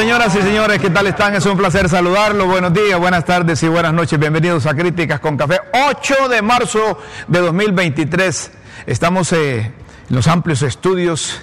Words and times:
Señoras 0.00 0.34
y 0.34 0.40
señores, 0.40 0.78
¿qué 0.78 0.88
tal 0.88 1.06
están? 1.08 1.34
Es 1.34 1.44
un 1.44 1.58
placer 1.58 1.86
saludarlos. 1.86 2.46
Buenos 2.46 2.72
días, 2.72 2.98
buenas 2.98 3.22
tardes 3.26 3.62
y 3.62 3.68
buenas 3.68 3.92
noches. 3.92 4.18
Bienvenidos 4.18 4.64
a 4.64 4.74
Críticas 4.74 5.20
con 5.20 5.36
Café. 5.36 5.60
8 5.74 6.30
de 6.30 6.40
marzo 6.40 6.98
de 7.28 7.38
2023. 7.40 8.50
Estamos 8.86 9.30
eh, 9.34 9.58
en 9.58 9.74
los 10.08 10.26
amplios 10.26 10.62
estudios 10.62 11.42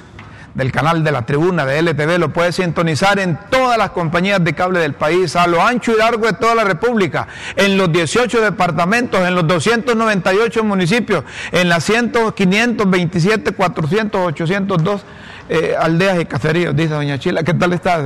del 0.56 0.72
canal 0.72 1.04
de 1.04 1.12
la 1.12 1.24
tribuna 1.24 1.68
de 1.68 1.78
LTV. 1.84 2.18
Lo 2.18 2.34
puedes 2.34 2.56
sintonizar 2.56 3.20
en 3.20 3.38
todas 3.52 3.78
las 3.78 3.92
compañías 3.92 4.44
de 4.44 4.56
cable 4.56 4.80
del 4.80 4.94
país, 4.94 5.36
a 5.36 5.46
lo 5.46 5.62
ancho 5.62 5.92
y 5.92 5.98
largo 6.00 6.26
de 6.26 6.34
toda 6.34 6.56
la 6.56 6.64
República, 6.64 7.28
en 7.56 7.78
los 7.78 7.92
18 7.92 8.42
departamentos, 8.42 9.22
en 9.22 9.36
los 9.36 9.46
298 9.46 10.64
municipios, 10.64 11.24
en 11.52 11.70
las 11.70 11.84
100, 11.84 12.34
527, 12.36 13.52
400, 13.52 14.20
802 14.20 15.06
eh, 15.50 15.76
aldeas 15.80 16.20
y 16.20 16.26
caseríos, 16.26 16.76
dice 16.76 16.94
doña 16.94 17.18
Chila. 17.18 17.44
¿Qué 17.44 17.54
tal 17.54 17.74
estás? 17.74 18.04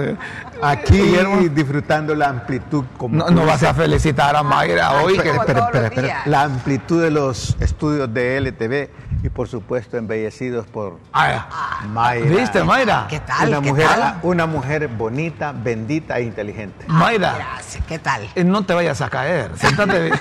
Aquí 0.61 1.49
disfrutando 1.49 2.13
la 2.15 2.29
amplitud 2.29 2.85
como 2.97 3.15
No, 3.15 3.29
no 3.29 3.45
vas 3.45 3.63
a 3.63 3.73
felicitar 3.73 4.35
a 4.35 4.43
Mayra 4.43 5.01
hoy. 5.01 5.17
que- 5.17 5.29
Espera, 5.31 5.59
espera, 5.65 5.87
espera. 5.87 6.21
La 6.25 6.43
amplitud 6.43 7.01
de 7.01 7.11
los 7.11 7.55
estudios 7.59 8.13
de 8.13 8.37
LTV 8.37 8.89
y 9.23 9.29
por 9.29 9.47
supuesto 9.47 9.97
embellecidos 9.97 10.65
por 10.67 10.97
Ah, 11.13 11.81
Mayra. 11.87 12.25
¿Viste, 12.25 12.63
Mayra? 12.63 13.05
¿Qué 13.09 13.19
tal? 13.19 13.49
Una 13.49 13.61
¿Qué 13.61 13.69
mujer, 13.71 13.87
tal? 13.87 14.19
una 14.23 14.45
mujer 14.45 14.87
bonita, 14.87 15.51
bendita 15.51 16.17
e 16.19 16.23
inteligente. 16.23 16.85
Mayra. 16.87 17.35
Gracias, 17.35 17.83
¿qué 17.87 17.99
tal? 17.99 18.27
Eh, 18.35 18.43
No 18.43 18.63
te 18.63 18.73
vayas 18.73 19.01
a 19.01 19.09
caer, 19.09 19.51
sentate 19.57 19.99
bien. 20.03 20.19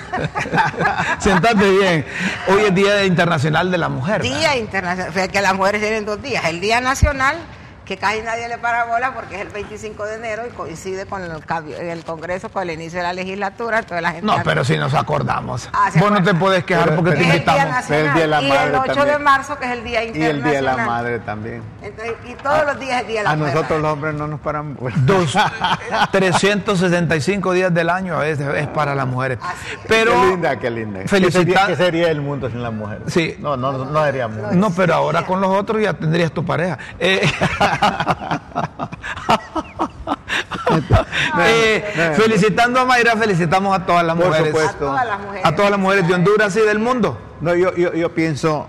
sentate 1.19 1.69
bien. 1.71 2.05
Hoy 2.47 2.61
es 2.67 2.75
Día 2.75 3.05
Internacional 3.05 3.71
de 3.71 3.77
la 3.77 3.89
Mujer. 3.89 4.21
¿verdad? 4.21 4.37
Día 4.39 4.57
internacional, 4.57 5.11
fíjate 5.13 5.31
que 5.31 5.41
las 5.41 5.55
mujeres 5.55 5.81
tienen 5.81 6.05
dos 6.05 6.21
días. 6.21 6.45
El 6.45 6.61
Día 6.61 6.81
Nacional, 6.81 7.37
que 7.85 7.97
casi 7.97 8.21
nadie 8.21 8.47
le 8.47 8.57
para 8.57 8.85
bola 8.85 9.13
porque 9.13 9.35
es 9.35 9.41
el 9.41 9.49
25 9.49 10.05
de 10.05 10.15
enero 10.15 10.43
y 10.47 10.51
coincide 10.51 11.05
con 11.05 11.23
el, 11.23 11.45
cambio- 11.45 11.77
el 11.77 12.03
Congreso, 12.05 12.49
con 12.49 12.63
el 12.63 12.71
inicio 12.71 12.99
de 12.99 13.03
la 13.03 13.13
legislatura. 13.13 13.79
Entonces 13.79 14.01
la 14.01 14.11
gente 14.11 14.25
No, 14.25 14.37
pero 14.43 14.63
si 14.63 14.77
nos 14.77 14.93
acordamos. 14.93 15.67
Ah, 15.73 15.89
Vos 15.95 16.11
no 16.11 16.23
te 16.23 16.33
puedes 16.33 16.63
quejar 16.63 16.85
Pero- 16.89 16.95
porque 16.97 17.11
pero- 17.11 17.21
te 17.21 17.27
es 17.27 17.33
el 17.33 17.41
invitamos. 17.41 17.89
El 17.89 18.03
Día 18.13 18.21
de 18.21 18.27
la 18.27 18.41
y 18.41 18.49
Madre 18.49 18.67
el 18.67 18.75
8 18.75 19.05
de 19.05 19.19
marzo, 19.19 19.57
que 19.57 19.65
es 19.65 19.71
el 19.71 19.83
Día 19.83 20.03
Y 20.03 20.07
Internacional. 20.07 20.35
el 20.37 20.43
Día 20.43 20.53
de 20.53 20.61
la 20.77 20.85
Madre 20.85 21.19
también. 21.19 21.63
Entonces, 21.81 22.13
y 22.27 22.33
todos 22.35 22.65
los 22.65 22.79
días 22.79 22.95
es 22.97 23.01
el 23.01 23.07
Día 23.07 23.19
de 23.19 23.23
la 23.25 23.31
A 23.31 23.35
Mujer. 23.35 23.53
nosotros 23.55 23.81
los 23.81 23.91
hombres 23.93 24.13
no 24.15 24.27
nos 24.27 24.39
paran. 24.39 24.77
Dos, 25.05 25.35
365 26.11 27.53
días 27.53 27.73
del 27.73 27.89
año 27.89 28.15
a 28.15 28.19
veces 28.19 28.47
es 28.55 28.67
para 28.67 28.95
las 28.95 29.07
mujeres. 29.07 29.39
Así 29.41 29.73
es. 29.73 29.79
Pero 29.87 30.11
qué 30.13 30.27
linda, 30.27 30.55
qué 30.59 30.69
linda. 30.69 30.99
felicita- 31.07 31.67
¿Qué 31.67 31.75
sería, 31.75 32.09
el 32.11 32.21
mundo 32.21 32.49
sin 32.49 32.61
la 32.61 32.71
mujer? 32.71 32.99
Sí. 33.07 33.35
No, 33.39 33.57
no, 33.57 33.71
no 33.85 34.03
sería 34.05 34.27
mundo. 34.27 34.49
No, 34.53 34.71
pero 34.71 34.93
ahora 34.95 35.25
con 35.25 35.41
los 35.41 35.49
otros 35.49 35.81
ya 35.81 35.93
tendrías 35.93 36.31
tu 36.31 36.45
pareja. 36.45 36.77
Eh, 36.99 37.21
eh, 41.39 42.13
felicitando 42.15 42.79
a 42.79 42.85
Mayra, 42.85 43.15
felicitamos 43.15 43.77
a 43.77 43.85
todas 43.85 44.05
las 44.05 44.15
Por 44.15 44.27
mujeres. 44.27 44.55
A 44.55 44.73
todas 44.77 45.05
las 45.05 45.19
mujeres. 45.19 45.45
A 45.45 45.55
todas 45.55 45.71
las 45.71 45.79
mujeres 45.79 46.07
de 46.07 46.13
Honduras 46.13 46.55
y 46.55 46.61
del 46.61 46.79
mundo. 46.79 47.17
No, 47.41 47.55
yo, 47.55 47.73
yo, 47.75 47.93
yo 47.93 48.13
pienso 48.13 48.67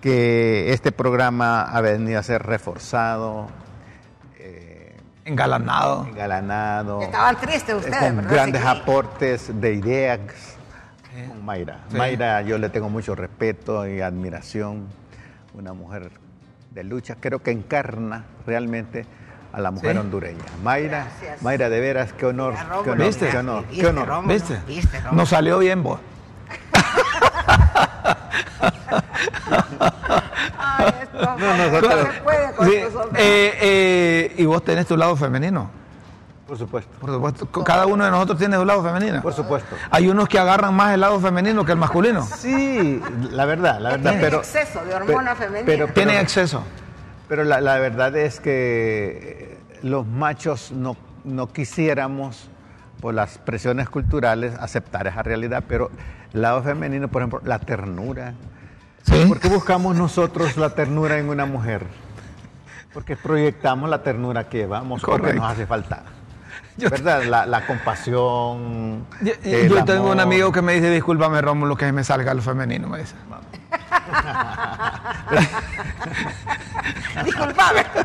que 0.00 0.72
este 0.72 0.92
programa 0.92 1.62
ha 1.62 1.80
venido 1.80 2.20
a 2.20 2.22
ser 2.22 2.42
reforzado, 2.42 3.48
eh, 4.38 4.96
Engalanado. 5.24 6.06
engalanado, 6.06 7.02
Estaban 7.02 7.36
tristes 7.36 7.74
ustedes, 7.74 7.98
con 7.98 8.16
¿verdad? 8.16 8.32
grandes 8.32 8.62
Sí. 8.62 8.68
aportes 8.68 9.60
de 9.60 9.74
ideas 9.74 10.20
con 11.28 11.44
Mayra. 11.44 11.78
Sí. 11.90 11.96
Mayra, 11.96 12.42
yo 12.42 12.58
le 12.58 12.68
tengo 12.68 12.88
mucho 12.90 13.14
respeto 13.14 13.86
y 13.88 14.00
admiración, 14.02 14.86
una 15.54 15.72
mujer 15.72 16.10
de 16.76 16.84
lucha, 16.84 17.16
creo 17.18 17.38
que 17.42 17.50
encarna 17.52 18.24
realmente 18.46 19.06
a 19.50 19.60
la 19.60 19.70
mujer 19.70 19.92
Sí. 19.92 19.98
hondureña. 19.98 20.44
Mayra, 20.62 21.06
Gracias. 21.20 21.42
Mayra, 21.42 21.70
de 21.70 21.80
veras, 21.80 22.12
qué 22.12 22.26
honor, 22.26 22.52
Rómulo, 22.54 22.82
qué 22.84 22.90
honor, 22.90 23.06
¿Viste? 23.06 23.28
qué 23.30 23.36
honor, 23.38 23.64
¿Viste, 23.66 23.80
qué 23.80 23.86
honor. 23.86 24.08
Rómulo? 24.08 24.34
¿Viste? 24.34 24.58
¿Viste? 24.68 25.00
Nos 25.12 25.28
salió 25.30 25.58
bien 25.58 25.82
vos. 25.82 25.98
Ay, 30.58 30.94
esto 31.02 31.36
No, 31.38 31.56
nosotros- 31.56 32.06
no 32.06 32.12
se 32.12 32.20
puede 32.20 32.52
con 32.52 32.66
Sí, 32.68 32.74
eh, 32.74 33.58
eh, 33.62 34.34
y 34.36 34.44
vos 34.44 34.62
tenés 34.62 34.86
tu 34.86 34.98
lado 34.98 35.16
femenino. 35.16 35.70
Por 36.46 36.56
supuesto, 36.56 36.90
Por 37.00 37.10
supuesto. 37.10 37.64
Cada 37.64 37.86
uno 37.86 38.04
de 38.04 38.10
nosotros 38.10 38.38
tiene 38.38 38.56
su 38.56 38.64
lado 38.64 38.82
femenino. 38.82 39.20
por 39.20 39.32
supuesto. 39.32 39.74
Hay 39.90 40.08
unos 40.08 40.28
que 40.28 40.38
agarran 40.38 40.74
más 40.74 40.94
el 40.94 41.00
lado 41.00 41.18
femenino 41.18 41.64
que 41.64 41.72
el 41.72 41.78
masculino. 41.78 42.22
Sí, 42.24 43.02
la 43.32 43.44
verdad, 43.46 43.80
la 43.80 43.90
verdad, 43.90 44.02
Tienen 44.12 44.20
pero... 44.20 44.38
exceso 44.38 44.84
de 44.84 44.94
hormona 44.94 45.34
femenina. 45.34 45.66
pero- 45.66 45.88
Tienen 45.88 46.16
exceso. 46.18 46.62
Pero 47.28 47.42
la, 47.42 47.60
la 47.60 47.78
verdad 47.78 48.14
es 48.16 48.38
que 48.38 49.58
eh, 49.72 49.78
los 49.82 50.06
machos 50.06 50.70
no, 50.70 50.96
no 51.24 51.52
quisiéramos, 51.52 52.48
por 53.00 53.12
las 53.14 53.38
presiones 53.38 53.88
culturales, 53.90 54.54
aceptar 54.60 55.08
esa 55.08 55.22
realidad, 55.24 55.64
pero 55.66 55.90
el 56.32 56.42
lado 56.42 56.62
femenino, 56.62 57.08
por 57.08 57.22
ejemplo, 57.22 57.40
la 57.44 57.58
ternura. 57.58 58.34
¿Sí? 59.02 59.24
¿Por 59.26 59.40
qué 59.40 59.48
buscamos 59.48 59.96
nosotros 59.96 60.56
la 60.56 60.70
ternura 60.70 61.18
en 61.18 61.28
una 61.28 61.44
mujer? 61.46 61.84
Porque 62.94 63.16
proyectamos 63.16 63.90
la 63.90 64.02
ternura 64.04 64.48
que 64.48 64.58
llevamos, 64.58 65.02
porque 65.02 65.34
nos 65.34 65.50
hace 65.52 65.66
falta. 65.66 66.04
Yo- 66.78 66.90
¿Verdad? 66.90 67.24
La, 67.24 67.46
la 67.46 67.66
compasión. 67.66 69.06
Yo, 69.22 69.32
el 69.44 69.68
yo 69.68 69.84
tengo 69.84 70.10
un 70.10 70.20
amigo 70.20 70.52
que 70.52 70.60
me 70.62 70.74
dice, 70.74 70.90
discúlpame 70.90 71.40
Rómulo, 71.40 71.76
que 71.76 71.90
me 71.92 72.04
salga 72.04 72.34
lo 72.34 72.42
femenino, 72.42 72.88
me 72.88 72.98
dice. 72.98 73.14
Disculpame. 77.24 77.84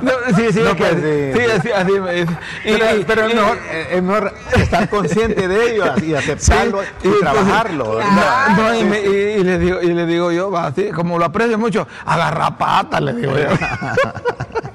No, 0.00 0.12
sí, 0.36 0.52
sí, 0.52 0.60
No, 0.60 0.70
es 0.70 0.76
que- 0.76 0.84
pues, 0.84 0.94
sí. 0.94 1.40
sí, 1.44 1.50
así, 1.50 1.70
así 1.72 2.00
me 2.00 2.12
dice. 2.14 2.32
Y- 2.64 2.72
Pero, 2.72 2.96
y- 2.98 3.04
pero 3.04 3.26
es, 3.26 3.32
y- 3.32 3.36
mejor, 3.36 3.58
eh, 3.70 3.88
es 3.92 4.02
mejor 4.02 4.34
estar 4.56 4.88
consciente 4.88 5.48
de 5.48 5.72
ello 5.74 5.84
y 6.02 6.14
aceptarlo 6.14 6.82
Sí, 6.82 6.88
y, 7.04 7.08
y 7.08 7.20
trabajarlo. 7.20 7.98
No, 8.00 8.56
no, 8.56 8.74
y, 8.74 8.84
me- 8.84 9.00
y- 9.00 9.40
y 9.40 9.44
le 9.44 9.58
digo, 9.58 9.82
y 9.82 9.92
le 9.92 10.06
digo 10.06 10.30
yo, 10.32 10.50
va, 10.50 10.66
así, 10.68 10.90
como 10.90 11.18
lo 11.18 11.24
aprecio 11.24 11.58
mucho, 11.58 11.86
agarra 12.06 12.56
patas, 12.56 13.00
le 13.02 13.12
digo 13.14 13.32
yo. 13.36 13.48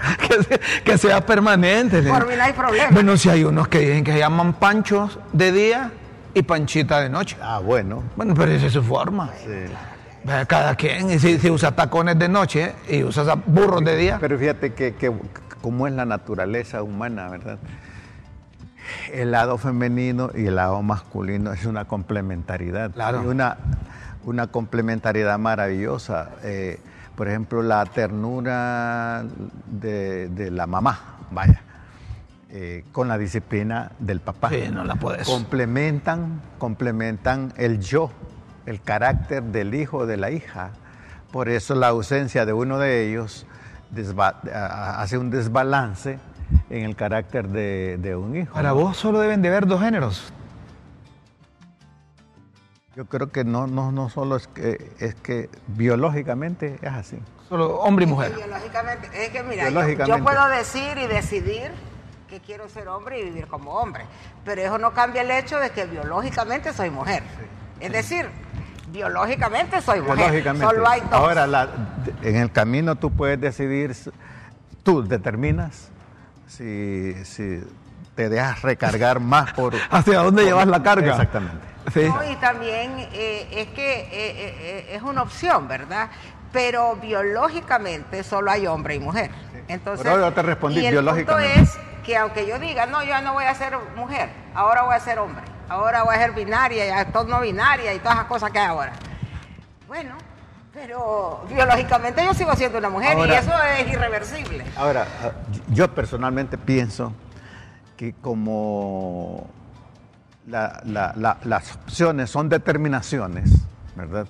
que, 0.28 0.42
se- 0.42 0.60
que 0.84 0.98
sea 0.98 1.24
permanente. 1.24 2.02
Por 2.02 2.26
mí 2.26 2.34
no 2.36 2.42
hay 2.44 2.52
problema. 2.52 2.88
Bueno, 2.90 3.16
si 3.16 3.28
hay 3.28 3.44
unos 3.44 3.68
que 3.68 3.80
dicen 3.80 4.04
que 4.04 4.12
se 4.12 4.18
llaman 4.18 4.54
panchos 4.54 5.18
de 5.32 5.52
día 5.52 5.90
y 6.34 6.42
panchita 6.42 7.00
de 7.00 7.08
noche. 7.08 7.36
Ah, 7.42 7.58
bueno. 7.58 8.02
Bueno, 8.16 8.34
pero 8.34 8.52
esa 8.52 8.66
es 8.66 8.72
su 8.72 8.82
forma. 8.82 9.30
sí. 9.44 9.72
Cada 10.46 10.74
quien, 10.74 11.10
y 11.10 11.18
si, 11.18 11.38
si 11.38 11.48
usa 11.50 11.74
tacones 11.74 12.18
de 12.18 12.28
noche 12.28 12.74
y 12.90 13.02
usa 13.02 13.36
burros 13.46 13.82
de 13.82 13.96
día. 13.96 14.18
Pero 14.20 14.38
fíjate 14.38 14.74
que, 14.74 14.94
que 14.94 15.10
como 15.62 15.86
es 15.86 15.94
la 15.94 16.04
naturaleza 16.04 16.82
humana, 16.82 17.30
¿verdad? 17.30 17.58
El 19.12 19.30
lado 19.30 19.56
femenino 19.56 20.30
y 20.34 20.46
el 20.46 20.56
lado 20.56 20.82
masculino 20.82 21.52
es 21.54 21.64
una 21.64 21.86
complementariedad. 21.86 22.90
Claro. 22.90 23.22
Y 23.24 23.26
una, 23.28 23.56
una 24.24 24.48
complementariedad 24.48 25.38
maravillosa. 25.38 26.30
Eh, 26.42 26.78
por 27.20 27.28
ejemplo, 27.28 27.62
la 27.62 27.84
ternura 27.84 29.22
de, 29.66 30.30
de 30.30 30.50
la 30.50 30.66
mamá, 30.66 31.18
vaya, 31.30 31.60
eh, 32.48 32.86
con 32.92 33.08
la 33.08 33.18
disciplina 33.18 33.92
del 33.98 34.20
papá. 34.20 34.48
Sí, 34.48 34.70
no 34.72 34.84
la 34.84 34.94
puedes. 34.94 35.28
Complementan, 35.28 36.40
complementan 36.56 37.52
el 37.58 37.78
yo, 37.78 38.10
el 38.64 38.80
carácter 38.80 39.42
del 39.42 39.74
hijo 39.74 39.98
o 39.98 40.06
de 40.06 40.16
la 40.16 40.30
hija. 40.30 40.70
Por 41.30 41.50
eso 41.50 41.74
la 41.74 41.88
ausencia 41.88 42.46
de 42.46 42.54
uno 42.54 42.78
de 42.78 43.10
ellos 43.10 43.44
hace 44.54 45.18
un 45.18 45.28
desbalance 45.28 46.18
en 46.70 46.86
el 46.86 46.96
carácter 46.96 47.48
de, 47.48 47.98
de 48.00 48.16
un 48.16 48.34
hijo. 48.34 48.54
Para 48.54 48.72
vos 48.72 48.96
solo 48.96 49.20
deben 49.20 49.42
de 49.42 49.48
haber 49.48 49.66
dos 49.66 49.82
géneros. 49.82 50.32
Yo 52.96 53.04
creo 53.06 53.30
que 53.30 53.44
no, 53.44 53.66
no, 53.66 53.92
no 53.92 54.08
solo 54.08 54.36
es 54.36 54.48
que, 54.48 54.90
es 54.98 55.14
que 55.14 55.48
biológicamente 55.68 56.76
es 56.82 56.92
así. 56.92 57.18
Solo 57.48 57.76
hombre 57.80 58.04
y 58.04 58.08
mujer. 58.08 58.34
Biológicamente, 58.34 59.08
es 59.14 59.30
que 59.30 59.42
mira, 59.42 59.64
yo, 59.64 59.70
Biológicamente. 59.70 60.18
yo 60.18 60.24
puedo 60.24 60.48
decir 60.48 60.98
y 60.98 61.06
decidir 61.06 61.70
que 62.28 62.40
quiero 62.40 62.68
ser 62.68 62.88
hombre 62.88 63.20
y 63.20 63.24
vivir 63.24 63.46
como 63.46 63.72
hombre, 63.72 64.04
pero 64.44 64.60
eso 64.62 64.78
no 64.78 64.92
cambia 64.92 65.22
el 65.22 65.30
hecho 65.30 65.58
de 65.58 65.70
que 65.70 65.84
biológicamente 65.86 66.72
soy 66.72 66.90
mujer. 66.90 67.22
Es 67.80 67.92
decir, 67.92 68.28
biológicamente 68.92 69.80
soy 69.82 70.00
mujer. 70.00 70.16
Biológicamente. 70.16 70.66
Solo 70.66 70.88
hay 70.88 71.00
dos. 71.00 71.12
Ahora, 71.12 71.46
la- 71.46 71.68
en 72.22 72.36
el 72.36 72.50
camino 72.52 72.96
tú 72.96 73.10
puedes 73.12 73.40
decidir, 73.40 73.96
tú 74.82 75.06
determinas 75.06 75.88
si, 76.48 77.14
si 77.24 77.62
te 78.14 78.28
dejas 78.28 78.62
recargar 78.62 79.20
más 79.20 79.52
por... 79.52 79.74
¿Hacia 79.90 80.18
dónde 80.18 80.44
llevas 80.44 80.66
la 80.66 80.82
carga? 80.82 81.10
Exactamente. 81.12 81.66
Sí. 81.92 82.02
No, 82.04 82.22
y 82.30 82.36
también 82.36 83.08
eh, 83.12 83.48
es 83.50 83.68
que 83.68 84.00
eh, 84.00 84.10
eh, 84.12 84.90
es 84.92 85.02
una 85.02 85.22
opción, 85.22 85.66
¿verdad? 85.66 86.10
Pero 86.52 86.96
biológicamente 86.96 88.22
solo 88.22 88.50
hay 88.50 88.66
hombre 88.66 88.96
y 88.96 89.00
mujer. 89.00 89.30
Entonces, 89.66 90.04
Pero 90.04 90.20
yo 90.20 90.32
te 90.32 90.42
respondí 90.42 90.80
y 90.80 90.86
el 90.86 90.92
biológicamente. 90.92 91.54
punto 91.54 91.62
es 91.62 91.78
que 92.04 92.16
aunque 92.16 92.46
yo 92.46 92.58
diga, 92.58 92.86
no, 92.86 93.02
yo 93.02 93.08
ya 93.10 93.20
no 93.20 93.32
voy 93.32 93.44
a 93.44 93.54
ser 93.54 93.76
mujer, 93.96 94.30
ahora 94.54 94.82
voy 94.82 94.94
a 94.94 95.00
ser 95.00 95.18
hombre, 95.18 95.44
ahora 95.68 96.02
voy 96.02 96.14
a 96.14 96.18
ser 96.18 96.32
binaria, 96.32 96.86
ya 96.86 97.04
todo 97.06 97.24
no 97.24 97.40
binaria 97.40 97.94
y 97.94 97.98
todas 97.98 98.16
esas 98.16 98.26
cosas 98.26 98.50
que 98.50 98.58
hay 98.58 98.66
ahora. 98.66 98.92
Bueno, 99.86 100.16
Pero 100.72 101.44
biológicamente 101.48 102.24
yo 102.24 102.32
sigo 102.34 102.54
siendo 102.54 102.78
una 102.78 102.90
mujer 102.90 103.18
y 103.18 103.32
eso 103.32 103.52
es 103.78 103.88
irreversible. 103.88 104.64
Ahora, 104.76 105.06
ah, 105.22 105.30
yo 105.68 105.92
personalmente 105.92 106.56
pienso 106.56 107.12
que 108.00 108.14
como 108.14 109.46
la- 110.46 110.80
la- 110.86 111.12
la- 111.14 111.36
las 111.44 111.76
opciones 111.76 112.30
son 112.30 112.48
determinaciones, 112.48 113.50
¿verdad? 113.94 114.26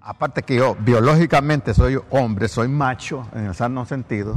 Aparte 0.00 0.44
que 0.44 0.54
yo 0.54 0.76
biológicamente 0.78 1.74
soy 1.74 1.98
hombre, 2.10 2.46
soy 2.46 2.68
macho 2.68 3.26
en 3.34 3.46
el 3.46 3.54
sano 3.56 3.84
sentido, 3.84 4.36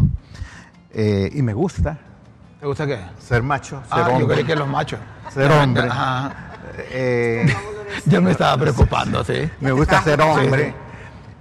eh, 0.91 1.29
y 1.35 1.43
me 1.43 1.53
gusta 1.53 1.99
¿Te 2.59 2.65
gusta 2.65 2.87
qué? 2.87 2.97
ser 3.19 3.43
macho, 3.43 3.79
ser 3.83 3.99
Ah, 3.99 4.05
yo 4.09 4.15
hombre. 4.15 4.37
creí 4.37 4.47
que 4.47 4.55
los 4.55 4.67
machos. 4.67 4.99
Ser 5.31 5.51
hombre. 5.51 5.87
Ajá. 5.87 6.33
Eh, 6.89 7.45
Ya 8.07 8.19
me 8.19 8.31
estaba 8.31 8.57
preocupando, 8.57 9.23
sí. 9.23 9.47
me 9.61 9.71
gusta 9.71 10.01
ser 10.01 10.19
hombre. 10.19 10.69
Sí. 10.71 10.75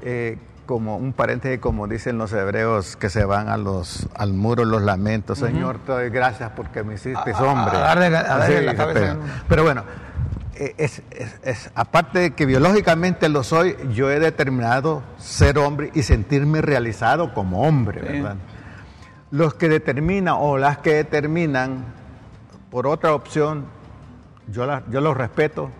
Eh, 0.03 0.39
como 0.67 0.97
un 0.97 1.13
paréntesis, 1.13 1.59
como 1.61 1.87
dicen 1.89 2.19
los 2.19 2.33
hebreos 2.33 2.97
que 2.97 3.11
se 3.11 3.25
van 3.25 3.49
a 3.49 3.57
los, 3.57 4.09
al 4.15 4.33
muro 4.33 4.65
los 4.65 4.83
lamentos. 4.83 5.39
Señor, 5.39 5.79
te 5.79 5.93
doy 5.93 6.11
gracias 6.11 6.51
porque 6.57 6.83
me 6.83 6.95
hiciste 6.95 7.33
A- 7.33 7.43
hombre. 7.43 7.77
a 7.77 7.81
darle- 7.81 8.07
a 8.07 8.23
darle 8.23 8.57
Así 8.57 8.65
la 8.65 8.71
se 8.73 8.77
cabeza 8.77 9.01
pega. 9.01 9.11
en 9.13 9.19
uno. 9.19 9.33
Pero 9.49 9.63
bueno, 9.65 9.85
eh, 10.55 10.75
es, 10.79 11.03
es- 11.11 11.41
es- 11.43 11.71
aparte 11.75 12.19
de 12.21 12.31
que 12.33 12.47
biológicamente 12.47 13.29
lo 13.29 13.43
soy, 13.43 13.77
yo 13.93 14.11
he 14.11 14.21
determinado 14.21 15.03
ser 15.19 15.59
hombre 15.59 15.91
y 15.95 16.03
sentirme 16.05 16.61
realizado 16.63 17.35
como 17.35 17.63
hombre, 17.63 18.01
Sí. 18.01 18.07
¿verdad? 18.21 18.37
Los 19.31 19.55
que 19.55 19.69
determinan 19.69 20.35
o 20.39 20.59
las 20.59 20.79
que 20.79 20.95
determinan 20.95 21.85
por 22.71 22.87
otra 22.87 23.15
opción, 23.15 23.65
yo, 24.49 24.67
la- 24.67 24.83
yo 24.91 25.01
los 25.01 25.17
respeto, 25.17 25.71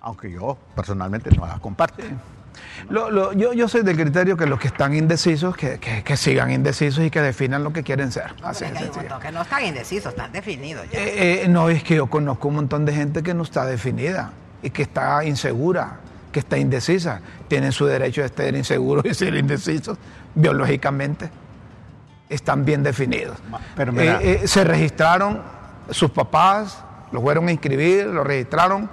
aunque 0.00 0.30
yo 0.30 0.56
personalmente 0.74 1.30
no 1.36 1.46
las 1.46 1.60
comparto. 1.60 2.02
Lo- 2.90 3.10
lo- 3.10 3.32
yo, 3.32 3.52
yo 3.52 3.68
soy 3.68 3.82
del 3.82 3.96
criterio 3.96 4.36
que 4.36 4.46
los 4.46 4.58
que 4.58 4.68
están 4.68 4.94
indecisos, 4.94 5.56
que, 5.56 5.78
que- 5.78 6.02
que 6.02 6.16
sigan 6.16 6.50
indecisos 6.50 7.04
y 7.04 7.10
que 7.10 7.20
definan 7.20 7.62
lo 7.64 7.72
que 7.72 7.82
quieren 7.82 8.10
ser. 8.12 8.34
Así 8.42 8.64
es 8.64 8.72
que 8.72 8.86
montón 8.86 9.20
no 9.32 9.42
están 9.42 9.64
indecisos, 9.64 10.12
están 10.12 10.32
definidos 10.32 10.86
ya. 10.90 10.98
Eh, 10.98 11.44
eh, 11.44 11.48
no, 11.48 11.68
es 11.68 11.82
que 11.84 11.96
yo 11.96 12.06
conozco 12.08 12.48
un 12.48 12.54
montón 12.56 12.84
de 12.84 12.92
gente 12.94 13.22
que 13.22 13.34
no 13.34 13.42
está 13.42 13.64
definida 13.64 14.32
y 14.62 14.70
que 14.70 14.82
está 14.82 15.24
insegura, 15.24 15.98
que 16.32 16.40
está 16.40 16.58
indecisa. 16.58 17.20
Tienen 17.48 17.72
su 17.72 17.86
derecho 17.86 18.20
de 18.22 18.26
estar 18.28 18.54
inseguros 18.54 19.04
y 19.04 19.14
ser 19.14 19.34
indecisos 19.34 19.98
biológicamente. 20.34 21.30
Están 22.28 22.64
bien 22.64 22.82
definidos. 22.82 23.36
Ma- 23.50 23.60
pero 23.76 23.92
mira- 23.92 24.20
Eh, 24.22 24.40
eh, 24.44 24.48
se 24.48 24.64
registraron 24.64 25.42
sus 25.90 26.10
papás, 26.10 26.78
los 27.12 27.22
fueron 27.22 27.48
a 27.48 27.52
inscribir, 27.52 28.06
los 28.06 28.26
registraron 28.26 28.88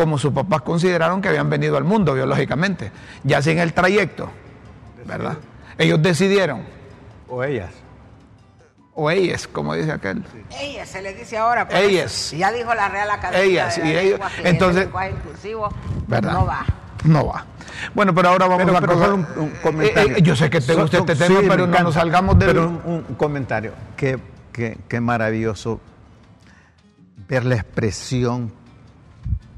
como 0.00 0.16
sus 0.16 0.32
papás 0.32 0.62
consideraron 0.62 1.20
que 1.20 1.28
habían 1.28 1.50
venido 1.50 1.76
al 1.76 1.84
mundo 1.84 2.14
biológicamente. 2.14 2.90
Ya 3.22 3.42
sin 3.42 3.58
el 3.58 3.74
trayecto, 3.74 4.30
¿verdad? 5.06 5.36
Ellos 5.76 6.00
decidieron, 6.00 6.62
O 7.28 7.44
ellas. 7.44 7.70
o 8.94 9.10
ellas, 9.10 9.46
como 9.46 9.74
dice 9.74 9.92
aquel. 9.92 10.24
Ellas 10.58 10.88
se 10.88 11.02
les 11.02 11.18
dice 11.18 11.36
ahora. 11.36 11.68
por 11.68 11.76
Ellas. 11.76 12.30
Ya 12.36 12.50
dijo 12.50 12.72
la 12.74 12.88
Real 12.88 13.10
Academia. 13.10 13.44
Ellas, 13.44 13.76
de 13.76 13.82
la 13.82 13.88
y 13.90 13.96
ellos. 14.06 14.20
Entonces- 14.42 14.78
el 14.78 14.86
lenguaje 14.86 15.10
inclusivo 15.10 15.68
¿verdad? 16.06 16.32
no 16.32 16.46
va. 16.46 16.64
No 17.04 17.26
va. 17.26 17.44
Bueno, 17.94 18.14
pero 18.14 18.28
ahora 18.30 18.46
vamos 18.46 18.64
Pero- 18.64 18.76
a 18.76 18.80
pero 18.80 18.92
cosa- 18.94 19.14
un, 19.14 19.26
un 19.36 19.50
comentario. 19.62 20.12
Eh, 20.16 20.18
eh, 20.18 20.22
yo 20.22 20.34
sé 20.36 20.48
que 20.50 20.60
te 20.60 20.72
So- 20.74 20.80
gusta 20.80 20.96
so- 20.98 21.02
este 21.04 21.26
sí, 21.26 21.34
tema, 21.34 21.48
pero 21.54 21.66
no 21.66 21.78
nos 21.80 21.94
salgamos 21.94 22.38
del. 22.38 22.48
Pero 22.48 22.68
un, 22.68 23.04
un 23.08 23.14
comentario. 23.16 23.72
Qué, 23.96 24.18
qué- 24.52 24.78
qué 24.88 25.00
maravilloso 25.00 25.78
ver 27.28 27.44
la 27.44 27.54
expresión 27.56 28.52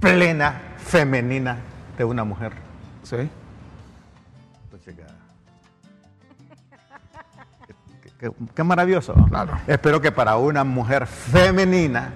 plena 0.02 0.60
femenina 0.78 1.58
de 1.96 2.04
una 2.04 2.24
mujer. 2.24 2.52
Sí. 3.02 3.16
Pues, 4.70 4.82
Qué, 4.84 4.94
qué- 8.18 8.32
qué 8.54 8.64
maravilloso. 8.64 9.14
Claro. 9.28 9.58
Espero 9.66 10.00
que 10.00 10.12
para 10.12 10.36
una 10.36 10.64
mujer 10.64 11.06
femenina 11.06 12.12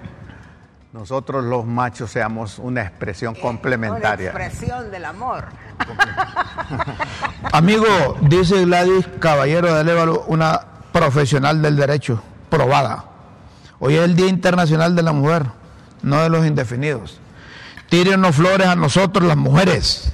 nosotros 0.93 1.43
los 1.43 1.65
machos 1.65 2.11
seamos 2.11 2.59
una 2.59 2.81
expresión 2.81 3.35
complementaria. 3.35 4.31
Una 4.33 4.45
expresión 4.47 4.89
del 4.91 5.05
amor. 5.05 5.45
Amigo, 7.51 7.85
dice 8.21 8.65
Gladys 8.65 9.07
Caballero 9.19 9.73
de 9.75 9.83
Lévalo, 9.83 10.23
una 10.27 10.59
profesional 10.91 11.61
del 11.61 11.75
derecho, 11.75 12.21
probada. 12.49 13.05
Hoy 13.79 13.95
es 13.95 14.01
el 14.03 14.15
Día 14.15 14.27
Internacional 14.27 14.95
de 14.95 15.03
la 15.03 15.11
Mujer, 15.11 15.45
no 16.01 16.21
de 16.23 16.29
los 16.29 16.45
indefinidos. 16.45 17.19
Tírenos 17.89 18.35
flores 18.35 18.67
a 18.67 18.75
nosotros, 18.75 19.25
las 19.25 19.37
mujeres. 19.37 20.13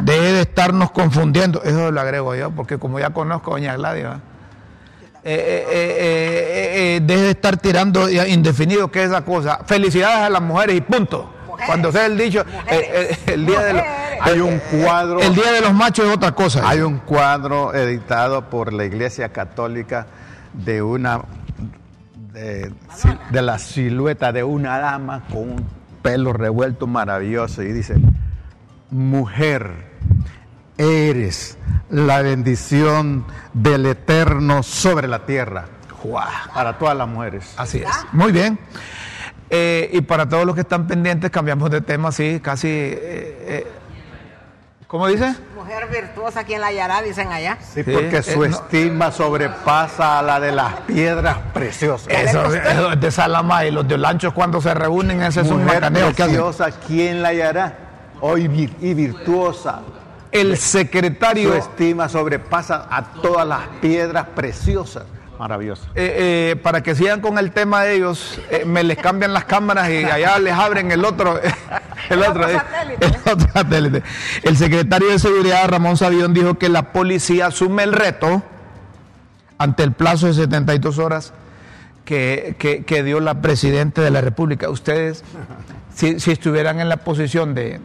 Deje 0.00 0.32
de 0.32 0.40
estarnos 0.42 0.90
confundiendo. 0.90 1.62
Eso 1.62 1.90
lo 1.90 2.00
agrego 2.00 2.34
yo, 2.34 2.50
porque 2.50 2.78
como 2.78 2.98
ya 2.98 3.10
conozco 3.10 3.52
a 3.52 3.54
Doña 3.54 3.76
Gladys. 3.76 4.04
Eh, 4.04 5.34
eh, 5.34 5.66
eh, 5.70 5.96
eh, 6.00 6.96
eh, 6.96 7.00
deje 7.02 7.22
de 7.22 7.30
estar 7.30 7.56
tirando 7.58 8.08
ya 8.08 8.26
indefinido, 8.26 8.90
que 8.90 9.02
es 9.02 9.08
esa 9.08 9.22
cosa. 9.22 9.60
Felicidades 9.66 10.18
a 10.26 10.30
las 10.30 10.42
mujeres 10.42 10.76
y 10.76 10.80
punto. 10.80 11.30
Mujeres. 11.46 11.66
Cuando 11.66 11.92
sea 11.92 12.06
el 12.06 12.16
dicho, 12.16 12.44
el 13.26 13.46
día 13.46 13.60
de 13.60 13.72
los. 13.74 13.82
Hay 14.22 14.40
un 14.40 14.58
cuadro. 14.58 15.20
el 15.20 15.34
día 15.34 15.52
de 15.52 15.60
los 15.62 15.72
machos 15.72 16.06
es 16.06 16.14
otra 16.14 16.32
cosa. 16.32 16.68
Hay 16.68 16.80
un 16.80 16.98
cuadro 16.98 17.74
editado 17.74 18.48
por 18.48 18.72
la 18.72 18.84
Iglesia 18.84 19.30
Católica 19.30 20.06
de 20.52 20.82
una 20.82 21.22
de, 22.32 22.72
de 23.30 23.42
la 23.42 23.58
silueta 23.58 24.32
de 24.32 24.44
una 24.44 24.78
dama 24.78 25.22
con 25.30 25.50
un 25.50 25.79
pelo 26.02 26.32
revuelto 26.32 26.86
maravilloso 26.86 27.62
y 27.62 27.72
dice, 27.72 27.96
mujer, 28.90 29.90
eres 30.78 31.58
la 31.90 32.22
bendición 32.22 33.24
del 33.52 33.86
Eterno 33.86 34.62
sobre 34.62 35.08
la 35.08 35.26
tierra. 35.26 35.66
Guau. 36.02 36.26
Para 36.54 36.78
todas 36.78 36.96
las 36.96 37.08
mujeres. 37.08 37.52
Así 37.56 37.78
es. 37.78 37.88
Muy 38.12 38.32
bien. 38.32 38.58
Eh, 39.50 39.90
y 39.92 40.00
para 40.02 40.28
todos 40.28 40.46
los 40.46 40.54
que 40.54 40.62
están 40.62 40.86
pendientes, 40.86 41.30
cambiamos 41.30 41.70
de 41.70 41.80
tema, 41.80 42.12
sí, 42.12 42.40
casi. 42.42 42.68
eh, 42.68 42.96
eh, 43.02 43.66
¿Cómo 44.90 45.06
dice? 45.06 45.32
Mujer 45.54 45.86
virtuosa, 45.88 46.42
quien 46.42 46.60
la 46.60 46.66
hallará, 46.66 47.00
dicen 47.00 47.30
allá. 47.30 47.58
Sí, 47.60 47.84
Sí, 47.84 47.92
porque 47.92 48.16
eh, 48.16 48.22
su 48.24 48.40
no. 48.40 48.44
estima 48.46 49.12
sobrepasa 49.12 50.18
a 50.18 50.22
la 50.22 50.40
de 50.40 50.50
las 50.50 50.74
piedras 50.80 51.36
preciosas. 51.54 52.08
Eso, 52.12 52.44
eso 52.52 52.92
es 52.92 53.00
de 53.00 53.10
Salamá 53.12 53.64
y 53.66 53.70
los 53.70 53.86
de 53.86 53.94
Olanchos 53.94 54.32
cuando 54.32 54.60
se 54.60 54.74
reúnen, 54.74 55.22
ese 55.22 55.42
es 55.42 55.50
un 55.50 55.62
Mujer 55.62 55.76
macaneo 55.82 56.10
preciosa, 56.12 56.70
¿quién 56.88 57.22
la 57.22 57.28
hallará? 57.28 57.78
Hoy 58.20 58.48
vir- 58.48 58.74
y 58.80 58.94
virtuosa. 58.94 59.80
El 60.32 60.56
Su 60.56 60.78
secretario, 60.78 61.54
eh, 61.54 61.58
estima 61.58 62.08
sobrepasa 62.08 62.88
a 62.90 63.04
todas 63.22 63.46
las 63.46 63.60
piedras 63.80 64.26
preciosas. 64.34 65.04
Maravilloso. 65.40 65.86
eh, 65.94 66.54
para 66.62 66.82
que 66.82 66.94
sigan 66.94 67.22
con 67.22 67.38
el 67.38 67.50
tema 67.52 67.82
de 67.82 67.94
ellos, 67.94 68.38
eh, 68.50 68.64
me 68.66 68.84
les 68.84 68.98
cambian 68.98 69.32
las 69.32 69.46
cámaras 69.46 69.88
y 69.88 70.04
allá 70.04 70.38
les 70.38 70.52
abren 70.52 70.92
el 70.92 71.02
otro, 71.02 71.40
el 72.10 72.22
otro, 72.22 72.46
eh, 72.46 72.60
el 73.00 73.14
otro 73.32 73.48
satélite. 73.54 74.02
El 74.42 74.58
secretario 74.58 75.08
de 75.08 75.18
Seguridad, 75.18 75.66
Ramón 75.66 75.96
Sabión, 75.96 76.34
dijo 76.34 76.58
que 76.58 76.68
la 76.68 76.92
policía 76.92 77.46
asume 77.46 77.84
el 77.84 77.94
reto 77.94 78.42
ante 79.56 79.82
el 79.82 79.92
plazo 79.92 80.26
de 80.26 80.34
72 80.34 80.98
horas 80.98 81.32
que, 82.04 82.54
que- 82.58 82.84
que 82.84 83.02
dio 83.02 83.18
la 83.20 83.40
Presidenta 83.40 84.02
de 84.02 84.10
la 84.10 84.20
República. 84.20 84.68
Ustedes, 84.68 85.24
si, 85.94 86.20
si 86.20 86.32
estuvieran 86.32 86.80
en 86.80 86.90
la 86.90 86.98
posición 86.98 87.54
de, 87.54 87.80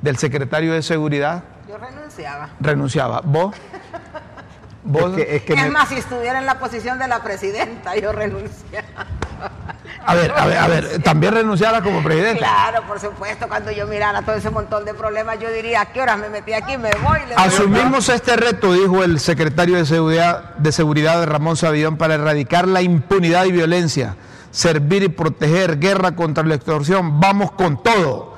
del 0.00 0.16
secretario 0.16 0.72
de 0.74 0.82
Seguridad, 0.82 1.42
Yo 1.68 1.76
renunciaba. 1.76 2.50
renunciaba. 2.60 3.20
¿Vos? 3.24 3.56
¿Vos? 4.82 5.10
Es 5.10 5.16
que, 5.26 5.36
es 5.36 5.42
que 5.42 5.52
es 5.54 5.62
me- 5.64 5.70
más, 5.70 5.88
si 5.88 5.96
estuviera 5.96 6.38
en 6.38 6.46
la 6.46 6.58
posición 6.58 6.98
de 6.98 7.06
la 7.08 7.22
presidenta, 7.22 7.96
yo 7.96 8.12
renunciaba. 8.12 9.06
A 10.06 10.14
ver, 10.14 10.32
a 10.34 10.46
ver, 10.46 10.58
a 10.58 10.66
ver, 10.68 11.02
también 11.02 11.34
renunciara 11.34 11.82
como 11.82 12.02
presidente. 12.02 12.38
Claro, 12.38 12.82
por 12.86 12.98
supuesto, 12.98 13.46
cuando 13.48 13.70
yo 13.70 13.86
mirara 13.86 14.22
todo 14.22 14.34
ese 14.36 14.48
montón 14.50 14.84
de 14.86 14.94
problemas, 14.94 15.38
yo 15.38 15.50
diría, 15.50 15.82
¿a 15.82 15.86
qué 15.92 16.00
horas 16.00 16.18
me 16.18 16.30
metí 16.30 16.54
aquí? 16.54 16.78
Me 16.78 16.90
voy. 17.02 17.18
le 17.28 17.34
Asumimos 17.34 18.08
este 18.08 18.36
reto, 18.36 18.72
dijo 18.72 19.04
el 19.04 19.20
secretario 19.20 19.76
de 19.76 19.84
Seguridad, 19.84 20.54
de 20.56 20.72
Seguridad 20.72 21.24
Ramón 21.26 21.56
Sabillón, 21.56 21.96
para 21.98 22.14
erradicar 22.14 22.66
la 22.66 22.80
impunidad 22.80 23.44
y 23.44 23.52
violencia, 23.52 24.16
servir 24.50 25.02
y 25.02 25.08
proteger, 25.08 25.78
guerra 25.78 26.12
contra 26.16 26.44
la 26.44 26.54
extorsión. 26.54 27.20
Vamos 27.20 27.52
con 27.52 27.82
todo. 27.82 28.34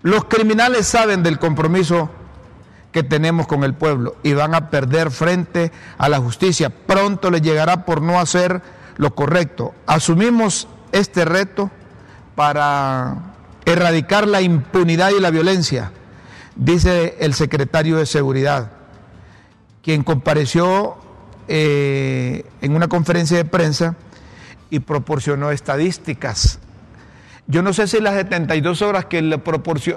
Los 0.00 0.24
criminales 0.24 0.86
saben 0.86 1.22
del 1.22 1.38
compromiso 1.38 2.10
que 2.92 3.02
tenemos 3.02 3.46
con 3.46 3.64
el 3.64 3.74
pueblo 3.74 4.16
y 4.22 4.34
van 4.34 4.54
a 4.54 4.70
perder 4.70 5.10
frente 5.10 5.72
a 5.98 6.08
la 6.08 6.18
justicia. 6.18 6.70
Pronto 6.70 7.30
les 7.30 7.42
llegará 7.42 7.84
por 7.84 8.02
no 8.02 8.20
hacer 8.20 8.62
lo 8.96 9.14
correcto. 9.14 9.74
Asumimos 9.86 10.68
este 10.92 11.24
reto 11.24 11.70
para 12.34 13.34
erradicar 13.64 14.28
la 14.28 14.42
impunidad 14.42 15.10
y 15.10 15.20
la 15.20 15.30
violencia, 15.30 15.92
dice 16.56 17.16
el 17.20 17.34
secretario 17.34 17.96
de 17.96 18.06
Seguridad, 18.06 18.72
quien 19.82 20.04
compareció 20.04 20.96
eh, 21.48 22.44
en 22.60 22.76
una 22.76 22.88
conferencia 22.88 23.36
de 23.36 23.44
prensa 23.44 23.96
y 24.70 24.80
proporcionó 24.80 25.50
estadísticas. 25.50 26.58
Yo 27.48 27.62
no 27.62 27.72
sé 27.72 27.88
si 27.88 28.00
las 28.00 28.14
72 28.14 28.82
horas 28.82 29.06
que 29.06 29.20
le, 29.20 29.40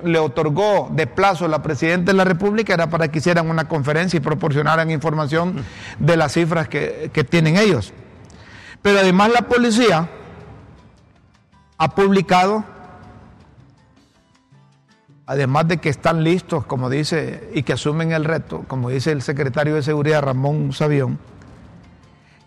le 0.04 0.20
otorgó 0.20 0.90
de 0.92 1.08
plazo 1.08 1.48
la 1.48 1.62
Presidenta 1.62 2.12
de 2.12 2.18
la 2.18 2.24
República 2.24 2.74
era 2.74 2.90
para 2.90 3.10
que 3.10 3.20
hicieran 3.20 3.50
una 3.50 3.68
conferencia 3.68 4.18
y 4.18 4.20
proporcionaran 4.20 4.90
información 4.90 5.64
de 6.00 6.18
las 6.18 6.34
cifras 6.34 6.68
que, 6.68 7.12
que 7.14 7.24
tienen 7.24 7.58
ellos. 7.58 7.94
Pero 8.82 9.00
además 9.00 9.32
la 9.32 9.44
policía 9.44 10.10
ha 11.78 11.90
publicado, 11.94 12.64
además 15.28 15.68
de 15.68 15.78
que 15.78 15.90
están 15.90 16.24
listos, 16.24 16.66
como 16.66 16.90
dice, 16.90 17.52
y 17.54 17.64
que 17.64 17.74
asumen 17.74 18.12
el 18.12 18.26
reto, 18.26 18.66
como 18.68 18.90
dice 18.90 19.12
el 19.12 19.22
secretario 19.22 19.76
de 19.76 19.84
Seguridad 19.84 20.24
Ramón 20.24 20.74
Sabión, 20.74 21.20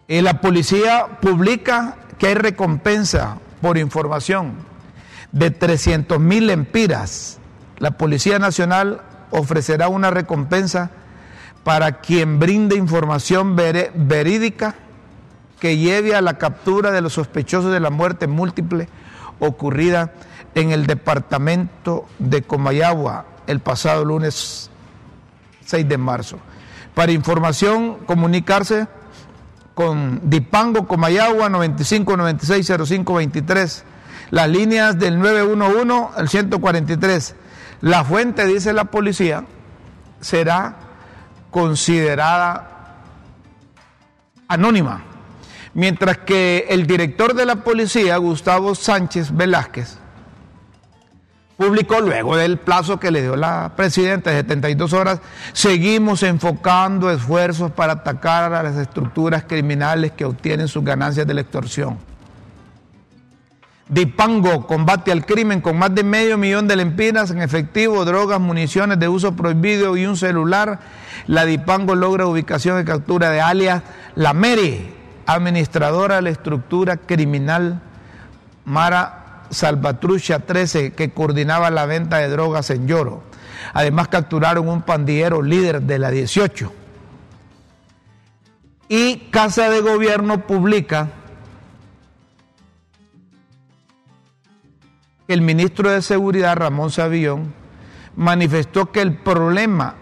eh, 0.08 0.22
la 0.22 0.40
policía 0.40 1.18
publica 1.20 1.96
que 2.18 2.28
hay 2.28 2.34
recompensa 2.34 3.38
por 3.60 3.78
información 3.78 4.54
de 5.32 5.50
300 5.50 6.20
mil 6.20 6.50
empiras. 6.50 7.38
La 7.78 7.92
Policía 7.92 8.38
Nacional 8.38 9.02
ofrecerá 9.30 9.88
una 9.88 10.10
recompensa 10.10 10.90
para 11.64 12.00
quien 12.00 12.38
brinde 12.38 12.76
información 12.76 13.56
verídica 13.56 14.74
que 15.60 15.76
lleve 15.76 16.14
a 16.14 16.20
la 16.20 16.38
captura 16.38 16.90
de 16.90 17.00
los 17.00 17.14
sospechosos 17.14 17.72
de 17.72 17.80
la 17.80 17.90
muerte 17.90 18.26
múltiple 18.26 18.88
ocurrida 19.40 20.12
en 20.54 20.70
el 20.70 20.86
departamento 20.86 22.06
de 22.18 22.42
Comayagua 22.42 23.26
el 23.46 23.60
pasado 23.60 24.04
lunes 24.04 24.70
6 25.64 25.88
de 25.88 25.98
marzo. 25.98 26.38
Para 26.94 27.12
información, 27.12 27.98
comunicarse 28.06 28.86
con 29.74 30.20
Dipango 30.28 30.86
Comayagua 30.86 31.48
95 31.48 32.16
96 32.16 32.72
05 32.86 33.14
23, 33.14 33.84
las 34.30 34.48
líneas 34.48 34.98
del 34.98 35.18
911 35.18 36.18
al 36.18 36.28
143. 36.28 37.34
La 37.80 38.04
fuente, 38.04 38.44
dice 38.46 38.72
la 38.72 38.84
policía, 38.84 39.44
será 40.20 40.76
considerada 41.50 42.96
anónima 44.48 45.04
mientras 45.78 46.18
que 46.18 46.66
el 46.70 46.88
director 46.88 47.34
de 47.34 47.46
la 47.46 47.56
policía, 47.62 48.16
Gustavo 48.16 48.74
Sánchez 48.74 49.30
Velázquez, 49.32 49.98
publicó 51.56 52.00
luego 52.00 52.36
del 52.36 52.58
plazo 52.58 52.98
que 52.98 53.12
le 53.12 53.22
dio 53.22 53.36
la 53.36 53.72
presidenta 53.76 54.30
de 54.30 54.38
72 54.38 54.92
horas, 54.92 55.20
seguimos 55.52 56.24
enfocando 56.24 57.12
esfuerzos 57.12 57.70
para 57.70 57.92
atacar 57.92 58.52
a 58.52 58.62
las 58.64 58.76
estructuras 58.76 59.44
criminales 59.44 60.10
que 60.10 60.24
obtienen 60.24 60.66
sus 60.66 60.82
ganancias 60.84 61.28
de 61.28 61.34
la 61.34 61.42
extorsión. 61.42 62.07
Dipango 63.88 64.66
combate 64.66 65.12
al 65.12 65.24
crimen 65.24 65.62
con 65.62 65.78
más 65.78 65.94
de 65.94 66.04
medio 66.04 66.36
millón 66.36 66.68
de 66.68 66.76
lempiras 66.76 67.30
en 67.30 67.40
efectivo, 67.40 68.04
drogas, 68.04 68.38
municiones 68.38 68.98
de 68.98 69.08
uso 69.08 69.34
prohibido 69.34 69.96
y 69.96 70.04
un 70.04 70.16
celular. 70.16 70.80
La 71.26 71.46
Dipango 71.46 71.94
logra 71.94 72.26
ubicación 72.26 72.80
y 72.80 72.84
captura 72.84 73.30
de 73.30 73.40
alias 73.40 73.82
La 74.14 74.34
Mary, 74.34 74.94
administradora 75.26 76.16
de 76.16 76.22
la 76.22 76.30
estructura 76.30 76.98
criminal 76.98 77.80
Mara 78.66 79.44
Salvatrucha 79.50 80.40
13, 80.40 80.92
que 80.92 81.10
coordinaba 81.10 81.70
la 81.70 81.86
venta 81.86 82.18
de 82.18 82.28
drogas 82.28 82.68
en 82.68 82.86
Lloro. 82.86 83.22
Además 83.72 84.08
capturaron 84.08 84.68
un 84.68 84.82
pandillero 84.82 85.42
líder 85.42 85.82
de 85.82 85.98
la 85.98 86.10
18. 86.10 86.72
Y 88.90 89.16
Casa 89.30 89.70
de 89.70 89.80
Gobierno 89.80 90.46
publica 90.46 91.08
el 95.28 95.42
ministro 95.42 95.90
de 95.90 96.00
Seguridad, 96.00 96.56
Ramón 96.56 96.90
Savillón, 96.90 97.52
manifestó 98.16 98.90
que 98.90 99.02
el 99.02 99.14
problema 99.14 99.94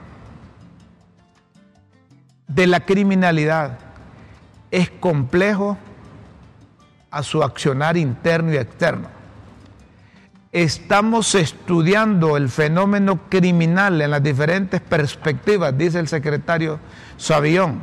de 2.46 2.68
la 2.68 2.86
criminalidad 2.86 3.78
es 4.70 4.88
complejo 4.88 5.76
a 7.10 7.24
su 7.24 7.42
accionar 7.42 7.96
interno 7.96 8.52
y 8.52 8.56
externo. 8.56 9.08
Estamos 10.52 11.34
estudiando 11.34 12.36
el 12.36 12.48
fenómeno 12.48 13.28
criminal 13.28 14.00
en 14.00 14.12
las 14.12 14.22
diferentes 14.22 14.80
perspectivas, 14.80 15.76
dice 15.76 15.98
el 15.98 16.06
secretario 16.06 16.78
Sabión. 17.16 17.80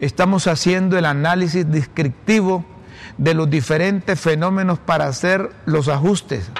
Estamos 0.00 0.46
haciendo 0.46 0.98
el 0.98 1.04
análisis 1.04 1.70
descriptivo 1.70 2.64
de 3.18 3.34
los 3.34 3.48
diferentes 3.48 4.18
fenómenos 4.20 4.78
para 4.78 5.06
hacer 5.06 5.50
los 5.66 5.88
ajustes. 5.88 6.50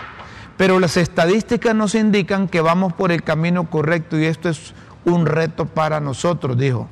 Pero 0.57 0.79
las 0.79 0.97
estadísticas 0.97 1.75
nos 1.75 1.95
indican 1.95 2.49
que 2.49 2.61
vamos 2.61 2.93
por 2.93 3.11
el 3.13 3.23
camino 3.23 3.69
correcto 3.69 4.19
y 4.19 4.27
esto 4.27 4.49
es 4.49 4.75
un 5.05 5.27
reto 5.27 5.67
para 5.67 6.01
nosotros, 6.01 6.57
dijo. 6.57 6.89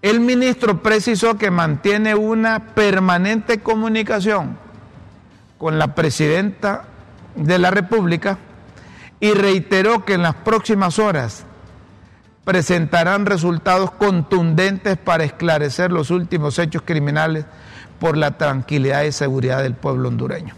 El 0.00 0.20
ministro 0.20 0.80
precisó 0.80 1.36
que 1.36 1.50
mantiene 1.50 2.14
una 2.14 2.74
permanente 2.74 3.58
comunicación 3.58 4.56
con 5.58 5.78
la 5.78 5.94
presidenta 5.96 6.84
de 7.34 7.58
la 7.58 7.72
República 7.72 8.38
y 9.18 9.32
reiteró 9.32 10.04
que 10.04 10.14
en 10.14 10.22
las 10.22 10.36
próximas 10.36 11.00
horas 11.00 11.44
presentarán 12.44 13.26
resultados 13.26 13.90
contundentes 13.90 14.96
para 14.96 15.24
esclarecer 15.24 15.90
los 15.90 16.10
últimos 16.10 16.58
hechos 16.58 16.82
criminales 16.84 17.44
por 17.98 18.16
la 18.16 18.38
tranquilidad 18.38 19.02
y 19.02 19.12
seguridad 19.12 19.62
del 19.62 19.74
pueblo 19.74 20.08
hondureño. 20.08 20.54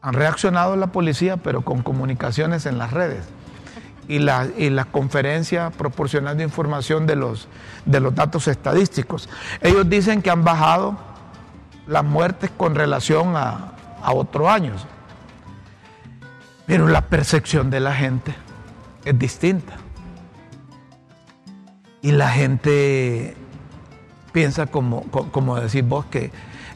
Han 0.00 0.14
reaccionado 0.14 0.76
la 0.76 0.88
policía, 0.88 1.36
pero 1.36 1.62
con 1.62 1.82
comunicaciones 1.82 2.66
en 2.66 2.78
las 2.78 2.92
redes 2.92 3.24
y 4.06 4.20
las 4.20 4.48
y 4.56 4.70
la 4.70 4.86
conferencias 4.86 5.74
proporcionando 5.74 6.42
información 6.42 7.06
de 7.06 7.16
los, 7.16 7.48
de 7.84 8.00
los 8.00 8.14
datos 8.14 8.48
estadísticos. 8.48 9.28
Ellos 9.60 9.88
dicen 9.88 10.22
que 10.22 10.30
han 10.30 10.44
bajado 10.44 10.96
las 11.86 12.04
muertes 12.04 12.50
con 12.56 12.74
relación 12.74 13.36
a, 13.36 13.72
a 14.02 14.12
otros 14.12 14.48
años, 14.48 14.86
pero 16.66 16.88
la 16.88 17.02
percepción 17.02 17.70
de 17.70 17.80
la 17.80 17.94
gente 17.94 18.34
es 19.04 19.18
distinta. 19.18 19.76
Y 22.02 22.12
la 22.12 22.30
gente 22.30 23.34
piensa, 24.32 24.66
como, 24.66 25.02
como 25.04 25.60
decís 25.60 25.86
vos, 25.86 26.06
que, 26.06 26.30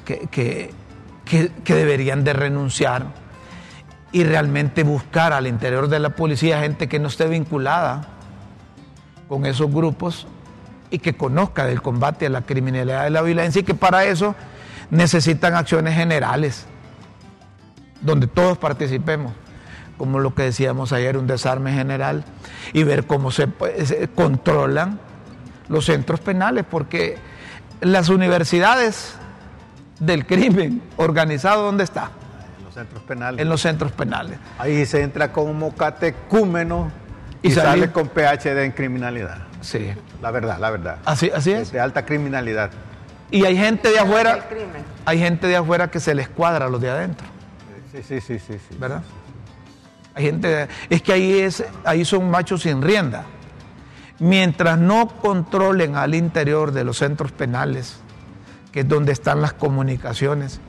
que, 0.04 0.72
que, 1.24 1.74
deberían 1.74 2.24
de 2.24 2.32
renunciar 2.32 3.06
y 4.10 4.24
realmente 4.24 4.82
buscar 4.82 5.32
al 5.32 5.46
interior 5.46 5.88
de 5.88 5.98
la 5.98 6.10
policía 6.10 6.60
gente 6.60 6.88
que 6.88 6.98
no 6.98 7.08
esté 7.08 7.28
vinculada 7.28 8.08
con 9.28 9.46
esos 9.46 9.72
grupos 9.72 10.26
y 10.90 10.98
que 10.98 11.14
conozca 11.14 11.64
del 11.64 11.80
combate 11.80 12.26
a 12.26 12.30
la 12.30 12.42
criminalidad 12.42 13.06
y 13.06 13.10
la 13.10 13.22
violencia 13.22 13.60
y 13.60 13.62
que 13.62 13.74
para 13.74 14.04
eso 14.04 14.34
necesitan 14.90 15.54
acciones 15.54 15.94
generales 15.94 16.66
donde 18.02 18.26
todos 18.26 18.58
participemos, 18.58 19.32
como 19.96 20.18
lo 20.18 20.34
que 20.34 20.42
decíamos 20.42 20.92
ayer, 20.92 21.16
un 21.16 21.26
desarme 21.26 21.72
general 21.72 22.24
y 22.72 22.82
ver 22.82 23.06
cómo 23.06 23.30
se, 23.30 23.48
se 23.84 24.08
controlan 24.08 25.00
los 25.68 25.86
centros 25.86 26.20
penales, 26.20 26.64
porque 26.68 27.18
las 27.80 28.08
universidades 28.08 29.14
del 29.98 30.26
crimen 30.26 30.82
organizado, 30.96 31.64
¿dónde 31.64 31.84
está? 31.84 32.10
centros 32.72 33.02
penales. 33.02 33.40
En 33.40 33.48
los 33.48 33.60
centros 33.60 33.92
penales. 33.92 34.38
Ahí 34.58 34.84
se 34.86 35.02
entra 35.02 35.32
como 35.32 35.74
catecúmeno 35.74 36.90
y, 37.42 37.50
sale 37.50 37.90
con 37.90 38.08
PhD 38.08 38.64
en 38.64 38.72
criminalidad. 38.72 39.38
Sí. 39.60 39.92
La 40.20 40.30
verdad, 40.30 40.58
la 40.58 40.70
verdad. 40.70 40.98
Así, 41.04 41.30
así 41.34 41.52
es. 41.52 41.72
De 41.72 41.80
alta 41.80 42.04
criminalidad. 42.04 42.70
Y 43.30 43.44
hay 43.44 43.56
gente 43.56 43.90
de 43.90 43.98
afuera, 43.98 44.46
hay 45.04 45.18
gente 45.18 45.46
de 45.46 45.56
afuera 45.56 45.90
que 45.90 46.00
se 46.00 46.14
les 46.14 46.28
cuadra 46.28 46.66
a 46.66 46.68
los 46.68 46.80
de 46.80 46.90
adentro. 46.90 47.26
Sí, 47.92 48.02
sí, 48.02 48.20
sí, 48.20 48.38
sí. 48.38 48.58
sí 48.68 48.76
¿Verdad? 48.78 49.02
Hay 50.14 50.24
gente, 50.24 50.68
es 50.90 51.00
que 51.02 51.12
ahí, 51.12 51.40
es, 51.40 51.64
ahí 51.84 52.04
son 52.04 52.30
machos 52.30 52.62
sin 52.62 52.82
rienda. 52.82 53.24
Mientras 54.22 54.78
no 54.78 55.08
controlen 55.08 55.96
al 55.96 56.14
interior 56.14 56.70
de 56.70 56.84
los 56.84 56.98
centros 56.98 57.32
penales, 57.32 57.96
que 58.70 58.80
es 58.80 58.88
donde 58.88 59.10
están 59.10 59.42
las 59.42 59.52
comunicaciones, 59.52 60.60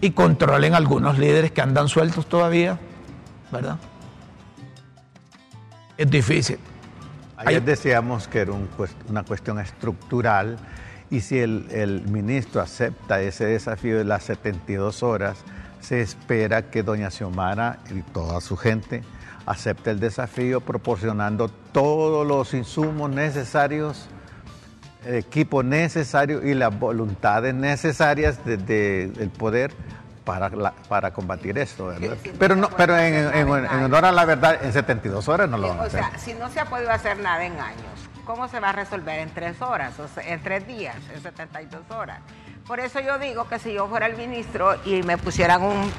y 0.00 0.12
controlen 0.12 0.76
algunos 0.76 1.18
líderes 1.18 1.50
que 1.50 1.62
andan 1.62 1.88
sueltos 1.88 2.28
todavía, 2.28 2.78
¿verdad? 3.50 3.76
Es 5.96 6.08
difícil. 6.08 6.60
Ayer 7.38 7.64
decíamos 7.64 8.28
que 8.28 8.38
era 8.38 8.52
una 9.08 9.24
cuestión 9.24 9.58
estructural 9.58 10.56
y 11.10 11.22
si 11.22 11.40
el, 11.40 12.04
ministro 12.08 12.60
acepta 12.60 13.20
ese 13.20 13.46
desafío 13.46 13.98
de 13.98 14.04
las 14.04 14.22
72 14.22 15.02
horas, 15.02 15.38
se 15.80 16.02
espera 16.02 16.70
que 16.70 16.84
doña 16.84 17.10
Xiomara 17.10 17.80
y 17.90 18.02
toda 18.12 18.40
su 18.40 18.56
gente 18.56 19.02
acepte 19.46 19.90
el 19.90 20.00
desafío 20.00 20.60
proporcionando 20.60 21.48
todos 21.48 22.26
los 22.26 22.54
insumos 22.54 23.10
necesarios 23.10 24.08
equipo 25.06 25.62
necesario 25.62 26.46
y 26.46 26.54
las 26.54 26.78
voluntades 26.78 27.54
necesarias 27.54 28.44
del 28.44 29.30
poder 29.36 29.72
para, 30.24 30.50
para 30.88 31.12
combatir 31.12 31.58
esto. 31.58 31.86
¿verdad? 31.86 32.16
pero 32.38 32.56
no, 32.56 32.68
pero 32.70 32.96
en, 32.96 33.14
en, 33.34 33.48
honor 33.48 34.04
a 34.04 34.12
la 34.12 34.24
verdad, 34.24 34.64
en 34.64 34.72
72 34.72 35.28
horas 35.28 35.48
no 35.48 35.58
lo 35.58 35.68
van 35.68 35.80
a 35.80 35.82
hacer. 35.84 36.00
O 36.00 36.08
sea, 36.08 36.18
si 36.18 36.34
no 36.34 36.48
se 36.50 36.60
ha 36.60 36.66
podido 36.66 36.90
hacer 36.90 37.18
nada 37.18 37.44
en 37.44 37.58
años, 37.58 38.08
¿cómo 38.24 38.48
se 38.48 38.60
va 38.60 38.70
a 38.70 38.72
resolver 38.72 39.18
en 39.18 39.30
tres 39.30 39.60
horas, 39.60 39.94
o 39.98 40.06
en 40.20 40.42
tres 40.42 40.66
días, 40.66 40.96
en 41.14 41.22
72 41.22 41.90
horas? 41.90 42.20
Por 42.66 42.78
eso 42.78 43.00
yo 43.00 43.18
digo 43.18 43.48
que 43.48 43.58
si 43.58 43.72
yo 43.72 43.88
fuera 43.88 44.06
el 44.06 44.16
ministro 44.16 44.76
y 44.84 45.02
me 45.02 45.18
pusieran 45.18 45.62
un, 45.62 45.90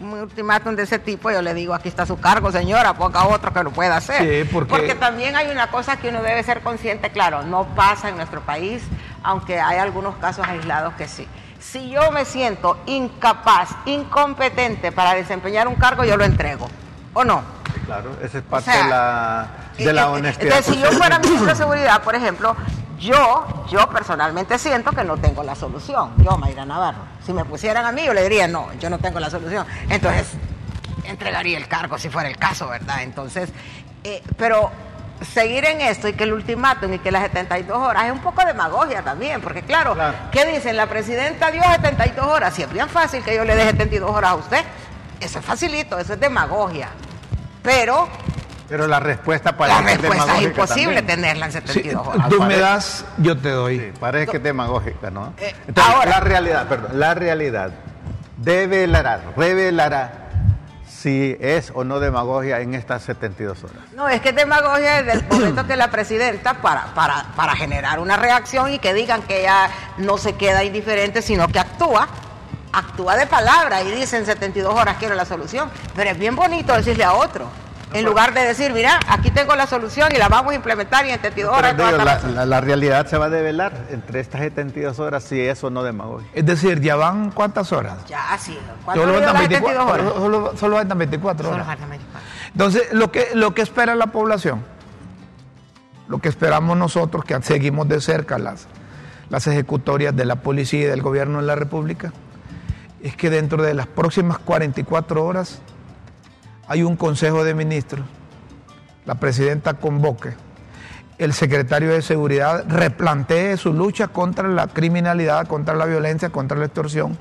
ultimátum 0.00 0.76
de 0.76 0.84
ese 0.84 1.00
tipo, 1.00 1.30
yo 1.30 1.42
le 1.42 1.54
digo, 1.54 1.74
aquí 1.74 1.88
está 1.88 2.06
su 2.06 2.20
cargo, 2.20 2.52
señora, 2.52 2.94
ponga 2.94 3.26
otro 3.26 3.52
que 3.52 3.64
lo 3.64 3.72
pueda 3.72 3.96
hacer. 3.96 4.44
Sí, 4.44 4.48
porque... 4.52 4.70
porque 4.70 4.94
también 4.94 5.34
hay 5.34 5.50
una 5.50 5.70
cosa 5.70 5.96
que 5.96 6.10
uno 6.10 6.22
debe 6.22 6.42
ser 6.44 6.60
consciente, 6.60 7.10
claro, 7.10 7.42
no 7.42 7.66
pasa 7.74 8.10
en 8.10 8.16
nuestro 8.16 8.42
país, 8.42 8.82
aunque 9.24 9.58
hay 9.58 9.78
algunos 9.78 10.14
casos 10.16 10.46
aislados 10.46 10.94
que 10.94 11.08
sí. 11.08 11.26
Si 11.58 11.90
yo 11.90 12.12
me 12.12 12.24
siento 12.24 12.78
incapaz, 12.86 13.70
incompetente 13.84 14.92
para 14.92 15.14
desempeñar 15.14 15.66
un 15.66 15.74
cargo, 15.74 16.04
yo 16.04 16.16
lo 16.16 16.24
entrego. 16.24 16.68
¿O 17.12 17.24
no? 17.24 17.42
Claro, 17.84 18.16
esa 18.22 18.38
es 18.38 18.44
parte 18.44 18.70
de 18.70 18.84
la, 18.84 19.48
de 19.76 19.92
la 19.92 20.10
honestidad. 20.10 20.62
si 20.62 20.78
yo 20.80 20.90
fuera 20.92 21.18
ministro 21.18 21.46
de 21.46 21.54
Seguridad, 21.54 22.02
por 22.02 22.14
ejemplo, 22.14 22.56
yo, 22.98 23.66
yo 23.70 23.88
personalmente 23.90 24.58
siento 24.58 24.92
que 24.92 25.04
no 25.04 25.16
tengo 25.16 25.42
la 25.42 25.54
solución. 25.54 26.12
Yo, 26.18 26.36
Mayra 26.38 26.64
Navarro. 26.64 27.00
Si 27.24 27.32
me 27.32 27.44
pusieran 27.44 27.84
a 27.84 27.92
mí, 27.92 28.04
yo 28.04 28.14
le 28.14 28.22
diría, 28.22 28.48
no, 28.48 28.68
yo 28.80 28.88
no 28.88 28.98
tengo 28.98 29.20
la 29.20 29.30
solución. 29.30 29.66
Entonces, 29.88 30.28
entregaría 31.04 31.58
el 31.58 31.68
cargo 31.68 31.98
si 31.98 32.08
fuera 32.08 32.28
el 32.28 32.36
caso, 32.36 32.68
¿verdad? 32.68 33.02
Entonces, 33.02 33.50
eh, 34.04 34.22
pero 34.36 34.70
seguir 35.22 35.64
en 35.64 35.80
esto 35.80 36.08
y 36.08 36.12
que 36.14 36.24
el 36.24 36.32
ultimátum 36.32 36.92
y 36.94 36.98
que 36.98 37.10
las 37.10 37.22
72 37.22 37.76
horas 37.76 38.06
es 38.06 38.12
un 38.12 38.20
poco 38.20 38.44
demagogia 38.44 39.02
también, 39.02 39.40
porque 39.40 39.62
claro, 39.62 39.96
¿qué 40.32 40.44
dicen? 40.46 40.76
La 40.76 40.86
presidenta 40.86 41.50
dio 41.50 41.62
72 41.62 42.26
horas, 42.26 42.54
si 42.54 42.62
es 42.62 42.72
bien 42.72 42.88
fácil 42.88 43.22
que 43.22 43.34
yo 43.34 43.44
le 43.44 43.54
dé 43.54 43.64
72 43.64 44.10
horas 44.10 44.30
a 44.32 44.34
usted, 44.34 44.64
eso 45.20 45.38
es 45.38 45.44
facilito, 45.44 45.98
eso 45.98 46.14
es 46.14 46.20
demagogia. 46.20 46.88
Pero 47.64 48.08
pero 48.68 48.86
la 48.86 48.98
respuesta 48.98 49.56
para 49.56 49.80
La 49.80 49.82
respuesta 49.82 50.38
es 50.38 50.42
imposible 50.44 51.02
tenerla 51.02 51.46
en 51.46 51.52
72 51.52 52.06
horas. 52.06 52.28
Tú 52.28 52.42
me 52.42 52.56
das, 52.56 53.04
yo 53.18 53.36
te 53.36 53.50
doy. 53.50 53.78
Sí, 53.78 53.92
parece 54.00 54.30
que 54.30 54.36
es 54.38 54.42
demagógica, 54.42 55.10
¿no? 55.10 55.34
Eh, 55.38 55.54
Entonces, 55.68 56.06
la 56.06 56.20
realidad, 56.20 56.66
perdón, 56.66 56.98
la 56.98 57.14
realidad 57.14 57.70
develará, 58.38 59.20
revelará 59.36 60.24
si 60.86 61.36
es 61.38 61.70
o 61.74 61.84
no 61.84 62.00
demagogia 62.00 62.60
en 62.60 62.74
estas 62.74 63.02
72 63.02 63.62
horas. 63.64 63.76
No, 63.94 64.08
es 64.08 64.22
que 64.22 64.30
es 64.30 64.34
demagogia 64.34 65.02
desde 65.02 65.20
el 65.20 65.28
momento 65.28 65.66
que 65.66 65.76
la 65.76 65.90
presidenta, 65.90 66.62
para, 66.62 66.94
para, 66.94 67.26
para 67.36 67.54
generar 67.54 67.98
una 68.00 68.16
reacción 68.16 68.72
y 68.72 68.78
que 68.78 68.94
digan 68.94 69.22
que 69.22 69.40
ella 69.40 69.68
no 69.98 70.16
se 70.16 70.34
queda 70.36 70.64
indiferente, 70.64 71.20
sino 71.20 71.46
que 71.48 71.58
actúa, 71.58 72.08
actúa 72.78 73.16
de 73.16 73.26
palabra 73.26 73.82
y 73.82 73.90
dice 73.90 74.16
en 74.16 74.26
72 74.26 74.74
horas 74.74 74.96
quiero 74.98 75.14
la 75.14 75.24
solución. 75.24 75.70
Pero 75.94 76.10
es 76.10 76.18
bien 76.18 76.36
bonito 76.36 76.74
decirle 76.74 77.04
a 77.04 77.14
otro 77.14 77.48
en 77.94 78.04
lugar 78.04 78.34
de 78.34 78.40
decir, 78.40 78.72
mira, 78.72 78.98
aquí 79.08 79.30
tengo 79.30 79.54
la 79.54 79.68
solución 79.68 80.08
y 80.12 80.18
la 80.18 80.28
vamos 80.28 80.52
a 80.52 80.56
implementar 80.56 81.06
y 81.06 81.10
en 81.10 81.16
72 81.16 81.56
horas. 81.56 81.76
la, 82.46 82.60
realidad 82.60 83.06
se 83.06 83.16
va 83.16 83.26
a 83.26 83.30
develar 83.30 83.86
entre 83.90 84.18
estas 84.18 84.40
72 84.40 84.98
horas 84.98 85.22
si 85.22 85.40
eso 85.40 85.70
no 85.70 85.84
demagogia. 85.84 86.28
Es 86.34 86.44
decir, 86.44 86.80
¿ya 86.80 86.96
van 86.96 87.30
cuántas 87.30 87.72
horas? 87.72 88.04
Ya, 88.06 88.36
sí. 88.36 88.58
Solo 88.92 89.14
faltan 89.14 89.38
24 89.38 89.86
horas. 89.86 90.12
Solo, 90.12 90.56
solo, 90.56 90.76
faltan 90.76 90.98
24 90.98 91.50
horas. 91.50 91.66
Solo 91.66 91.88
24. 91.88 92.28
Entonces, 92.50 92.92
lo 92.92 93.12
que, 93.12 93.28
lo 93.34 93.54
que 93.54 93.62
espera 93.62 93.94
la 93.94 94.08
población, 94.08 94.64
lo 96.08 96.18
que 96.18 96.28
esperamos 96.28 96.76
nosotros, 96.76 97.24
que 97.24 97.40
seguimos 97.42 97.86
de 97.88 98.00
cerca 98.00 98.38
las, 98.38 98.66
las 99.30 99.46
ejecutorias 99.46 100.16
de 100.16 100.24
la 100.24 100.36
policía 100.36 100.80
y 100.80 100.84
del 100.84 101.00
gobierno 101.00 101.38
de 101.38 101.46
la 101.46 101.54
República, 101.54 102.12
es 103.04 103.14
que 103.16 103.28
dentro 103.28 103.62
de 103.62 103.74
las 103.74 103.86
próximas 103.86 104.38
44 104.38 105.22
horas 105.22 105.60
hay 106.66 106.82
un 106.82 106.96
Consejo 106.96 107.44
de 107.44 107.54
Ministros, 107.54 108.06
la 109.04 109.16
presidenta 109.16 109.74
convoque, 109.74 110.32
el 111.18 111.34
secretario 111.34 111.92
de 111.92 112.00
Seguridad 112.00 112.64
replantee 112.66 113.58
su 113.58 113.74
lucha 113.74 114.08
contra 114.08 114.48
la 114.48 114.68
criminalidad, 114.68 115.46
contra 115.46 115.74
la 115.74 115.84
violencia, 115.84 116.30
contra 116.30 116.56
la 116.56 116.64
extorsión, 116.64 117.18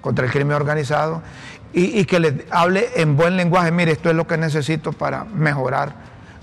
contra 0.00 0.24
el 0.24 0.32
crimen 0.32 0.56
organizado, 0.56 1.20
y, 1.74 2.04
que 2.06 2.18
le 2.18 2.46
hable 2.50 2.88
en 2.96 3.14
buen 3.14 3.36
lenguaje, 3.36 3.70
mire, 3.70 3.92
esto 3.92 4.08
es 4.08 4.16
lo 4.16 4.26
que 4.26 4.38
necesito 4.38 4.90
para 4.90 5.24
mejorar 5.24 5.92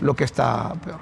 lo 0.01 0.13
que 0.15 0.23
está 0.23 0.73
peor. 0.85 0.99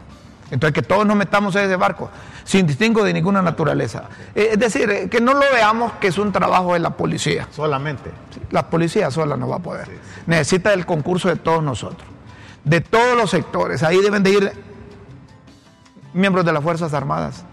Entonces, 0.56 0.74
que 0.74 0.88
todos 0.88 1.06
nos 1.06 1.18
metamos 1.18 1.54
en 1.58 1.66
ese 1.66 1.76
barco, 1.76 2.10
sin 2.46 2.66
distingo 2.66 3.04
de 3.04 3.12
ninguna 3.12 3.42
naturaleza. 3.42 4.04
Eh, 4.34 4.52
es 4.54 4.60
decir, 4.60 4.90
eh, 4.90 5.10
que 5.10 5.20
no 5.20 5.34
lo 5.34 5.42
veamos 5.54 5.92
que 6.00 6.08
es 6.08 6.18
un 6.18 6.32
trabajo 6.32 6.72
de 6.72 6.80
la 6.80 6.92
policía. 6.92 7.46
Solamente. 7.52 8.10
La 8.52 8.70
policía 8.70 9.12
sola 9.12 9.36
no 9.36 9.50
va 9.50 9.58
a 9.58 9.60
poder. 9.60 9.90
Necesita 10.26 10.72
el 10.72 10.86
concurso 10.86 11.28
de 11.28 11.36
todos 11.36 11.62
nosotros, 11.62 12.08
de 12.64 12.80
todos 12.80 13.18
los 13.18 13.32
sectores. 13.32 13.84
Ahí 13.84 14.02
deben 14.02 14.24
de 14.24 14.30
ir 14.30 14.54
miembros 16.14 16.46
de 16.46 16.54
las 16.54 16.64
Fuerzas 16.64 16.94
Armadas. 16.94 17.44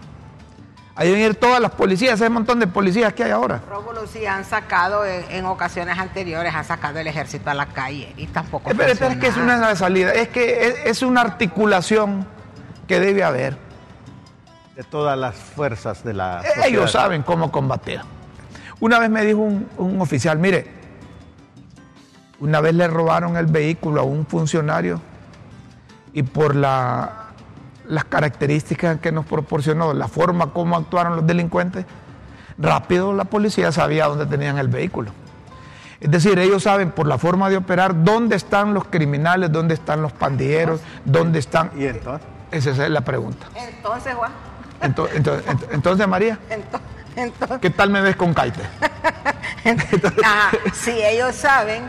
Ahí 0.95 1.09
deben 1.09 1.25
ir 1.25 1.35
todas 1.35 1.59
las 1.59 1.71
policías, 1.71 2.13
ese 2.13 2.29
montón 2.29 2.61
de 2.61 2.67
policías 2.67 3.11
que 3.11 3.25
hay 3.25 3.31
ahora. 3.31 3.59
Rómulo, 3.69 4.07
sí 4.07 4.25
han 4.25 4.45
sacado 4.45 5.03
en, 5.05 5.43
ocasiones 5.43 5.99
anteriores, 5.99 6.55
han 6.55 6.63
sacado 6.63 6.99
el 6.99 7.07
ejército 7.07 7.49
a 7.49 7.53
la 7.53 7.65
calle 7.65 8.13
y 8.15 8.27
tampoco. 8.27 8.71
Eh, 8.71 8.75
pero, 8.77 8.93
es 8.93 9.17
que 9.17 9.27
es 9.27 9.35
una 9.35 9.75
salida, 9.75 10.13
es 10.13 10.29
que 10.29 10.83
es 10.85 11.01
una 11.01 11.19
articulación 11.19 12.31
que 12.87 12.99
debe 12.99 13.23
haber. 13.23 13.57
De 14.75 14.83
todas 14.83 15.17
las 15.17 15.35
fuerzas 15.35 16.03
de 16.03 16.13
la... 16.13 16.41
Ellos 16.65 16.91
saben 16.91 17.21
cómo 17.21 17.51
combatir. 17.51 18.01
Una 18.79 18.99
vez 18.99 19.09
me 19.09 19.23
dijo 19.23 19.39
un, 19.39 20.01
oficial, 20.01 20.39
mire, 20.39 20.67
una 22.39 22.59
vez 22.59 22.73
le 22.73 22.87
robaron 22.87 23.37
el 23.37 23.45
vehículo 23.45 24.01
a 24.01 24.03
un 24.03 24.25
funcionario 24.25 24.99
y 26.11 26.23
por 26.23 26.55
la, 26.55 27.27
las 27.87 28.05
características 28.05 28.99
que 28.99 29.11
nos 29.11 29.25
proporcionó, 29.25 29.93
la 29.93 30.07
forma 30.07 30.51
como 30.51 30.75
actuaron 30.75 31.15
los 31.15 31.27
delincuentes, 31.27 31.85
rápido 32.57 33.13
la 33.13 33.25
policía 33.25 33.71
sabía 33.71 34.07
dónde 34.07 34.25
tenían 34.25 34.57
el 34.57 34.67
vehículo. 34.67 35.11
Es 35.99 36.11
decir, 36.11 36.37
ellos 36.37 36.63
saben 36.63 36.91
por 36.91 37.07
la 37.07 37.17
forma 37.17 37.49
de 37.49 37.57
operar 37.57 38.03
dónde 38.03 38.35
están 38.35 38.73
los 38.73 38.85
criminales, 38.85 39.51
dónde 39.51 39.75
están 39.75 40.01
los 40.01 40.11
pandilleros, 40.11 40.81
dónde 41.05 41.39
están... 41.39 41.71
¿Y 41.77 41.85
entonces? 41.85 42.27
Esa 42.53 42.69
es 42.69 42.89
la 42.89 43.01
pregunta. 43.01 43.47
Entonces, 43.55 44.13
Juan. 44.13 44.31
Entonces, 45.71 46.07
María. 46.07 46.37
¿Qué 47.61 47.69
tal 47.71 47.89
me 47.89 48.01
ves 48.01 48.15
con 48.15 48.33
Caite? 48.33 48.61
si 50.73 50.91
ellos 50.91 51.35
saben 51.35 51.83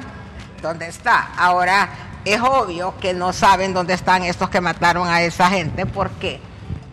dónde 0.63 0.87
está. 0.87 1.29
Ahora, 1.37 1.89
es 2.25 2.41
obvio 2.41 2.95
que 2.99 3.13
no 3.13 3.33
saben 3.33 3.75
dónde 3.75 3.93
están 3.95 4.23
estos 4.23 4.49
que 4.49 4.61
mataron 4.61 5.07
a 5.07 5.23
esa 5.23 5.51
gente. 5.51 5.85
¿Por 5.85 6.11
qué? 6.13 6.41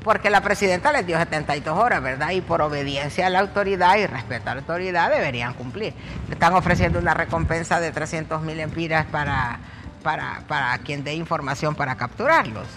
Porque 0.04 0.30
la 0.30 0.42
presidenta 0.42 0.92
les 0.92 1.06
dio 1.06 1.18
72 1.18 1.78
horas, 1.78 2.02
¿verdad? 2.02 2.32
Y 2.32 2.42
por 2.42 2.62
obediencia 2.62 3.28
a 3.28 3.30
la 3.30 3.40
autoridad 3.40 3.96
y 3.98 4.08
respeto 4.08 4.50
a 4.50 4.56
la 4.56 4.62
autoridad 4.62 5.12
deberían 5.12 5.54
cumplir. 5.54 5.94
Le 6.28 6.34
están 6.34 6.54
ofreciendo 6.54 7.00
una 7.00 7.14
recompensa 7.14 7.80
de 7.80 7.92
300 7.92 8.42
mil 8.42 8.60
empiras 8.60 9.06
para, 9.06 9.60
para, 10.04 10.42
para 10.48 10.78
quien 10.80 11.04
dé 11.04 11.14
información 11.14 11.76
para 11.76 11.96
capturarlos. 11.96 12.68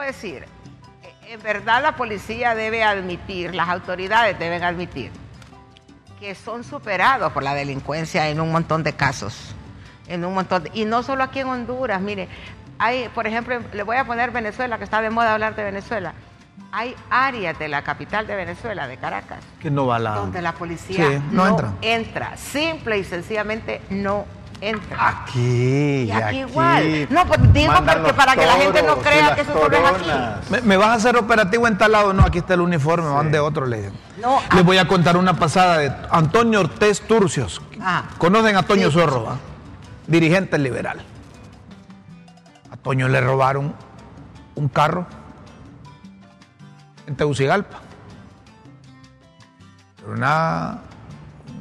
Decir, 0.00 0.44
en 1.26 1.42
verdad 1.42 1.82
la 1.82 1.96
policía 1.96 2.54
debe 2.54 2.82
admitir, 2.82 3.54
las 3.54 3.68
autoridades 3.68 4.38
deben 4.38 4.64
admitir 4.64 5.12
que 6.20 6.34
son 6.34 6.62
superados 6.62 7.32
por 7.32 7.42
la 7.42 7.54
delincuencia 7.54 8.28
en 8.28 8.40
un 8.40 8.52
montón 8.52 8.82
de 8.82 8.92
casos. 8.92 9.54
En 10.06 10.24
un 10.24 10.34
montón 10.34 10.68
y 10.74 10.84
no 10.84 11.02
solo 11.02 11.24
aquí 11.24 11.40
en 11.40 11.48
Honduras, 11.48 12.00
mire, 12.00 12.28
hay, 12.78 13.08
por 13.14 13.26
ejemplo, 13.26 13.58
le 13.72 13.82
voy 13.82 13.96
a 13.96 14.04
poner 14.04 14.30
Venezuela, 14.30 14.76
que 14.76 14.84
está 14.84 15.00
de 15.00 15.10
moda 15.10 15.32
hablar 15.32 15.56
de 15.56 15.64
Venezuela. 15.64 16.12
Hay 16.72 16.94
áreas 17.10 17.58
de 17.58 17.68
la 17.68 17.82
capital 17.82 18.26
de 18.26 18.36
Venezuela, 18.36 18.86
de 18.86 18.96
Caracas, 18.96 19.40
que 19.60 19.70
no 19.70 19.86
va 19.86 19.98
la... 19.98 20.12
donde 20.12 20.42
la 20.42 20.52
policía 20.52 21.22
no, 21.30 21.46
entra. 21.46 21.72
entra. 21.80 22.36
Simple 22.36 22.98
y 22.98 23.04
sencillamente 23.04 23.80
no 23.90 24.24
entra. 24.60 25.08
Aquí. 25.08 26.04
Y 26.04 26.10
aquí, 26.10 26.38
igual. 26.38 27.08
No, 27.10 27.26
pues 27.26 27.52
digo 27.52 27.72
porque 27.74 28.12
para 28.12 28.34
que 28.34 28.46
la 28.46 28.52
gente 28.54 28.82
no 28.82 28.96
crea 28.98 29.34
que 29.34 29.40
eso 29.42 29.52
solo 29.52 29.76
es 29.76 29.84
aquí. 29.84 30.62
¿Me, 30.64 30.76
vas 30.76 30.88
a 30.88 30.94
hacer 30.94 31.16
operativo 31.16 31.66
en 31.66 31.78
tal 31.78 31.92
lado? 31.92 32.12
No, 32.12 32.24
aquí 32.24 32.38
está 32.38 32.54
el 32.54 32.60
uniforme, 32.60 33.08
van 33.08 33.30
de 33.30 33.38
otro, 33.38 33.66
le 33.66 33.90
no, 34.20 34.40
Les 34.54 34.64
voy 34.64 34.78
a 34.78 34.86
contar 34.86 35.16
una 35.16 35.34
pasada 35.34 35.78
de 35.78 35.92
Antonio 36.10 36.60
Ortez 36.60 37.00
Turcios. 37.02 37.60
Ah. 37.80 38.04
Conocen 38.18 38.56
a 38.56 38.62
Toño 38.62 38.90
Zorro, 38.90 39.38
dirigente 40.06 40.58
liberal. 40.58 41.00
A 42.70 42.76
Toño 42.76 43.08
le 43.08 43.20
robaron 43.20 43.74
un 44.54 44.68
carro 44.68 45.06
en 47.06 47.16
Tegucigalpa. 47.16 47.78
Una 50.06 50.80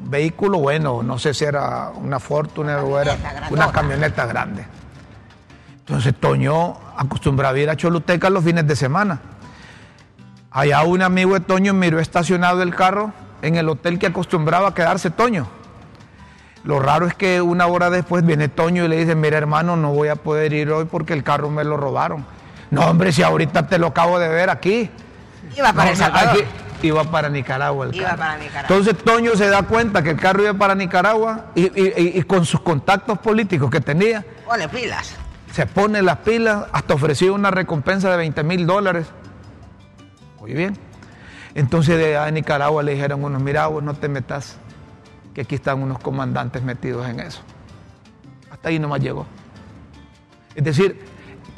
vehículo 0.09 0.57
bueno, 0.59 1.03
no 1.03 1.17
sé 1.19 1.33
si 1.33 1.45
era 1.45 1.91
una 1.95 2.19
Fortuna 2.19 2.81
o 2.83 2.99
era 2.99 3.15
una 3.49 3.71
camioneta 3.71 4.25
grande. 4.25 4.65
Entonces 5.79 6.13
Toño 6.19 6.77
acostumbraba 6.97 7.55
a 7.55 7.59
ir 7.59 7.69
a 7.69 7.75
Choluteca 7.75 8.29
los 8.29 8.43
fines 8.43 8.67
de 8.67 8.75
semana. 8.75 9.19
Allá 10.51 10.83
un 10.83 11.01
amigo 11.01 11.33
de 11.35 11.41
Toño 11.41 11.73
miró 11.73 11.99
estacionado 11.99 12.61
el 12.61 12.75
carro 12.75 13.11
en 13.41 13.55
el 13.55 13.69
hotel 13.69 13.99
que 13.99 14.07
acostumbraba 14.07 14.69
a 14.69 14.73
quedarse 14.73 15.09
Toño. 15.11 15.47
Lo 16.63 16.79
raro 16.79 17.07
es 17.07 17.13
que 17.13 17.41
una 17.41 17.67
hora 17.67 17.89
después 17.89 18.25
viene 18.25 18.49
Toño 18.49 18.83
y 18.83 18.87
le 18.87 18.97
dice, 18.97 19.15
mira 19.15 19.37
hermano, 19.37 19.77
no 19.77 19.93
voy 19.93 20.09
a 20.09 20.15
poder 20.15 20.53
ir 20.53 20.71
hoy 20.71 20.85
porque 20.85 21.13
el 21.13 21.23
carro 21.23 21.49
me 21.49 21.63
lo 21.63 21.77
robaron. 21.77 22.25
No, 22.71 22.81
hombre, 22.85 23.11
si 23.11 23.23
ahorita 23.23 23.67
te 23.67 23.79
lo 23.79 23.87
acabo 23.87 24.19
de 24.19 24.27
ver 24.27 24.49
aquí. 24.49 24.89
Iba 25.57 25.71
para 25.73 25.85
No, 25.85 25.91
El 25.91 25.97
Salvador. 25.97 26.29
aquí- 26.31 26.43
iba 26.87 27.03
para 27.03 27.29
Nicaragua 27.29 27.85
el 27.87 27.95
Iba 27.95 28.05
carro. 28.05 28.17
para 28.19 28.37
Nicaragua. 28.37 28.61
Entonces 28.77 29.03
Toño 29.03 29.35
se 29.35 29.47
da 29.49 29.63
cuenta 29.63 30.01
que 30.03 30.11
el 30.11 30.17
carro 30.19 30.43
iba 30.43 30.53
para 30.53 30.75
Nicaragua 30.75 31.47
y, 31.55 31.63
y- 31.65 32.17
y- 32.19 32.23
con 32.23 32.45
sus 32.45 32.61
contactos 32.61 33.19
políticos 33.19 33.69
que 33.69 33.81
tenía, 33.81 34.25
Pone 34.45 34.67
pilas. 34.69 35.15
se 35.51 35.65
pone 35.65 36.01
las 36.01 36.17
pilas, 36.19 36.65
hasta 36.71 36.93
ofreció 36.93 37.33
una 37.33 37.51
recompensa 37.51 38.09
de 38.11 38.17
20 38.17 38.43
mil 38.43 38.65
dólares. 38.67 39.07
Oye 40.39 40.53
bien. 40.53 40.77
Entonces 41.55 41.97
de 41.97 42.17
de 42.17 42.31
Nicaragua 42.31 42.83
le 42.83 42.93
dijeron 42.93 43.23
unos, 43.23 43.41
mira 43.41 43.67
vos 43.67 43.83
no 43.83 43.93
te 43.95 44.07
metas, 44.07 44.57
que 45.33 45.41
aquí 45.41 45.55
están 45.55 45.81
unos 45.81 45.99
comandantes 45.99 46.61
metidos 46.63 47.07
en 47.09 47.19
eso. 47.19 47.41
Hasta 48.51 48.69
ahí 48.69 48.79
nomás 48.79 49.01
llegó. 49.01 49.25
Es 50.55 50.63
decir, 50.63 51.03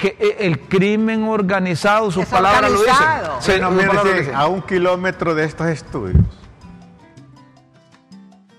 que 0.02 0.16
e- 0.18 0.46
el 0.46 0.58
crimen 0.60 1.24
organizado, 1.24 2.10
sus 2.10 2.24
Es 2.24 2.28
palabras 2.28 2.70
lo 2.72 2.80
dicen. 2.80 2.94
Sí, 3.40 3.50
Bueno, 3.52 3.68
sus 3.68 3.76
mire, 3.76 3.86
palabras 3.88 4.04
lo 4.04 4.12
sí, 4.12 4.18
dicen. 4.18 4.34
a 4.34 4.46
un 4.48 4.62
kilómetro 4.62 5.34
de 5.34 5.44
estos 5.44 5.66
estudios 5.68 6.16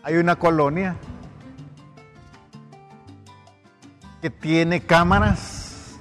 hay 0.06 0.15
una 0.17 0.36
colonia 0.38 0.95
que 4.21 4.29
tiene 4.29 4.82
cámaras 4.82 5.95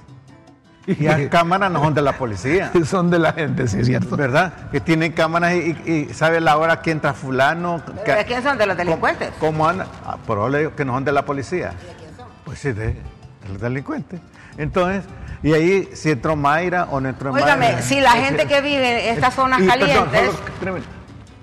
y 0.87 0.95
las 1.03 1.27
cámaras 1.29 1.71
no 1.71 1.81
son 1.83 1.93
de 1.93 2.01
la 2.01 2.17
policía, 2.17 2.71
Son 2.85 3.09
de 3.09 3.19
la 3.19 3.31
gente, 3.33 3.67
sí, 3.67 3.79
es 3.79 3.87
cierto. 3.87 4.15
¿verdad? 4.17 4.69
Que 4.71 4.81
tienen 4.81 5.11
cámaras 5.13 5.53
y, 5.55 5.77
y- 5.85 5.91
y 6.09 6.13
sabe 6.13 6.41
la 6.41 6.57
hora 6.57 6.81
que 6.81 6.91
entra 6.91 7.13
fulano. 7.13 7.81
que- 8.05 8.11
¿De 8.13 8.25
quién 8.25 8.43
son? 8.43 8.57
¿De 8.57 8.65
los 8.65 8.75
delincuentes? 8.77 9.31
¿Cómo, 9.39 9.51
cómo 9.51 9.67
anda? 9.69 9.87
Ah, 10.05 10.17
pero 10.27 10.49
le 10.49 10.59
digo 10.59 10.75
que 10.75 10.83
no 10.85 10.93
son 10.93 11.05
de 11.05 11.11
la 11.13 11.23
policía. 11.25 11.73
Pues 12.45 12.59
sí, 12.59 12.73
de, 12.73 12.87
de 12.87 13.49
los 13.49 13.61
delincuentes. 13.61 14.19
Entonces, 14.57 15.03
y 15.43 15.53
ahí 15.53 15.89
si 15.93 16.09
entró 16.11 16.35
Mayra 16.35 16.85
o 16.89 16.99
no 17.01 17.09
entró 17.09 17.31
Mayra. 17.31 17.45
Óigame, 17.55 17.81
si 17.81 17.99
la 17.99 18.13
gente 18.13 18.47
que 18.47 18.61
vive 18.61 19.09
en 19.09 19.15
estas 19.17 19.33
zonas 19.35 19.59
y, 19.61 19.67
perdón, 19.67 19.87
calientes, 19.89 20.25
solo- 20.25 20.47
espérame. 20.47 20.81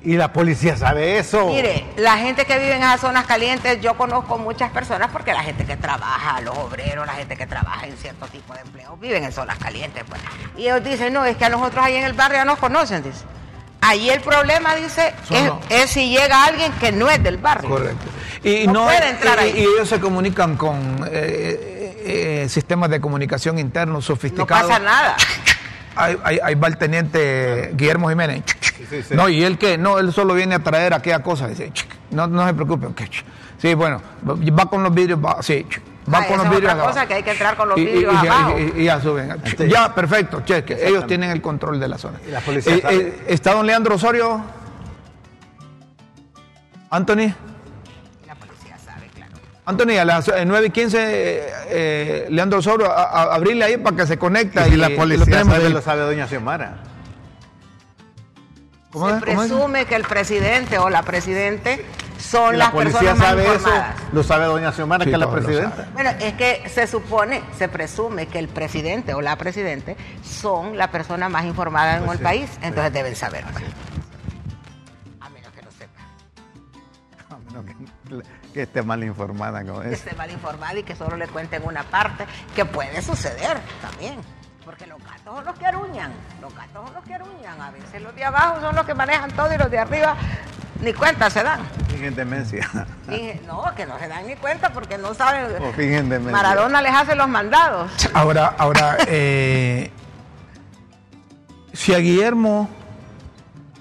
y 0.02 0.16
la 0.16 0.32
policía 0.32 0.76
sabe 0.78 1.18
eso. 1.18 1.46
mire, 1.48 1.84
la 1.98 2.16
gente 2.16 2.46
que 2.46 2.58
vive 2.58 2.74
en 2.76 2.82
esas 2.82 3.00
zonas 3.02 3.26
calientes, 3.26 3.80
yo 3.82 3.94
conozco 3.98 4.38
muchas 4.38 4.70
personas 4.70 5.10
porque 5.12 5.32
la 5.34 5.42
gente 5.42 5.64
que 5.66 5.76
trabaja, 5.76 6.40
los 6.40 6.56
obreros, 6.56 7.06
la 7.06 7.12
gente 7.12 7.36
que 7.36 7.46
trabaja 7.46 7.86
en 7.86 7.96
cierto 7.98 8.26
tipo 8.28 8.54
de 8.54 8.60
empleo, 8.60 8.96
viven 8.96 9.22
en 9.24 9.32
zonas 9.32 9.58
calientes. 9.58 10.02
Pues. 10.08 10.20
Y 10.56 10.62
ellos 10.62 10.82
dicen, 10.82 11.12
no, 11.12 11.24
es 11.26 11.36
que 11.36 11.44
a 11.44 11.50
nosotros 11.50 11.84
ahí 11.84 11.96
en 11.96 12.04
el 12.04 12.14
barrio 12.14 12.38
ya 12.38 12.44
nos 12.46 12.58
conocen, 12.58 13.02
dice. 13.02 13.24
Ahí 13.82 14.10
el 14.10 14.20
problema, 14.20 14.74
dice, 14.76 15.14
es 15.70 15.90
si 15.90 16.10
llega 16.10 16.44
alguien 16.44 16.70
que 16.72 16.92
no 16.92 17.08
es 17.08 17.22
del 17.22 17.38
barrio. 17.38 17.70
Correcto. 17.70 18.04
Y 18.44 18.66
No 18.66 18.84
puede 18.84 19.08
entrar 19.08 19.38
y- 19.38 19.42
ahí. 19.42 19.52
y 19.58 19.62
ellos 19.62 19.88
se 19.88 19.98
comunican 20.00 20.56
con 20.56 21.06
eh, 21.10 21.79
eh, 22.02 22.46
sistemas 22.48 22.90
de 22.90 23.00
comunicación 23.00 23.58
internos 23.58 23.96
No 23.96 24.00
sofisticados. 24.02 24.68
pasa 24.68 24.78
nada. 24.78 25.16
Ahí, 25.96 26.16
ahí- 26.24 26.38
ahí 26.42 26.54
va 26.54 26.68
el 26.68 26.76
teniente 26.76 27.72
Guillermo 27.74 28.08
Jiménez. 28.08 28.42
sí, 28.88 29.02
sí. 29.02 29.14
No, 29.14 29.28
y 29.28 29.42
él 29.42 29.58
que 29.58 29.76
no, 29.76 29.98
él 29.98 30.12
solo 30.12 30.34
viene 30.34 30.54
a 30.54 30.58
traer 30.60 30.94
aquella 30.94 31.20
cosa. 31.22 31.48
Dice, 31.48 31.72
no, 32.10 32.26
no 32.26 32.46
se 32.46 32.54
preocupen. 32.54 32.94
que, 32.94 33.08
Sí, 33.58 33.74
bueno, 33.74 34.00
va 34.26 34.66
con 34.66 34.82
los 34.82 34.94
vidrios, 34.94 35.18
va, 35.22 35.42
sí, 35.42 35.66
va 36.12 36.20
Ah, 36.20 36.26
con 36.26 36.38
los 36.38 36.46
es 36.46 36.52
vidrios. 36.52 36.72
otra 36.72 36.84
cosa, 36.86 37.06
que 37.06 37.12
hay 37.14 37.22
que 37.22 37.32
entrar 37.32 37.56
con 37.58 37.68
los 37.68 37.76
Y- 37.78 37.82
y- 37.82 37.84
vidrios 37.84 38.14
y, 38.14 38.26
abajo. 38.26 38.54
y- 38.58 38.80
y 38.80 38.84
ya 38.84 39.00
suben. 39.02 39.30
Entonces- 39.32 39.70
ya, 39.70 39.94
perfecto, 39.94 40.40
cheque. 40.46 40.78
Ellos 40.80 41.06
tienen 41.06 41.30
el 41.30 41.42
control 41.42 41.78
de 41.78 41.88
la 41.88 41.98
zona. 41.98 42.18
Y 42.26 42.30
la 42.30 42.40
policía 42.40 42.74
Eh, 42.76 42.82
eh, 42.88 43.24
¿Está 43.28 43.52
don 43.52 43.66
Leandro 43.66 43.96
Osorio? 43.96 44.42
Anthony. 46.90 47.34
Anthony, 49.70 49.98
a 49.98 50.04
las 50.04 50.28
eh, 50.28 50.44
9 50.44 50.66
y 50.66 50.70
15, 50.70 50.98
eh, 51.00 51.50
eh, 51.68 52.26
Leandro 52.30 52.60
a, 52.86 53.02
a- 53.02 53.34
abrirle 53.34 53.64
ahí 53.64 53.76
para 53.78 53.96
que 53.96 54.06
se 54.06 54.18
conecte. 54.18 54.60
Y 54.68 54.72
si 54.72 54.76
la 54.76 54.90
policía 54.90 55.24
tenemos 55.24 55.54
sabe, 55.54 55.70
lo 55.70 55.80
sabe 55.82 56.00
doña 56.02 56.26
Xiomara. 56.28 56.82
¿Cómo 58.92 59.08
Se 59.08 59.14
es? 59.16 59.20
¿Cómo 59.24 59.42
es? 59.42 59.48
presume 59.48 59.86
que 59.86 59.94
el 59.94 60.02
presidente 60.04 60.78
o 60.78 60.90
la 60.90 61.02
presidente 61.02 61.84
son 62.18 62.58
la 62.58 62.64
las 62.66 62.72
policía 62.72 62.98
personas 63.00 63.18
más 63.18 63.28
sabe 63.28 63.42
eso, 63.44 63.52
informadas. 63.54 63.94
lo 64.12 64.22
sabe 64.22 64.44
doña 64.46 64.72
Xiomara, 64.72 65.04
Sí, 65.04 65.10
que 65.10 65.14
es 65.14 65.20
la 65.20 65.26
lo 65.26 65.32
presidenta. 65.32 65.88
Bueno, 65.94 66.10
es 66.20 66.34
que 66.34 66.68
se 66.68 66.86
supone, 66.86 67.42
se 67.56 67.68
presume 67.68 68.26
que 68.26 68.38
el 68.40 68.48
presidente 68.48 69.14
o 69.14 69.20
la 69.22 69.36
presidente 69.36 69.96
son 70.22 70.76
la 70.76 70.90
persona 70.90 71.28
más 71.28 71.44
informada 71.44 71.96
en 71.98 72.04
Pues 72.04 72.18
el 72.18 72.24
país, 72.24 72.50
sí, 72.52 72.58
entonces 72.62 72.92
deben 72.92 73.14
saber. 73.16 73.44
A 75.20 75.28
menos 75.30 75.52
que 75.52 75.62
no 75.62 75.70
sepa, 75.70 76.00
A 77.34 77.38
menos 77.38 77.64
que, 77.64 78.39
que 78.52 78.62
esté 78.62 78.82
mal 78.82 79.02
informada 79.04 79.64
como 79.64 79.80
que 79.80 79.88
es. 79.88 80.04
esté 80.04 80.14
mal 80.16 80.30
informada 80.30 80.78
y 80.78 80.82
que 80.82 80.94
solo 80.94 81.16
le 81.16 81.28
cuenten 81.28 81.62
una 81.64 81.82
parte, 81.84 82.26
que 82.54 82.64
puede 82.64 83.00
suceder 83.02 83.58
también. 83.80 84.16
Porque 84.64 84.86
los 84.86 84.98
gatos 85.02 85.36
son 85.36 85.44
los 85.44 85.58
que 85.58 85.66
aruñan, 85.66 86.12
los 86.40 86.54
gatos 86.54 86.84
son 86.86 86.94
los 86.94 87.04
que 87.04 87.14
aruñan. 87.14 87.60
A 87.60 87.70
veces 87.70 88.02
los 88.02 88.14
de 88.14 88.24
abajo 88.24 88.60
son 88.60 88.76
los 88.76 88.84
que 88.84 88.94
manejan 88.94 89.30
todo 89.32 89.52
y 89.52 89.58
los 89.58 89.70
de 89.70 89.78
arriba 89.78 90.14
ni 90.82 90.92
cuenta 90.92 91.30
se 91.30 91.42
dan. 91.42 91.60
Fingen 91.88 92.14
demencia. 92.14 92.68
No, 93.46 93.64
que 93.74 93.86
no 93.86 93.98
se 93.98 94.08
dan 94.08 94.26
ni 94.26 94.36
cuenta 94.36 94.72
porque 94.72 94.96
no 94.96 95.14
saben. 95.14 95.62
O 95.62 95.72
fingen 95.72 96.08
demencia. 96.08 96.32
Maradona 96.32 96.80
les 96.82 96.94
hace 96.94 97.14
los 97.14 97.28
mandados. 97.28 97.90
Ahora, 98.14 98.54
ahora, 98.58 98.96
eh, 99.08 99.90
si 101.72 101.94
a 101.94 101.98
Guillermo 101.98 102.68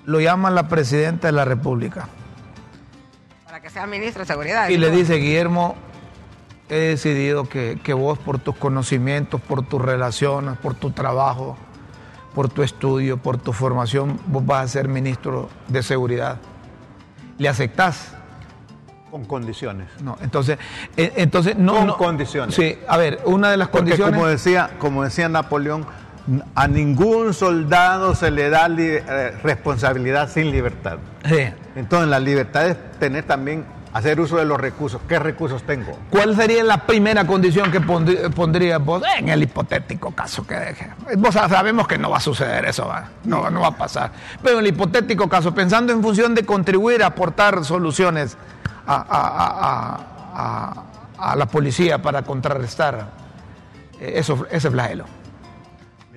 lo 0.06 0.20
llama 0.20 0.50
la 0.50 0.68
presidenta 0.68 1.28
de 1.28 1.34
la 1.34 1.46
República 1.46 2.08
Para 3.60 3.68
que 3.68 3.74
sea 3.74 3.88
ministro 3.88 4.22
de 4.22 4.26
seguridad. 4.26 4.70
y 4.70 4.78
le 4.78 4.90
dice, 4.90 5.16
Guillermo, 5.16 5.76
he 6.70 6.76
decidido 6.78 7.50
que, 7.50 7.78
que 7.84 7.92
vos 7.94 8.18
por 8.18 8.40
tus 8.40 8.56
conocimientos, 8.56 9.42
por 9.42 9.68
tus 9.68 9.82
relaciones, 9.82 10.58
por 10.60 10.76
tu 10.76 10.92
trabajo, 10.92 11.58
por 12.34 12.48
tu 12.48 12.64
estudio, 12.64 13.18
por 13.18 13.36
tu 13.38 13.52
formación, 13.52 14.18
vos 14.28 14.46
vas 14.46 14.64
a 14.64 14.68
ser 14.70 14.88
ministro 14.88 15.50
de 15.68 15.84
seguridad. 15.84 16.38
¿Le 17.38 17.50
aceptás? 17.50 18.14
Con 19.12 19.26
condiciones. 19.26 19.90
No, 20.02 20.18
entonces, 20.22 20.58
eh, 20.96 21.12
entonces 21.18 21.58
no, 21.58 21.74
Con 21.80 21.88
no- 21.88 21.98
condiciones. 21.98 22.56
Sí, 22.56 22.80
a 22.88 22.96
ver, 22.96 23.20
una 23.26 23.52
de 23.52 23.58
las 23.58 23.68
Porque 23.68 23.80
condiciones. 23.90 24.16
como 24.16 24.28
decía, 24.28 24.70
como 24.80 25.04
decía 25.04 25.28
Napoleón, 25.28 25.86
a 26.56 26.68
ningún 26.68 27.34
soldado 27.34 28.14
se 28.16 28.30
le 28.32 28.50
da 28.50 28.68
eh, 28.78 29.34
responsabilidad 29.44 30.30
sin 30.30 30.52
libertad. 30.52 30.98
Sí. 31.26 31.48
Entonces 31.76 32.10
la 32.10 32.20
libertad 32.20 32.68
es 32.68 32.78
tener 33.00 33.24
también, 33.26 33.66
hacer 33.94 34.20
uso 34.20 34.38
de 34.38 34.46
los 34.46 34.60
recursos. 34.60 35.02
¿Qué 35.08 35.18
recursos 35.18 35.64
tengo? 35.64 35.98
¿Cuál 36.10 36.36
sería 36.36 36.64
la 36.64 36.86
primera 36.86 37.26
condición 37.26 37.72
que 37.72 37.82
pondrí- 37.82 38.30
pondría 38.34 38.78
vos 38.78 39.02
en 39.18 39.30
el 39.30 39.42
hipotético 39.44 40.12
caso 40.12 40.46
que 40.46 40.56
deje? 40.56 40.90
Vos 41.18 41.34
sa- 41.34 41.50
sabemos 41.50 41.88
que 41.88 41.98
no 41.98 42.10
va 42.10 42.18
a 42.18 42.22
suceder 42.22 42.66
eso, 42.66 42.86
¿va? 42.88 43.06
No, 43.24 43.50
no 43.50 43.62
va 43.62 43.68
a 43.70 43.78
pasar. 43.78 44.12
Pero 44.44 44.60
en 44.60 44.66
el 44.66 44.72
hipotético 44.74 45.28
caso, 45.28 45.54
pensando 45.56 45.92
en 45.94 46.02
función 46.04 46.36
de 46.36 46.46
contribuir 46.46 47.02
a 47.04 47.08
aportar 47.08 47.64
soluciones 47.66 48.38
a, 48.86 48.96
a- 48.96 49.06
a- 49.28 49.96
a- 50.36 50.74
a- 51.22 51.32
a 51.32 51.36
la 51.36 51.46
policía 51.48 52.02
para 52.02 52.22
contrarrestar 52.22 53.08
eh, 54.00 54.14
eso, 54.16 54.46
ese 54.52 54.70
flagelo. 54.72 55.06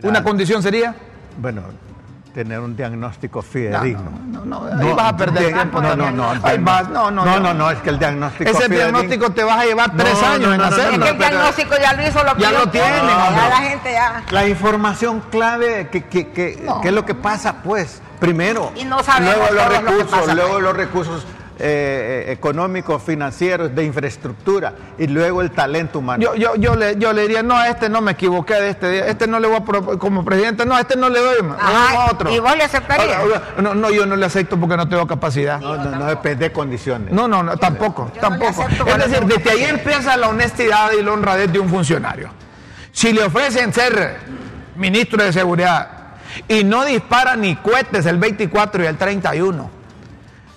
Una 0.03 0.23
condición 0.23 0.63
sería... 0.63 0.95
Bueno, 1.39 1.63
tener 2.35 2.61
un 2.61 2.75
diagnóstico 2.75 3.41
No, 3.41 3.43
fidedigno. 3.43 4.11
no, 4.27 4.45
no, 4.45 4.61
no, 4.71 4.81
ahí 4.89 4.93
vas 4.95 5.13
a 5.13 5.17
perder 5.17 5.43
de- 5.45 5.53
tiempo. 5.53 5.81
No, 5.83 5.95
no, 5.95 6.11
no. 6.11 6.33
Vas, 6.61 6.89
no, 6.89 7.11
no, 7.11 7.25
no, 7.27 7.41
no, 7.41 7.53
no, 7.55 7.71
es 7.71 7.79
que 7.81 7.91
el 7.91 7.99
diagnóstico 7.99 8.51
Ese 8.51 8.65
fidedigno- 8.69 8.75
diagnóstico 8.77 9.31
te 9.33 9.45
vas 9.45 9.59
a 9.61 9.65
llevar 9.67 9.95
No, 9.95 10.03
tres 10.03 10.19
no, 10.21 10.27
años 10.27 10.41
no, 10.49 10.53
en 10.55 10.61
no, 10.61 10.71
no, 10.71 10.77
hacerlo. 10.77 10.93
Es 10.93 10.99
no, 10.99 11.05
que 11.05 11.11
el 11.11 11.19
diagnóstico 11.19 11.75
ya 11.81 11.93
lo 11.93 12.07
hizo 12.09 12.25
lo 12.25 12.37
Ya 12.39 12.53
lo 12.53 12.69
tienen. 12.69 13.07
Ya 13.07 13.49
la 13.51 13.57
gente 13.57 13.93
ya. 13.93 14.23
La 14.31 14.49
información 14.49 15.23
clave, 15.31 15.89
que, 15.93 16.05
que, 16.05 16.29
que, 16.31 16.63
No. 16.65 16.81
¿qué 16.81 16.89
es 16.89 16.95
lo 16.95 17.05
que 17.05 17.15
pasa? 17.15 17.57
Pues, 17.63 18.01
primero, 18.19 18.73
Y 18.77 18.85
no 18.85 19.03
sabemos 19.03 19.35
luego 19.37 19.55
los 19.55 19.65
lo 19.65 19.71
que 19.71 19.79
recursos, 19.91 20.21
pasa, 20.21 20.35
luego 20.35 20.53
pues. 20.53 20.63
los 20.63 20.77
recursos 20.77 21.27
eh, 21.65 22.25
eh, 22.27 22.33
económicos, 22.33 23.01
financieros, 23.03 23.73
de 23.73 23.85
infraestructura, 23.85 24.75
y 24.99 25.07
luego 25.07 25.43
el 25.43 25.53
talento 25.53 26.01
humano. 26.01 26.21
Yo, 26.21 26.35
yo, 26.35 26.57
yo, 26.57 26.75
le, 26.75 26.97
yo 26.99 27.13
le 27.13 27.23
diría, 27.23 27.45
no, 27.45 27.57
a 27.57 27.69
este 27.69 27.89
no 27.89 28.01
me 28.01 28.13
equivoqué 28.13 28.55
de 28.55 28.71
este, 28.71 29.09
este 29.09 29.29
no 29.29 29.39
le 29.39 29.47
voy 29.47 29.59
a 29.59 29.97
como 29.97 30.25
presidente, 30.25 30.67
no, 30.67 30.75
a 30.75 30.81
este 30.81 30.97
no 30.97 31.09
le 31.09 31.21
doy, 31.21 31.37
Ajá, 31.57 32.03
a 32.07 32.11
otro. 32.11 32.33
¿y 32.33 32.41
vos 32.41 32.57
le 32.57 32.65
aceptarías? 32.65 33.21
No, 33.59 33.75
no, 33.77 33.91
yo 33.91 34.07
no 34.07 34.17
le 34.17 34.27
acepto 34.27 34.59
porque 34.59 34.77
no 34.77 34.89
tengo 34.89 35.07
capacidad. 35.07 35.61
no, 35.61 35.77
no, 35.77 35.91
no 35.99 36.07
depende 36.07 36.47
de 36.47 36.53
condiciones. 36.53 37.13
No, 37.13 37.29
no, 37.29 37.45
no, 37.45 37.57
tampoco, 37.57 38.11
yo 38.13 38.21
tampoco. 38.21 38.67
es 38.69 39.11
decir, 39.11 39.25
desde 39.25 39.51
ahí 39.51 39.63
empieza 39.63 40.17
la 40.17 40.31
honestidad 40.31 40.91
y 40.99 41.03
la 41.05 41.13
honradez 41.13 41.53
de 41.53 41.61
un 41.61 41.69
funcionario. 41.69 42.31
Si 42.91 43.13
le 43.13 43.23
ofrecen 43.23 43.73
ser 43.73 44.17
ministro 44.75 45.23
de 45.23 45.33
seguridad 45.33 45.89
y 46.49 46.65
no 46.65 46.85
dispara 46.85 47.37
ni 47.37 47.55
cohetes 47.55 48.07
el 48.07 48.19
24 48.19 48.83
y 48.83 48.87
el 48.87 48.97
31, 48.97 49.82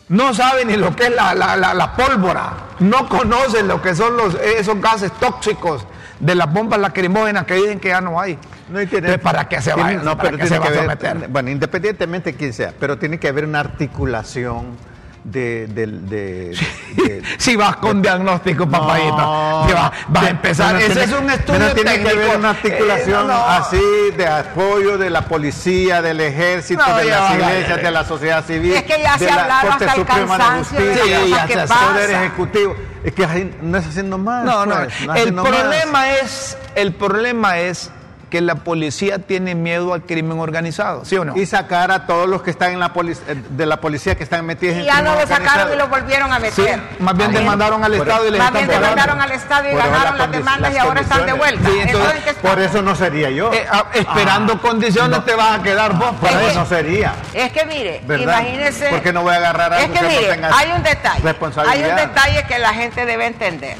no 0.10 0.34
sabe 0.34 0.66
ni 0.66 0.76
lo 0.78 0.96
que 0.96 1.06
es 1.08 1.16
la, 1.16 1.34
la- 1.34 1.56
la- 1.56 1.74
la 1.74 1.96
pólvora, 1.96 2.54
no 2.80 3.08
conoce 3.10 3.64
lo 3.64 3.82
que 3.82 3.96
son 3.96 4.16
los, 4.18 4.36
esos 4.36 4.80
gases 4.82 5.12
tóxicos 5.14 5.86
de 6.20 6.36
las 6.36 6.52
bombas 6.52 6.80
lacrimógenas 6.80 7.46
que 7.46 7.56
dicen 7.56 7.80
que 7.80 7.90
ya 7.90 8.02
no 8.02 8.20
hay. 8.20 8.38
No, 8.70 8.82
y 8.82 8.88
tiene- 8.88 9.18
¿para 9.18 9.48
qué 9.50 9.62
se 9.62 9.74
va, 9.74 9.92
no, 9.92 10.16
para 10.18 10.30
pero 10.30 10.38
qué 10.38 10.44
tiene 10.44 10.48
se 10.50 10.60
va 10.60 10.68
que 10.68 10.78
a 10.80 10.82
someter? 10.82 11.28
Bueno, 11.30 11.50
independientemente 11.50 12.32
de 12.32 12.38
quién 12.38 12.54
sea, 12.54 12.74
pero 12.80 12.98
tiene 12.98 13.20
que 13.20 13.28
haber 13.28 13.46
una 13.46 13.60
articulación 13.60 14.78
de... 15.26 15.68
de, 15.68 15.88
de- 15.88 16.50
de- 16.96 17.24
Si 17.38 17.56
vas 17.56 17.76
con 17.78 18.02
diagnóstico, 18.02 18.68
papayita, 18.70 19.18
No. 19.18 19.66
que 19.68 19.74
vas, 19.74 19.92
vas 20.08 20.24
a 20.26 20.30
empezar. 20.30 20.76
Ese 20.76 20.86
tiene- 20.88 21.04
es 21.04 21.12
un 21.14 21.30
estudio 21.30 21.60
pero 21.60 21.74
tiene 21.74 21.92
técnico. 21.92 22.16
que 22.16 22.24
haber 22.24 22.38
una 22.38 22.50
articulación 22.52 23.24
Eh, 23.24 23.28
no, 23.28 23.46
así 23.48 23.82
de 24.16 24.28
apoyo 24.28 24.98
de 24.98 25.10
la 25.10 25.22
policía, 25.24 26.02
del 26.02 26.22
ejército, 26.22 26.84
No, 26.88 26.96
de 26.98 27.06
las 27.06 27.34
iglesias, 27.34 27.82
de 27.82 27.92
la 27.92 28.06
sociedad 28.06 28.46
civil. 28.46 28.74
Es 28.74 28.84
que 28.84 29.02
ya 29.02 29.14
de 29.18 29.26
se 29.26 29.32
ha 29.32 29.36
la 29.36 29.42
hablado 29.44 29.68
Corte 29.70 29.86
hasta 29.86 29.96
el 30.02 30.06
Suprema 30.08 30.38
de 30.38 30.44
cansancio 30.44 30.80
de 30.80 30.86
Justicia, 30.94 31.20
cosas 31.20 31.30
ya 31.30 31.46
que 31.48 31.54
se- 31.68 31.74
Poder. 31.74 32.10
Ejecutivo. 32.12 32.76
Es 33.04 33.14
que 33.14 33.52
no 33.62 33.78
es 33.78 33.86
haciendo 33.88 34.18
más. 34.18 34.46
No, 34.46 34.64
pues, 34.66 34.68
no 34.68 34.82
el 34.84 35.10
haciendo 35.12 35.44
más. 35.44 35.52
problema 35.52 36.10
es, 36.12 36.58
el 36.76 36.94
problema 36.94 37.58
es 37.60 37.92
que 38.36 38.42
la 38.42 38.56
policía 38.56 39.20
tiene 39.20 39.56
miedo 39.56 39.94
al 39.94 40.02
crimen 40.02 40.40
organizado, 40.40 41.06
¿sí 41.06 41.16
o 41.16 41.24
no? 41.24 41.38
Y 41.38 41.46
sacar 41.46 41.90
a 41.90 42.06
todos 42.06 42.28
los 42.28 42.42
que 42.42 42.52
están 42.52 42.74
en 42.74 42.82
la 42.82 42.92
eh, 42.98 43.16
de 43.52 43.66
la 43.66 43.80
policía 43.80 44.16
que 44.18 44.26
están 44.26 44.46
metidos 44.46 44.76
Y 44.76 44.80
en 44.80 44.86
ya 44.88 44.96
crimen 44.96 45.14
no 45.14 45.22
lo 45.22 45.26
sacaron 45.26 45.72
y 45.72 45.78
lo 45.78 45.88
volvieron 45.88 46.34
a 46.34 46.40
Sí, 46.42 46.62
meter. 46.64 46.82
más 47.00 47.16
bien 47.16 47.32
demandaron 47.32 47.82
al 47.82 47.94
Estado 47.94 48.28
y 48.28 48.32
les 48.32 48.40
Más 48.40 48.48
están 48.50 48.68
bien 48.68 48.68
pagando. 48.68 48.90
demandaron 48.90 49.22
al 49.22 49.32
Estado 49.32 49.70
y 49.70 49.72
Por 49.72 49.80
eso 49.80 49.90
ganaron 49.90 50.18
la 50.18 50.24
las 50.28 50.32
demandas 50.38 50.72
y 50.72 50.76
las 50.76 50.84
ahora 50.84 51.00
están 51.00 51.26
de 51.26 51.32
vuelta. 51.32 51.70
Sí, 51.70 51.80
entonces, 51.80 52.12
Entonces, 52.12 52.36
¿qué 52.36 52.48
Por 52.50 52.60
eso 52.60 52.82
no 52.82 52.96
sería 52.96 53.30
yo. 53.30 53.54
Eh, 53.54 53.66
ah, 53.72 53.86
esperando 53.94 54.62
condiciones 54.62 55.24
te 55.24 55.34
vas 55.34 55.60
a 55.60 55.64
quedar 55.64 55.94
vos. 55.94 56.10
Por 56.10 56.30
para 56.30 56.42
eso 56.42 56.50
eso. 56.50 56.60
no 56.60 56.66
sería. 56.66 57.14
Es 57.34 57.54
que 57.54 57.66
mire, 57.66 58.02
¿Verdad? 58.06 58.42
imagínese. 58.42 58.90
¿Por 58.90 59.02
qué 59.02 59.14
no 59.14 59.22
voy 59.22 59.34
a 59.34 59.38
agarrar 59.38 59.72
a 59.76 59.80
Es 59.80 59.88
que 59.88 59.94
que 59.94 60.02
no 60.02 60.08
mire, 60.10 60.28
tenga 60.28 60.58
hay 60.58 60.72
un 60.74 60.84
detalle. 60.84 61.36
Hay 61.70 61.84
un 61.86 61.96
detalle 61.96 62.44
que 62.50 62.60
la 62.60 62.74
gente 62.74 63.06
debe 63.06 63.28
entender. 63.28 63.78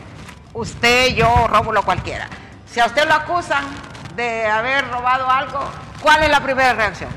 Usted, 0.54 1.08
yo, 1.14 1.48
Rómulo, 1.50 1.84
cualquiera. 1.84 2.30
Si 2.72 2.80
a 2.80 2.86
usted 2.86 3.06
lo 3.06 3.16
acusan 3.16 3.66
de 4.16 4.46
haber 4.48 4.88
robado 4.90 5.30
algo, 5.30 5.60
¿cuál 6.02 6.24
es 6.24 6.30
la 6.30 6.40
primera 6.42 6.74
reacción? 6.74 7.10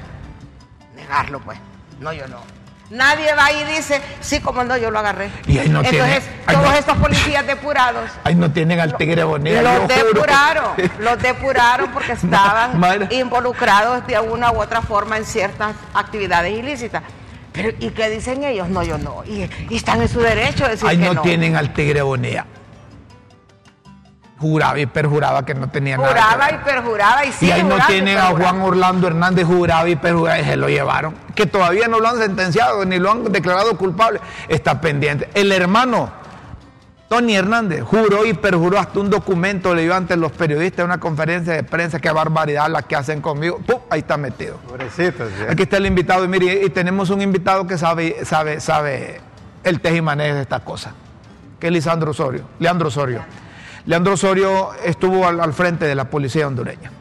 Negarlo, 0.95 1.41
pues. 1.41 1.59
No, 2.01 2.13
yo 2.13 2.27
no. 2.29 2.39
Nadie 2.91 3.35
va 3.35 3.53
y 3.53 3.65
dice, 3.65 4.01
sí, 4.21 4.41
como 4.41 4.65
no, 4.65 4.75
yo 4.79 4.91
lo 4.91 4.99
agarré. 5.01 5.31
Y 5.47 5.59
ahí 5.59 5.69
no 5.69 5.83
tiene- 5.83 5.99
Entonces, 5.99 6.31
ahí 6.47 6.55
todos 6.57 6.69
no- 6.71 6.75
estos 6.75 6.97
policías 6.97 7.47
depurados 7.47 8.11
Ahí 8.25 8.35
no 8.35 8.51
tienen 8.51 8.81
al 8.81 8.97
tigre 8.97 9.23
los 9.23 9.89
depuraron, 9.89 10.65
los 10.99 11.19
depuraron 11.23 11.91
porque 11.93 12.13
estaban 12.13 12.81
involucrados 13.11 14.07
de 14.07 14.19
una 14.21 14.51
u 14.53 14.61
otra 14.63 14.81
forma 14.81 15.19
en 15.19 15.27
ciertas 15.27 15.77
actividades 15.93 16.53
ilícitas. 16.59 17.03
Pero, 17.53 17.71
¿y 17.79 17.91
qué 17.91 18.09
dicen 18.09 18.43
ellos? 18.45 18.69
No, 18.71 18.83
yo 18.83 18.97
no. 18.97 19.23
Y, 19.27 19.51
y 19.69 19.77
están 19.77 20.01
en 20.01 20.09
su 20.09 20.21
derecho 20.21 20.65
de 20.65 20.71
decir 20.71 20.89
Ahí 20.89 20.97
que 20.97 21.05
no, 21.09 21.15
no. 21.15 21.23
tienen 21.23 21.57
al 21.57 21.75
tigre 21.75 22.01
bonea. 22.01 22.47
Juraba 24.39 24.79
y 24.79 24.87
perjuraba 24.87 25.45
que 25.45 25.55
no 25.55 25.69
tenía 25.69 25.97
nada. 25.97 26.15
que 26.15 26.21
Juraba 26.21 26.53
y 26.53 26.59
perjuraba 26.65 27.25
y 27.25 27.29
Y 27.29 27.33
sigue 27.33 27.53
ahí 27.55 27.63
no 27.65 27.77
y 27.77 27.81
tienen 27.83 28.19
a. 28.19 28.27
Juan 28.27 28.61
Orlando 28.61 29.09
Hernández 29.09 29.45
juraba 29.47 29.89
y 29.89 29.97
perjuraba 29.97 30.39
y 30.39 30.45
se 30.45 30.57
lo 30.57 30.69
llevaron. 30.69 31.15
Que 31.35 31.47
todavía 31.47 31.89
no 31.89 31.99
lo 31.99 32.09
han 32.09 32.19
sentenciado 32.19 32.85
ni 32.85 32.99
lo 32.99 33.11
han 33.11 33.25
declarado 33.33 33.77
culpable. 33.77 34.21
Está 34.49 34.81
pendiente. 34.81 35.29
El 35.35 35.51
hermano 35.51 36.11
Tony 37.09 37.35
Hernández 37.35 37.83
juró 37.83 38.27
y 38.27 38.35
perjuró 38.35 38.79
hasta 38.79 39.01
un 39.01 39.09
documento, 39.09 39.75
le 39.75 39.83
dio 39.83 39.95
ante 39.95 40.15
los 40.17 40.31
periodistas 40.31 40.81
en 40.81 40.85
una 40.87 41.01
conferencia 41.01 41.55
de 41.55 41.63
prensa. 41.63 42.01
Qué 42.01 42.11
barbaridad 42.11 42.69
la 42.69 42.83
que 42.83 42.97
hacen 42.97 43.23
conmigo. 43.23 43.59
¡Pum! 43.67 43.81
Ahí 43.89 44.01
está 44.01 44.19
metido. 44.19 44.57
Pobrecito. 44.69 45.27
sí. 45.27 45.45
Aquí 45.49 45.63
está 45.63 45.79
el 45.79 45.87
invitado 45.87 46.25
y 46.25 46.29
mire, 46.29 46.63
y 46.65 46.69
tenemos 46.69 47.09
un 47.09 47.23
invitado 47.23 47.67
que 47.67 47.79
sabe, 47.79 48.25
sabe, 48.27 48.61
sabe 48.61 49.23
el 49.65 49.81
tejimanejo 49.81 50.37
de 50.37 50.43
esta 50.43 50.61
cosa, 50.61 50.93
que 51.59 51.69
es 51.69 51.73
Lisandro 51.73 52.11
Osorio, 52.11 52.43
Leandro 52.59 52.89
Osorio. 52.89 53.25
Leandro 53.89 54.13
Osorio 54.13 54.69
estuvo 54.85 55.27
al, 55.27 55.41
al 55.41 55.55
frente 55.55 55.87
de 55.87 55.95
la 55.95 56.11
policía 56.11 56.47
hondureña. 56.47 56.93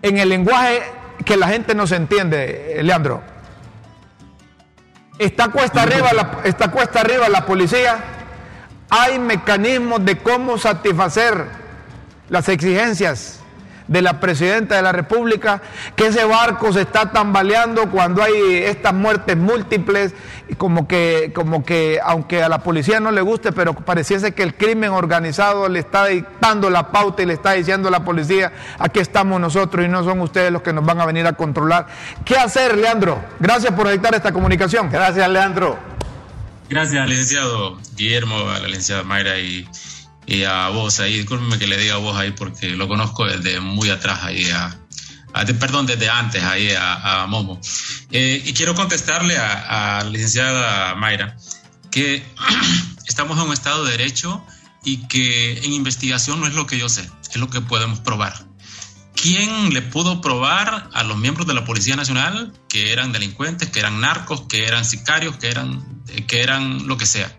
En 0.00 0.16
el 0.16 0.30
lenguaje 0.30 0.82
que 1.26 1.36
la 1.36 1.48
gente 1.48 1.74
no 1.74 1.86
se 1.86 1.96
entiende, 1.96 2.80
eh, 2.80 2.82
Leandro, 2.82 3.22
está 5.18 5.48
cuesta 5.48 5.82
arriba 5.82 6.14
la, 6.14 6.38
está 6.44 6.70
cuesta 6.70 7.02
arriba 7.02 7.28
la 7.28 7.44
policía, 7.44 7.98
hay 8.88 9.18
mecanismos 9.18 10.06
de 10.06 10.16
cómo 10.16 10.56
satisfacer 10.56 11.48
las 12.30 12.48
exigencias 12.48 13.40
de 13.88 14.02
la 14.02 14.20
presidenta 14.20 14.76
de 14.76 14.82
la 14.82 14.92
República, 14.92 15.62
que 15.94 16.06
ese 16.06 16.24
barco 16.24 16.72
se 16.72 16.82
está 16.82 17.12
tambaleando 17.12 17.90
cuando 17.90 18.22
hay 18.22 18.34
estas 18.64 18.94
muertes 18.94 19.36
múltiples, 19.36 20.14
y 20.48 20.54
como 20.54 20.86
que, 20.86 21.32
como 21.34 21.64
que, 21.64 21.98
aunque 22.04 22.42
a 22.42 22.48
la 22.48 22.62
policía 22.62 23.00
no 23.00 23.10
le 23.10 23.20
guste, 23.20 23.52
pero 23.52 23.74
pareciese 23.74 24.32
que 24.32 24.42
el 24.42 24.54
crimen 24.54 24.90
organizado 24.90 25.68
le 25.68 25.80
está 25.80 26.06
dictando 26.06 26.70
la 26.70 26.90
pauta 26.90 27.22
y 27.22 27.26
le 27.26 27.34
está 27.34 27.52
diciendo 27.52 27.88
a 27.88 27.90
la 27.90 28.04
policía, 28.04 28.52
aquí 28.78 29.00
estamos 29.00 29.40
nosotros 29.40 29.84
y 29.84 29.88
no 29.88 30.04
son 30.04 30.20
ustedes 30.20 30.52
los 30.52 30.62
que 30.62 30.72
nos 30.72 30.84
van 30.84 31.00
a 31.00 31.06
venir 31.06 31.26
a 31.26 31.32
controlar. 31.32 31.86
¿Qué 32.24 32.36
hacer, 32.36 32.76
Leandro? 32.76 33.18
Gracias 33.40 33.72
por 33.72 33.88
dictar 33.88 34.14
esta 34.14 34.32
comunicación. 34.32 34.88
Gracias, 34.90 35.28
Leandro. 35.28 35.78
Gracias 36.68 37.00
al 37.00 37.08
licenciado 37.08 37.78
Guillermo, 37.96 38.36
a 38.50 38.58
la 38.58 38.66
licenciada 38.66 39.04
Mayra 39.04 39.38
y, 39.38 39.68
y 40.26 40.42
a 40.44 40.68
vos 40.68 41.00
ahí. 41.00 41.18
Discúlpeme 41.18 41.58
que 41.58 41.66
le 41.66 41.76
diga 41.78 41.94
a 41.94 41.98
vos 41.98 42.16
ahí 42.16 42.32
porque 42.32 42.70
lo 42.70 42.88
conozco 42.88 43.24
desde 43.26 43.60
muy 43.60 43.90
atrás 43.90 44.20
ahí 44.22 44.50
a, 44.50 44.78
a- 45.32 45.44
perdón, 45.46 45.86
desde 45.86 46.08
antes 46.08 46.42
ahí 46.42 46.70
a, 46.72 47.22
a 47.22 47.26
Momo. 47.26 47.60
Eh, 48.10 48.42
y 48.44 48.52
quiero 48.52 48.74
contestarle 48.74 49.36
a, 49.38 49.98
a 49.98 50.04
la 50.04 50.10
licenciada 50.10 50.94
Mayra 50.94 51.36
que 51.90 52.24
estamos 53.06 53.38
en 53.38 53.44
un 53.46 53.52
estado 53.52 53.84
de 53.84 53.92
derecho 53.92 54.44
y 54.84 55.06
que 55.08 55.58
en 55.64 55.72
investigación 55.72 56.40
no 56.40 56.46
es 56.46 56.54
lo 56.54 56.66
que 56.66 56.78
yo 56.78 56.88
sé, 56.88 57.08
es 57.30 57.36
lo 57.36 57.48
que 57.50 57.60
podemos 57.60 58.00
probar. 58.00 58.44
¿Quién 59.20 59.72
le 59.72 59.80
pudo 59.82 60.20
probar 60.20 60.90
a 60.92 61.02
los 61.02 61.16
miembros 61.16 61.46
de 61.46 61.54
la 61.54 61.64
Policía 61.64 61.96
Nacional 61.96 62.52
que 62.68 62.92
eran 62.92 63.12
delincuentes, 63.12 63.70
que 63.70 63.80
eran 63.80 64.00
narcos, 64.00 64.42
que 64.42 64.66
eran 64.66 64.84
sicarios, 64.84 65.36
que 65.38 65.48
eran, 65.48 66.02
eh, 66.08 66.26
que 66.26 66.42
eran 66.42 66.86
lo 66.86 66.98
que 66.98 67.06
sea? 67.06 67.34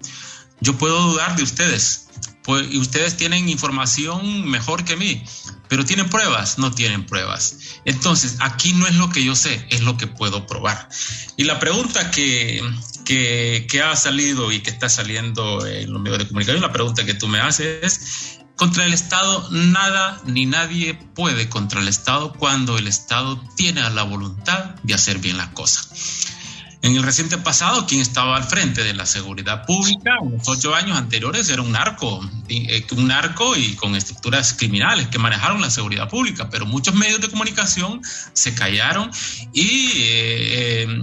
Yo 0.59 0.75
puedo 0.77 0.99
dudar 1.11 1.35
de 1.35 1.43
ustedes, 1.43 2.07
pues, 2.47 2.65
y 2.71 2.77
ustedes 2.77 3.17
tienen 3.17 3.49
información 3.49 4.45
mejor 4.45 4.85
que 4.85 4.95
mí, 4.95 5.21
pero 5.67 5.83
¿tienen 5.83 6.09
pruebas? 6.09 6.57
No 6.57 6.71
tienen 6.71 7.05
pruebas. 7.05 7.57
Entonces, 7.83 8.37
aquí 8.39 8.71
no 8.71 8.87
es 8.87 8.95
lo 8.95 9.09
que 9.09 9.21
yo 9.21 9.35
sé, 9.35 9.67
es 9.69 9.81
lo 9.81 9.97
que 9.97 10.07
puedo 10.07 10.47
probar. 10.47 10.87
Y 11.35 11.43
la 11.43 11.59
pregunta 11.59 12.09
que, 12.09 12.63
que, 13.03 13.67
que 13.69 13.81
ha 13.81 13.97
salido 13.97 14.53
y 14.53 14.61
que 14.61 14.69
está 14.69 14.87
saliendo 14.87 15.67
en 15.67 15.91
los 15.91 16.01
medios 16.01 16.19
de 16.19 16.27
comunicación, 16.29 16.61
la 16.61 16.71
pregunta 16.71 17.05
que 17.05 17.15
tú 17.15 17.27
me 17.27 17.41
haces 17.41 17.83
es, 17.83 18.39
contra 18.55 18.85
el 18.85 18.93
Estado 18.93 19.49
nada 19.51 20.21
ni 20.25 20.45
nadie 20.45 20.93
puede 20.93 21.49
contra 21.49 21.81
el 21.81 21.89
Estado 21.89 22.31
cuando 22.31 22.77
el 22.77 22.87
Estado 22.87 23.43
tiene 23.57 23.81
la 23.89 24.03
voluntad 24.03 24.75
de 24.83 24.93
hacer 24.93 25.17
bien 25.17 25.35
las 25.35 25.49
cosas. 25.49 26.36
En 26.83 26.95
el 26.95 27.03
reciente 27.03 27.37
pasado, 27.37 27.87
quien 27.87 28.01
estaba 28.01 28.37
al 28.37 28.43
frente 28.43 28.83
de 28.83 28.93
la 28.93 29.05
seguridad 29.05 29.65
pública, 29.65 30.11
en 30.21 30.37
los 30.37 30.47
ocho 30.47 30.75
años 30.75 30.97
anteriores, 30.97 31.49
era 31.49 31.61
un 31.61 31.71
narco, 31.71 32.21
eh, 32.49 32.85
un 32.91 33.07
narco 33.07 33.55
y 33.55 33.75
con 33.75 33.95
estructuras 33.95 34.53
criminales 34.53 35.07
que 35.07 35.17
manejaron 35.17 35.59
la 35.59 35.71
seguridad 35.71 36.07
pública, 36.07 36.49
pero 36.49 36.65
muchos 36.65 36.93
medios 36.93 37.19
de 37.19 37.29
comunicación 37.29 38.01
se 38.33 38.53
callaron 38.53 39.09
y 39.53 39.91
eh, 39.95 41.01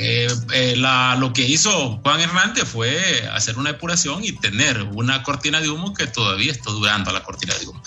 eh, 0.00 0.76
lo 0.76 1.32
que 1.32 1.46
hizo 1.46 2.00
Juan 2.02 2.20
Hernández 2.20 2.64
fue 2.64 3.28
hacer 3.32 3.58
una 3.58 3.72
depuración 3.72 4.24
y 4.24 4.32
tener 4.32 4.82
una 4.82 5.24
cortina 5.24 5.60
de 5.60 5.68
humo 5.68 5.94
que 5.94 6.06
todavía 6.06 6.52
está 6.52 6.70
durando 6.70 7.12
la 7.12 7.24
cortina 7.24 7.54
de 7.54 7.66
humo. 7.66 7.82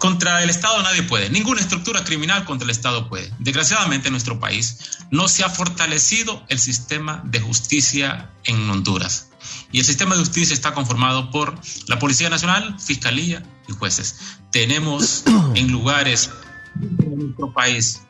Contra 0.00 0.42
el 0.42 0.48
Estado 0.48 0.82
nadie 0.82 1.02
puede, 1.02 1.28
ninguna 1.28 1.60
estructura 1.60 2.04
criminal 2.04 2.46
contra 2.46 2.64
el 2.64 2.70
Estado 2.70 3.10
puede. 3.10 3.30
Desgraciadamente 3.38 4.08
en 4.08 4.12
nuestro 4.12 4.40
país 4.40 4.78
no 5.10 5.28
se 5.28 5.44
ha 5.44 5.50
fortalecido 5.50 6.42
el 6.48 6.58
sistema 6.58 7.20
de 7.26 7.38
justicia 7.38 8.30
en 8.44 8.70
Honduras. 8.70 9.28
Y 9.70 9.78
el 9.78 9.84
sistema 9.84 10.14
de 10.14 10.20
justicia 10.20 10.54
está 10.54 10.72
conformado 10.72 11.30
por 11.30 11.54
la 11.86 11.98
Policía 11.98 12.30
Nacional, 12.30 12.80
Fiscalía 12.80 13.42
y 13.68 13.72
jueces. 13.74 14.16
Tenemos 14.50 15.24
en 15.54 15.70
lugares 15.70 16.30
de 16.76 17.06
nuestro 17.06 17.52
país, 17.52 18.00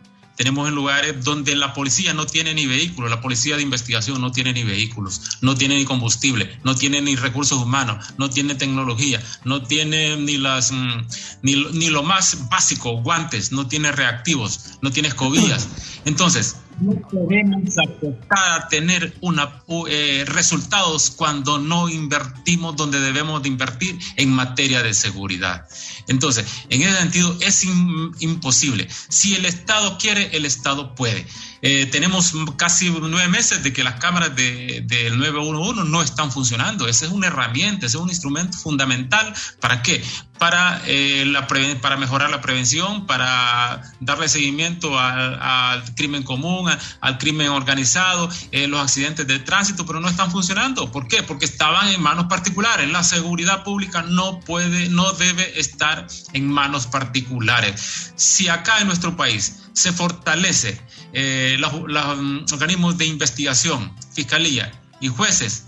tenemos 0.41 0.67
en 0.71 0.75
lugares 0.75 1.23
donde 1.23 1.55
la 1.55 1.75
policía 1.75 2.15
no 2.15 2.25
tiene 2.25 2.55
ni 2.55 2.65
vehículos, 2.67 3.11
la 3.11 3.21
policía 3.21 3.57
de 3.57 3.63
investigación 3.63 4.23
no 4.23 4.33
tiene 4.33 4.55
ni 4.55 4.65
vehículos, 4.65 5.21
no 5.43 5.55
tiene 5.55 5.77
ni 5.77 5.85
combustible, 5.85 6.59
no 6.65 6.75
tiene 6.75 7.03
ni 7.03 7.15
recursos 7.15 7.59
humanos, 7.61 8.15
no 8.17 8.31
tiene 8.31 8.55
tecnología, 8.55 9.23
no 9.45 9.63
tiene 9.63 10.17
ni 10.17 10.39
las 10.39 10.73
mm, 10.73 11.07
ni, 11.43 11.57
lo- 11.57 11.71
ni 11.73 11.91
lo 11.91 12.03
más 12.03 12.49
básico, 12.49 13.03
guantes, 13.03 13.53
no 13.53 13.67
tiene 13.69 13.93
reactivos, 13.93 14.79
no 14.81 14.91
tiene 14.91 15.09
escobillas. 15.09 15.69
Entonces, 16.07 16.57
no 16.81 16.93
podemos 17.09 17.75
apostar 17.79 18.61
a 18.63 18.69
tener 18.69 19.15
una, 19.21 19.63
eh, 19.89 20.25
resultados 20.27 21.11
cuando 21.11 21.59
no 21.59 21.89
invertimos 21.89 22.77
donde 22.77 23.01
debemos 23.01 23.43
de 23.43 23.49
invertir 23.49 23.99
en 24.17 24.31
materia 24.31 24.83
de 24.83 24.95
seguridad. 24.95 25.67
Entonces, 26.09 26.47
en 26.69 26.83
ese 26.83 26.97
sentido 26.97 27.37
es 27.41 27.65
im- 27.65 28.15
imposible. 28.21 28.89
Si 29.09 29.35
el 29.35 29.45
Estado 29.45 29.99
quiere, 29.99 30.37
el 30.37 30.45
Estado 30.47 30.95
puede. 30.95 31.27
Eh, 31.63 31.87
tenemos 31.87 32.33
casi 32.57 32.91
nueve 32.91 33.29
meses 33.29 33.63
de 33.63 33.73
que 33.73 33.85
las 33.85 34.01
cámaras 34.01 34.35
del 34.35 35.19
911 35.19 35.85
no 35.85 36.03
están 36.03 36.33
funcionando. 36.33 36.89
Esa 36.89 37.07
es 37.07 37.13
una 37.13 37.27
herramienta, 37.27 37.87
ese 37.87 37.99
es 37.99 38.03
un 38.03 38.09
instrumento 38.09 38.57
fundamental. 38.57 39.33
¿Para 39.61 39.83
qué? 39.83 40.03
Para, 40.39 40.81
eh, 40.87 41.25
la 41.27 41.47
para 41.47 41.99
mejorar 41.99 42.31
la 42.31 42.41
prevención, 42.41 43.07
para 43.07 43.83
darle 44.01 44.27
seguimiento 44.29 44.99
al, 44.99 45.85
crimen 45.95 46.23
común, 46.23 46.71
al 47.03 47.19
crimen 47.19 47.49
organizado, 47.49 48.31
eh, 48.51 48.67
los 48.67 48.81
accidentes 48.81 49.27
de 49.27 49.39
tránsito, 49.39 49.85
pero 49.85 50.01
no 50.01 50.09
están 50.09 50.31
funcionando. 50.31 50.91
¿Por 50.91 51.09
qué? 51.09 51.23
Porque 51.23 51.45
estaban 51.45 51.89
en 51.89 52.01
manos 52.01 52.25
particulares. 52.27 52.89
La 52.91 53.05
seguridad 53.05 53.65
pública 53.65 54.03
no 54.03 54.41
puede, 54.41 54.89
no 54.89 55.13
debe 55.13 55.61
estar 55.61 56.07
en 56.33 56.49
manos 56.49 56.87
particulares. 56.87 58.13
Si 58.17 58.49
acá 58.49 58.81
en 58.81 58.87
nuestro 58.87 59.17
país 59.17 59.57
se 59.75 59.93
fortalece 59.93 60.81
eh, 61.13 61.57
los, 61.59 61.73
mm, 61.73 62.53
organismos 62.53 62.99
de 62.99 63.07
investigación, 63.07 63.93
fiscalía 64.13 64.73
y 65.01 65.09
jueces 65.09 65.65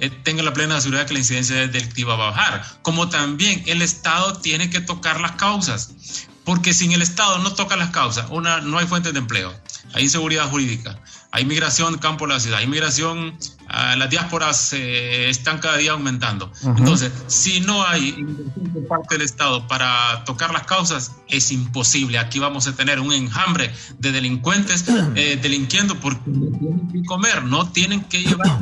eh, 0.00 0.10
tengan 0.10 0.44
la 0.44 0.52
plena 0.52 0.80
seguridad 0.80 1.06
que 1.06 1.14
la 1.14 1.20
incidencia 1.20 1.66
delictiva 1.66 2.16
va 2.16 2.28
a 2.28 2.30
bajar. 2.30 2.64
Como 2.82 3.08
también 3.08 3.62
el 3.66 3.82
Estado 3.82 4.38
tiene 4.40 4.68
que 4.70 4.80
tocar 4.80 5.20
las 5.20 5.32
causas, 5.32 5.94
porque 6.44 6.74
sin 6.74 6.92
el 6.92 7.02
Estado 7.02 7.38
no 7.38 7.54
toca 7.54 7.76
las 7.76 7.90
causas, 7.90 8.26
una, 8.30 8.60
no 8.60 8.78
hay 8.78 8.86
fuentes 8.86 9.12
de 9.12 9.18
empleo, 9.18 9.54
hay 9.94 10.04
inseguridad 10.04 10.48
jurídica, 10.50 11.00
hay 11.36 11.44
migración 11.44 11.98
campo 11.98 12.26
la 12.26 12.40
ciudad, 12.40 12.60
hay 12.60 12.66
migración, 12.66 13.36
las 13.68 14.08
diásporas 14.08 14.72
eh, 14.72 15.28
están 15.28 15.58
cada 15.58 15.76
día 15.76 15.92
aumentando. 15.92 16.50
Entonces, 16.64 17.12
si 17.26 17.60
no 17.60 17.86
hay 17.86 18.14
inversión 18.16 18.72
por 18.72 18.86
parte 18.86 19.16
del 19.16 19.22
Estado 19.26 19.68
para 19.68 20.24
tocar 20.24 20.54
las 20.54 20.66
causas, 20.66 21.12
es 21.28 21.52
imposible. 21.52 22.18
Aquí 22.18 22.38
vamos 22.38 22.66
a 22.68 22.74
tener 22.74 23.00
un 23.00 23.12
enjambre 23.12 23.70
de 23.98 24.12
delincuentes 24.12 24.86
eh, 25.14 25.38
delinquiendo 25.42 26.00
porque 26.00 26.22
no 26.24 26.58
tienen 26.58 26.88
que 26.90 27.04
comer, 27.04 27.44
no 27.44 27.70
tienen 27.70 28.04
que 28.04 28.22
llevar. 28.22 28.58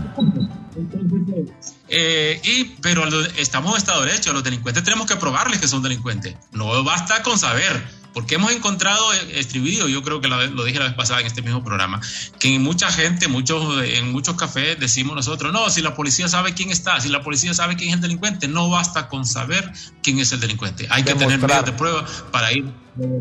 Eh, 1.88 2.40
y, 2.42 2.64
pero 2.82 3.04
estamos 3.36 3.70
en 3.70 3.76
Estado 3.76 4.00
de 4.00 4.10
Derecho, 4.10 4.32
los 4.32 4.42
delincuentes 4.42 4.82
tenemos 4.82 5.06
que 5.06 5.14
probarles 5.14 5.60
que 5.60 5.68
son 5.68 5.80
delincuentes. 5.80 6.34
No 6.50 6.82
basta 6.82 7.22
con 7.22 7.38
saber 7.38 8.03
porque 8.14 8.36
hemos 8.36 8.52
encontrado 8.52 9.12
eh, 9.12 9.40
estribido, 9.40 9.88
yo 9.88 10.02
creo 10.02 10.20
que 10.20 10.28
lo, 10.28 10.64
dije 10.64 10.78
la 10.78 10.86
vez 10.86 10.94
pasada 10.94 11.20
en 11.20 11.26
este 11.26 11.42
mismo 11.42 11.62
programa, 11.62 12.00
que 12.38 12.54
en 12.54 12.62
mucha 12.62 12.90
gente, 12.90 13.28
muchos, 13.28 13.84
en 13.84 14.12
muchos 14.12 14.36
cafés 14.36 14.78
decimos 14.78 15.16
nosotros, 15.16 15.52
no, 15.52 15.68
si 15.68 15.82
la 15.82 15.94
policía 15.94 16.28
sabe 16.28 16.54
quién 16.54 16.70
está, 16.70 17.00
si 17.00 17.08
la 17.08 17.22
policía 17.22 17.52
sabe 17.52 17.76
quién 17.76 17.90
es 17.90 17.96
el 17.96 18.00
delincuente, 18.00 18.48
no 18.48 18.70
basta 18.70 19.08
con 19.08 19.26
saber 19.26 19.70
quién 20.02 20.20
es 20.20 20.32
el 20.32 20.40
delincuente. 20.40 20.86
Hay 20.90 21.02
que 21.02 21.14
tener 21.14 21.38
medios 21.38 21.64
de 21.66 21.72
prueba 21.72 22.06
para 22.30 22.52
ir 22.52 22.72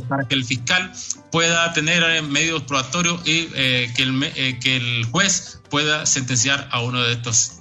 para 0.07 0.27
que 0.27 0.35
el 0.35 0.45
fiscal 0.45 0.93
pueda 1.31 1.73
tener 1.73 2.03
eh, 2.03 2.21
medios 2.21 2.61
probatorios 2.61 3.27
y 3.27 3.49
eh, 3.55 3.91
que, 3.95 4.03
el, 4.03 4.59
que 4.59 4.77
el 4.77 5.05
juez 5.05 5.61
pueda 5.71 6.05
sentenciar 6.05 6.69
a 6.71 6.81
uno 6.81 7.01
de 7.01 7.13
estos 7.13 7.53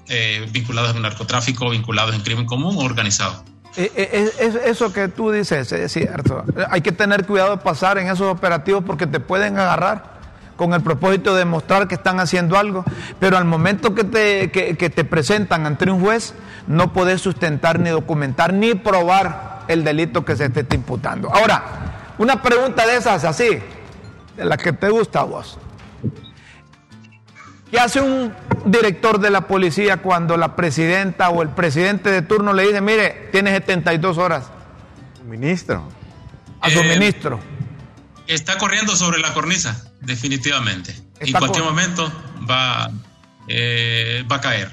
vinculados 0.52 0.94
en 0.94 1.00
narcotráfico, 1.00 1.70
vinculados 1.70 2.14
en 2.14 2.20
crimen 2.20 2.44
común 2.44 2.76
o 2.76 2.80
organizado. 2.80 3.42
Eh, 3.76 3.90
eh, 3.96 4.60
eso 4.66 4.92
que 4.92 5.08
tú 5.08 5.30
dices 5.30 5.72
es 5.72 5.92
cierto. 5.92 6.44
Hay 6.70 6.82
que 6.82 6.92
tener 6.92 7.26
cuidado 7.26 7.52
de 7.52 7.62
pasar 7.62 7.98
en 7.98 8.08
esos 8.08 8.30
operativos 8.30 8.84
porque 8.84 9.06
te 9.06 9.18
pueden 9.18 9.58
agarrar 9.58 10.12
con 10.56 10.74
el 10.74 10.82
propósito 10.82 11.32
de 11.32 11.40
demostrar 11.40 11.88
que 11.88 11.94
están 11.94 12.20
haciendo 12.20 12.58
algo, 12.58 12.84
pero 13.18 13.36
al 13.36 13.44
momento 13.46 13.94
que 13.94 14.04
te, 14.04 14.50
que, 14.50 14.90
te 14.90 15.04
presentan 15.04 15.66
ante 15.66 15.90
un 15.90 16.00
juez, 16.00 16.34
no 16.66 16.92
podés 16.92 17.20
sustentar 17.20 17.80
ni 17.80 17.90
documentar 17.90 18.52
ni 18.52 18.74
probar 18.74 19.62
el 19.68 19.82
delito 19.82 20.24
que 20.24 20.36
se 20.36 20.50
te 20.50 20.60
está 20.60 20.74
imputando. 20.74 21.32
Ahora, 21.34 21.64
una 22.18 22.42
pregunta 22.42 22.86
de 22.86 22.96
esas 22.96 23.24
así, 23.24 23.58
de 24.36 24.44
la 24.44 24.56
que 24.56 24.72
te 24.72 24.90
gusta 24.90 25.20
a 25.20 25.24
vos. 25.24 25.58
¿Qué 27.72 27.80
hace 27.80 28.02
un 28.02 28.34
director 28.66 29.18
de 29.18 29.30
la 29.30 29.46
policía 29.46 29.96
cuando 29.96 30.36
la 30.36 30.56
presidenta 30.56 31.30
o 31.30 31.40
el 31.40 31.48
presidente 31.48 32.10
de 32.10 32.20
turno 32.20 32.52
le 32.52 32.64
dice, 32.66 32.82
mire, 32.82 33.30
tiene 33.32 33.50
72 33.50 34.18
horas? 34.18 34.50
Ministro. 35.24 35.88
A 36.60 36.68
su 36.68 36.80
eh, 36.80 36.84
ministro. 36.84 37.40
Está 38.26 38.58
corriendo 38.58 38.94
sobre 38.94 39.20
la 39.20 39.32
cornisa, 39.32 39.90
definitivamente. 40.02 40.94
en 41.18 41.32
cualquier 41.32 41.64
momento 41.64 42.12
va, 42.48 42.90
eh, 43.48 44.22
va 44.30 44.36
a 44.36 44.40
caer. 44.42 44.70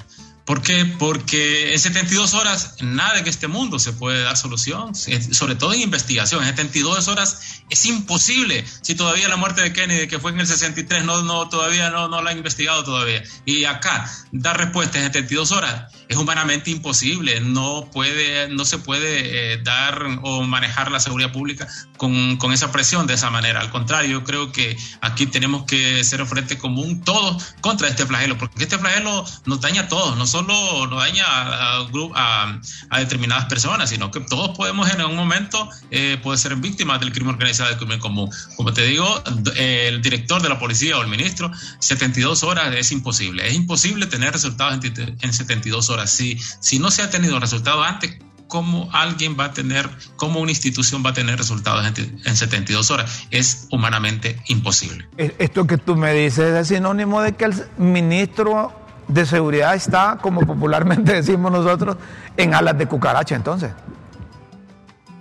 ¿Por 0.50 0.64
qué? 0.64 0.84
Porque 0.84 1.74
en 1.74 1.80
72 1.80 2.34
horas 2.34 2.78
nada 2.82 3.20
en 3.20 3.28
este 3.28 3.48
mundo 3.48 3.78
se 3.78 3.94
puede 3.94 4.24
dar 4.24 4.36
solución, 4.36 4.96
sobre 4.96 5.54
todo 5.54 5.74
en 5.74 5.82
investigación. 5.82 6.42
En 6.42 6.50
72 6.50 7.08
horas 7.08 7.62
es 7.70 7.86
imposible. 7.86 8.66
Si 8.82 8.96
todavía 8.96 9.28
la 9.28 9.36
muerte 9.36 9.62
de 9.62 9.74
Kennedy, 9.74 10.08
que 10.08 10.18
fue 10.18 10.32
en 10.32 10.40
el 10.40 10.48
63, 10.48 11.04
no, 11.04 11.22
no, 11.22 11.50
todavía 11.50 11.92
no, 11.92 12.08
no 12.08 12.24
la 12.24 12.32
han 12.32 12.38
investigado 12.38 12.84
todavía. 12.84 13.22
Y 13.46 13.66
acá, 13.66 14.12
dar 14.32 14.58
respuesta 14.58 14.98
en 14.98 15.04
72 15.04 15.52
horas 15.52 15.94
es 16.10 16.18
humanamente 16.18 16.72
imposible. 16.72 17.40
No, 17.40 17.88
puede, 17.94 18.50
no 18.50 18.66
se 18.66 18.80
puede 18.80 19.54
eh, 19.54 19.58
dar 19.64 20.04
o 20.24 20.42
manejar 20.44 20.92
la 20.92 21.00
seguridad 21.00 21.32
pública 21.32 21.68
con, 21.98 22.38
con, 22.38 22.52
esa 22.52 22.72
presión 22.72 23.06
de 23.06 23.14
esa 23.14 23.30
manera. 23.30 23.62
Al 23.62 23.70
contrario, 23.70 24.10
yo 24.10 24.24
creo 24.24 24.52
que 24.52 24.76
aquí 25.02 25.28
tenemos 25.28 25.66
que 25.66 26.04
ser 26.04 26.26
frente 26.26 26.58
común 26.58 27.04
todos 27.04 27.54
contra 27.62 27.88
este 27.88 28.08
flagelo, 28.08 28.38
porque 28.40 28.64
este 28.64 28.80
flagelo 28.80 29.24
nos 29.46 29.62
daña 29.62 29.84
a 29.84 29.88
todos, 29.88 30.18
no 30.18 30.26
solo 30.26 30.88
nos 30.88 31.00
daña 31.00 31.26
a, 31.28 31.88
a, 32.16 32.60
a 32.90 33.00
determinadas 33.00 33.46
personas, 33.46 33.92
sino 33.92 34.10
que 34.10 34.20
todos 34.22 34.58
podemos 34.58 34.90
en 34.90 35.02
algún 35.02 35.16
momento 35.16 35.70
eh, 35.92 36.18
poder 36.24 36.40
ser 36.40 36.56
víctimas 36.56 37.00
del 37.00 37.12
crimen 37.12 37.36
organizado, 37.36 37.70
del 37.70 37.78
crimen 37.78 38.00
común. 38.00 38.32
Como 38.58 38.74
te 38.74 38.84
digo, 38.88 39.24
el 39.56 40.02
director 40.02 40.42
de 40.42 40.50
la 40.50 40.58
policía 40.58 40.98
o 40.98 41.04
el 41.04 41.08
ministro, 41.08 41.52
72 41.80 42.44
horas 42.44 42.74
es 42.76 42.92
imposible. 42.92 43.48
Es 43.48 43.54
imposible 43.54 44.08
tener 44.08 44.34
resultados 44.34 44.80
en 44.84 45.34
72 45.34 45.90
horas. 45.92 45.99
Si, 46.08 46.40
si 46.60 46.80
no 46.80 46.92
se 46.92 47.02
ha 47.02 47.10
tenido 47.10 47.40
resultados 47.40 47.86
antes, 47.88 48.18
cómo 48.50 48.90
alguien 48.92 49.38
va 49.40 49.46
a 49.46 49.54
tener, 49.54 49.88
cómo 50.18 50.42
una 50.42 50.52
institución 50.52 51.04
va 51.06 51.12
a 51.12 51.14
tener 51.14 51.38
resultados 51.38 51.86
en, 51.86 52.36
72 52.36 52.92
horas. 52.92 53.28
Es 53.32 53.68
humanamente 53.72 54.42
imposible. 54.48 55.08
Esto 55.18 55.66
que 55.66 55.78
tú 55.78 55.96
me 55.96 56.14
dices 56.14 56.54
es 56.54 56.68
sinónimo 56.68 57.22
de 57.22 57.34
que 57.34 57.46
el 57.46 57.54
ministro 57.78 58.74
de 59.08 59.26
Seguridad 59.26 59.76
está, 59.76 60.18
como 60.22 60.42
popularmente 60.42 61.14
decimos 61.22 61.52
nosotros, 61.52 61.96
en 62.36 62.54
alas 62.54 62.78
de 62.78 62.88
cucaracha 62.88 63.36
entonces. 63.36 63.72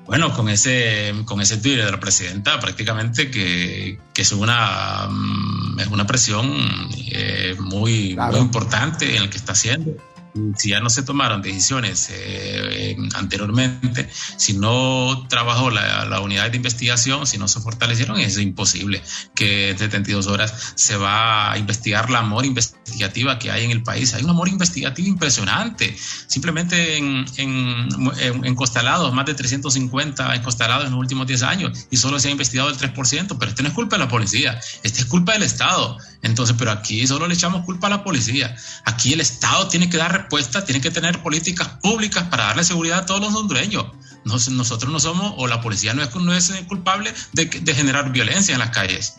Bueno, 0.06 0.32
con 0.32 0.48
ese, 0.48 1.12
con 1.26 1.42
ese 1.42 1.58
Twitter 1.58 1.84
de 1.84 1.90
la 1.92 2.00
presidenta, 2.00 2.58
prácticamente 2.58 3.30
que, 3.30 3.98
es, 4.16 4.32
una, 4.32 5.06
mm, 5.06 5.80
es 5.80 5.86
una 5.88 6.06
presión 6.06 6.50
eh, 7.12 7.54
muy, 7.60 8.16
muy 8.16 8.40
importante 8.40 9.16
en 9.16 9.24
el 9.24 9.28
que 9.28 9.36
está 9.36 9.52
haciendo 9.52 9.92
si 10.56 10.70
ya 10.70 10.80
no 10.80 10.90
se 10.90 11.02
tomaron 11.02 11.42
decisiones 11.42 12.08
eh, 12.12 12.96
anteriormente, 13.14 14.08
si 14.36 14.54
no 14.54 15.26
trabajó 15.28 15.70
la, 15.70 16.20
unidad 16.20 16.50
de 16.50 16.56
investigación, 16.56 17.26
si 17.26 17.38
no 17.38 17.48
se 17.48 17.60
fortalecieron, 17.60 18.18
es 18.18 18.38
imposible 18.38 19.02
que 19.34 19.70
en 19.70 19.78
72 19.78 20.26
horas 20.26 20.72
se 20.74 20.96
va 20.96 21.52
a 21.52 21.58
investigar 21.58 22.10
la 22.10 22.20
amor 22.20 22.44
investigativa 22.44 23.38
que 23.38 23.50
hay 23.50 23.64
en 23.64 23.70
el 23.70 23.82
país. 23.82 24.14
Hay 24.14 24.24
un 24.24 24.30
amor 24.30 24.48
investigativo 24.48 25.08
impresionante. 25.08 25.96
Simplemente 26.26 26.96
en, 26.96 27.24
en, 27.36 27.88
encostalados, 28.44 29.12
más 29.12 29.26
de 29.26 29.34
350 29.34 30.34
encostalados 30.34 30.86
en 30.86 30.92
los 30.92 31.00
últimos 31.00 31.26
10 31.26 31.42
años 31.42 31.86
y 31.90 31.96
solo 31.96 32.18
se 32.18 32.28
ha 32.28 32.30
investigado 32.30 32.68
el 32.70 32.76
3%, 32.76 33.36
pero 33.38 33.50
esto 33.50 33.62
no 33.62 33.68
es 33.68 33.74
culpa 33.74 33.96
de 33.96 34.04
la 34.04 34.08
policía, 34.08 34.60
esto 34.82 35.00
es 35.00 35.06
culpa 35.06 35.32
del 35.32 35.42
Estado. 35.42 35.98
Entonces, 36.22 36.56
pero 36.58 36.72
aquí 36.72 37.06
solo 37.06 37.26
le 37.26 37.34
echamos 37.34 37.64
culpa 37.64 37.86
a 37.86 37.90
la 37.90 38.02
policía. 38.02 38.54
Aquí 38.84 39.12
el 39.12 39.20
Estado 39.20 39.68
tiene 39.68 39.88
que 39.88 39.96
dar 39.96 40.12
respuesta, 40.12 40.64
tiene 40.64 40.80
que 40.80 40.90
tener 40.90 41.22
políticas 41.22 41.68
públicas 41.80 42.24
para 42.24 42.44
darle 42.44 42.64
seguridad 42.64 43.00
a 43.00 43.06
todos 43.06 43.20
los 43.20 43.34
hondureños. 43.34 43.86
nosotros 44.24 44.90
no 44.90 44.98
somos, 44.98 45.34
o 45.36 45.46
la 45.46 45.60
policía 45.60 45.94
no 45.94 46.02
es, 46.02 46.14
no 46.14 46.34
es 46.34 46.50
culpable 46.66 47.12
de, 47.32 47.74
generar 47.74 48.10
violencia 48.10 48.52
en 48.52 48.58
las 48.58 48.70
calles. 48.70 49.16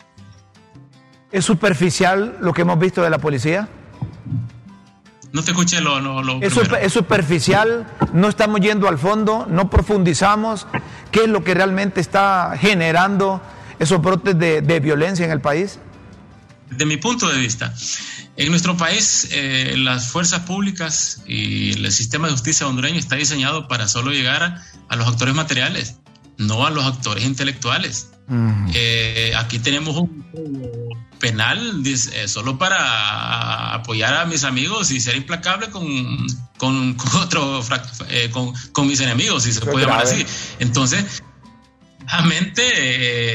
¿Es 1.32 1.46
superficial 1.46 2.38
lo 2.42 2.54
que 2.54 2.64
hemos 2.64 2.78
visto 2.80 3.02
de 3.02 3.10
la 3.10 3.20
policía? 3.20 3.70
No 5.32 5.44
te 5.44 5.52
escuché 5.52 5.80
lo, 5.80 6.00
lo, 6.00 6.42
¿Es, 6.42 6.58
¿Es, 6.82 6.92
superficial, 6.92 7.88
no 8.14 8.30
estamos 8.30 8.62
yendo 8.62 8.90
al 8.90 8.98
fondo, 8.98 9.46
no 9.48 9.70
profundizamos 9.70 10.66
qué 11.12 11.26
es 11.26 11.30
lo 11.30 11.44
que 11.44 11.54
realmente 11.54 12.02
está 12.02 12.58
generando 12.60 13.40
esos 13.78 14.02
brotes 14.02 14.38
de, 14.40 14.62
de 14.62 14.80
violencia 14.80 15.24
en 15.24 15.32
el 15.32 15.40
país. 15.40 15.80
De 16.72 16.86
mi 16.86 16.98
punto 16.98 17.28
de 17.28 17.38
vista, 17.38 17.74
en 18.40 18.50
nuestro 18.52 18.78
país, 18.78 19.28
eh, 19.32 19.76
las 19.78 20.08
fuerzas 20.12 20.42
públicas 20.42 21.22
y 21.28 21.74
el 21.74 21.92
sistema 21.92 22.28
de 22.28 22.34
justicia 22.34 22.68
hondureño 22.68 22.98
está 22.98 23.18
diseñado 23.18 23.68
para 23.68 23.88
solo 23.88 24.12
llegar 24.12 24.62
a, 24.88 24.96
los 24.96 25.08
actores 25.08 25.36
materiales, 25.36 25.98
no 26.38 26.66
a 26.66 26.70
los 26.70 26.86
actores 26.86 27.26
intelectuales. 27.26 28.12
Eh, 28.76 29.34
aquí 29.36 29.58
tenemos 29.60 29.98
un 29.98 30.24
penal 31.20 31.84
eh, 31.84 32.28
solo 32.28 32.58
para 32.58 33.74
apoyar 33.74 34.14
a 34.14 34.26
mis 34.26 34.44
amigos 34.44 34.92
y 34.92 35.02
ser 35.02 35.18
implacable 35.18 35.70
con, 35.70 35.86
con, 36.58 36.94
con 36.94 37.22
otro, 37.22 37.62
con, 38.72 38.88
mis 38.88 39.02
enemigos, 39.02 39.44
si 39.44 39.52
se 39.52 39.62
puede 39.62 39.86
llamar 39.86 40.04
así. 40.04 40.26
Entonces, 40.60 41.24
desgraciadamente 42.10 42.64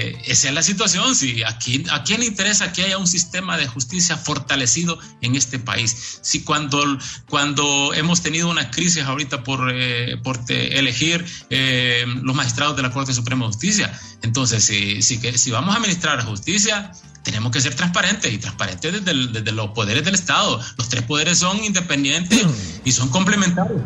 eh, 0.09 0.23
esa 0.27 0.49
es 0.49 0.55
la 0.55 0.63
situación. 0.63 1.15
Si 1.15 1.43
¿A 1.43 1.59
quién 1.59 2.21
le 2.21 2.27
interesa 2.27 2.73
que 2.73 2.83
haya 2.83 2.99
un 2.99 3.07
sistema 3.07 3.57
de 3.57 3.67
justicia 3.67 4.17
fortalecido 4.17 4.99
en 5.21 5.37
este 5.37 5.59
país? 5.59 6.19
Si 6.23 6.43
cuando, 6.43 6.83
cuando 7.29 7.95
hemos 7.95 8.23
tenido 8.23 8.49
una 8.51 8.71
crisis 8.71 9.05
ahorita 9.05 9.43
por, 9.43 9.71
eh, 9.73 10.17
por 10.23 10.41
elegir 10.49 11.25
eh, 11.51 12.05
los 12.23 12.35
magistrados 12.35 12.77
de 12.77 12.83
la 12.83 12.91
Corte 12.91 13.13
Suprema 13.13 13.47
de 13.47 13.53
Justicia, 13.53 13.99
entonces 14.23 14.65
si, 14.65 15.03
si, 15.03 15.19
si 15.19 15.51
vamos 15.51 15.75
a 15.75 15.79
administrar 15.79 16.25
justicia, 16.25 16.93
tenemos 17.23 17.53
que 17.53 17.61
ser 17.61 17.75
transparentes 17.75 18.33
y 18.33 18.39
transparentes 18.39 18.93
desde, 18.93 19.29
desde, 19.29 19.53
los 19.53 19.71
poderes 19.71 20.05
del 20.05 20.15
Estado. 20.15 20.61
Los 20.77 20.89
tres 20.89 21.03
poderes 21.03 21.39
son 21.39 21.65
independientes 21.65 22.45
y 22.85 22.93
son 22.93 23.09
complementarios. 23.09 23.81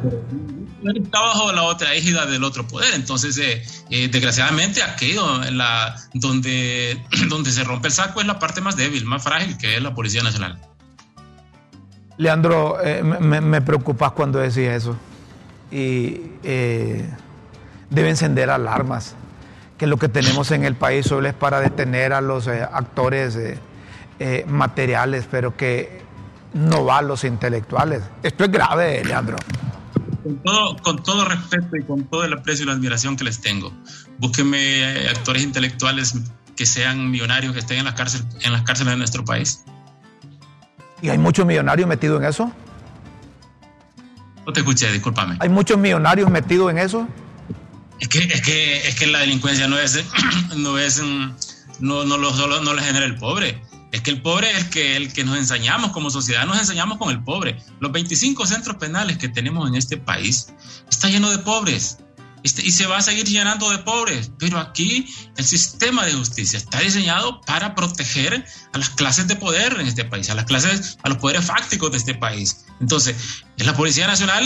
Está 0.82 1.20
bajo 1.20 1.52
la 1.52 1.64
otra 1.64 1.94
égida 1.94 2.26
del 2.26 2.44
otro 2.44 2.66
poder. 2.66 2.94
Entonces, 2.94 3.36
eh, 3.38 3.62
eh, 3.90 4.08
desgraciadamente, 4.08 4.82
aquí 4.82 5.14
la, 5.50 5.96
donde, 6.14 7.02
donde 7.28 7.50
se 7.50 7.64
rompe 7.64 7.88
el 7.88 7.94
saco 7.94 8.20
es 8.20 8.26
la 8.26 8.38
parte 8.38 8.60
más 8.60 8.76
débil, 8.76 9.04
más 9.04 9.22
frágil, 9.22 9.56
que 9.58 9.76
es 9.76 9.82
la 9.82 9.94
Policía 9.94 10.22
Nacional. 10.22 10.58
Leandro, 12.16 12.78
eh, 12.82 13.02
me, 13.02 13.40
me, 13.40 13.60
preocupas 13.60 14.12
cuando 14.12 14.38
decís 14.38 14.68
eso. 14.68 14.96
Y 15.70 16.20
debe 17.90 18.10
encender 18.10 18.50
alarmas 18.50 19.14
que 19.78 19.86
lo 19.86 19.96
que 19.96 20.08
tenemos 20.08 20.50
en 20.50 20.64
el 20.64 20.74
país 20.74 21.06
solo 21.06 21.28
es 21.28 21.34
para 21.34 21.60
detener 21.60 22.12
a 22.12 22.20
los 22.20 22.48
eh, 22.48 22.62
actores 22.62 23.36
eh, 23.36 23.58
eh, 24.18 24.44
materiales, 24.48 25.26
pero 25.30 25.56
que 25.56 26.02
no 26.52 26.84
va 26.84 26.98
a 26.98 27.02
los 27.02 27.22
intelectuales. 27.24 28.02
Esto 28.22 28.44
es 28.44 28.50
grave, 28.50 29.04
Leandro. 29.04 29.36
Con 30.22 30.42
todo, 30.42 30.76
con 30.78 31.02
todo 31.02 31.24
respeto 31.24 31.76
y 31.76 31.84
con 31.84 32.04
todo 32.04 32.24
el 32.24 32.32
aprecio 32.32 32.64
y 32.64 32.66
la 32.66 32.72
admiración 32.72 33.16
que 33.16 33.24
les 33.24 33.40
tengo, 33.40 33.72
búsquenme 34.18 35.08
actores 35.08 35.42
intelectuales 35.42 36.14
que 36.56 36.66
sean 36.66 37.10
millonarios, 37.10 37.52
que 37.52 37.60
estén 37.60 37.78
en 37.78 37.84
las, 37.84 37.94
cárcel, 37.94 38.22
en 38.40 38.52
las 38.52 38.62
cárceles 38.62 38.94
de 38.94 38.98
nuestro 38.98 39.24
país. 39.24 39.64
¿Y 41.00 41.08
hay 41.08 41.18
muchos 41.18 41.46
millonarios 41.46 41.88
metidos 41.88 42.20
en 42.20 42.28
eso? 42.28 42.52
No 44.44 44.52
te 44.52 44.60
escuché, 44.60 44.90
discúlpame. 44.90 45.36
¿Hay 45.40 45.48
muchos 45.48 45.78
millonarios 45.78 46.30
metidos 46.30 46.70
en 46.70 46.78
eso? 46.78 47.06
Es 48.00 48.08
que, 48.08 48.18
es 48.18 48.40
que, 48.40 48.88
es 48.88 48.94
que 48.96 49.06
la 49.06 49.20
delincuencia 49.20 49.68
no 49.68 49.78
es, 49.78 50.04
no 50.56 50.78
es, 50.78 51.00
no, 51.80 52.04
no, 52.04 52.16
lo, 52.16 52.32
solo, 52.32 52.60
no 52.62 52.74
la 52.74 52.82
genera 52.82 53.06
el 53.06 53.16
pobre. 53.16 53.62
Es 53.90 54.02
que 54.02 54.10
el 54.10 54.20
pobre 54.20 54.50
es 54.50 54.64
que 54.64 54.96
el 54.96 55.12
que 55.12 55.24
nos 55.24 55.38
enseñamos 55.38 55.92
como 55.92 56.10
sociedad, 56.10 56.46
nos 56.46 56.58
enseñamos 56.58 56.98
con 56.98 57.10
el 57.10 57.22
pobre. 57.22 57.58
Los 57.80 57.92
25 57.92 58.46
centros 58.46 58.76
penales 58.76 59.18
que 59.18 59.28
tenemos 59.28 59.68
en 59.68 59.76
este 59.76 59.96
país 59.96 60.52
está 60.88 61.08
lleno 61.08 61.30
de 61.30 61.38
pobres. 61.38 61.98
Y 62.42 62.70
se 62.72 62.86
va 62.86 62.98
a 62.98 63.02
seguir 63.02 63.26
llenando 63.26 63.70
de 63.70 63.78
pobres. 63.78 64.30
Pero 64.38 64.58
aquí 64.58 65.06
el 65.36 65.44
sistema 65.44 66.04
de 66.06 66.12
justicia 66.12 66.58
está 66.58 66.80
diseñado 66.80 67.40
para 67.42 67.74
proteger 67.74 68.44
a 68.72 68.78
las 68.78 68.90
clases 68.90 69.26
de 69.28 69.36
poder 69.36 69.78
en 69.80 69.86
este 69.86 70.04
país, 70.04 70.30
a 70.30 70.34
las 70.34 70.44
clases, 70.44 70.98
a 71.02 71.08
los 71.08 71.18
poderes 71.18 71.44
fácticos 71.44 71.90
de 71.90 71.98
este 71.98 72.14
país. 72.14 72.66
Entonces, 72.80 73.16
la 73.56 73.74
Policía 73.74 74.06
Nacional 74.06 74.44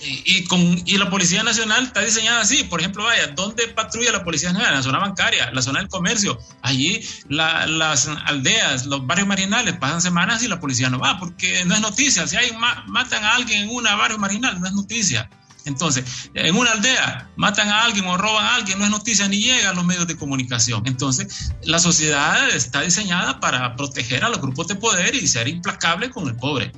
y, 0.00 0.44
con, 0.44 0.60
y 0.84 0.98
la 0.98 1.10
Policía 1.10 1.42
Nacional 1.42 1.84
está 1.84 2.00
diseñada 2.00 2.40
así. 2.40 2.64
Por 2.64 2.80
ejemplo, 2.80 3.04
vaya, 3.04 3.28
¿dónde 3.28 3.68
patrulla 3.68 4.12
la 4.12 4.24
Policía 4.24 4.52
Nacional? 4.52 4.76
La 4.76 4.82
zona 4.82 4.98
bancaria, 4.98 5.50
la 5.52 5.62
zona 5.62 5.80
del 5.80 5.88
comercio. 5.88 6.38
Allí 6.62 7.00
las 7.28 8.08
aldeas, 8.26 8.86
los 8.86 9.06
barrios 9.06 9.28
marginales 9.28 9.76
pasan 9.76 10.00
semanas 10.00 10.42
y 10.42 10.48
la 10.48 10.60
policía 10.60 10.90
no 10.90 10.98
va 10.98 11.18
porque 11.18 11.64
no 11.64 11.74
es 11.74 11.80
noticia. 11.80 12.26
Si 12.26 12.36
hay, 12.36 12.52
matan 12.86 13.24
a 13.24 13.34
alguien 13.34 13.64
en 13.64 13.70
un 13.70 13.84
barrio 13.84 14.18
marginal, 14.18 14.60
no 14.60 14.66
es 14.66 14.72
noticia. 14.72 15.28
Entonces, 15.68 16.30
en 16.34 16.56
una 16.56 16.72
aldea 16.72 17.28
matan 17.36 17.68
a 17.68 17.84
alguien 17.84 18.06
o 18.06 18.16
roban 18.16 18.44
a 18.44 18.54
alguien, 18.56 18.78
no 18.78 18.84
es 18.84 18.90
noticia 18.90 19.28
ni 19.28 19.40
llega 19.40 19.70
a 19.70 19.74
los 19.74 19.84
medios 19.84 20.06
de 20.06 20.16
comunicación. 20.16 20.82
Entonces, 20.86 21.52
la 21.62 21.78
sociedad 21.78 22.48
está 22.48 22.80
diseñada 22.80 23.38
para 23.38 23.76
proteger 23.76 24.24
a 24.24 24.28
los 24.28 24.40
grupos 24.40 24.66
de 24.68 24.74
poder 24.74 25.14
y 25.14 25.26
ser 25.28 25.48
implacable 25.48 26.10
con 26.10 26.26
el 26.26 26.36
pobre. 26.36 26.72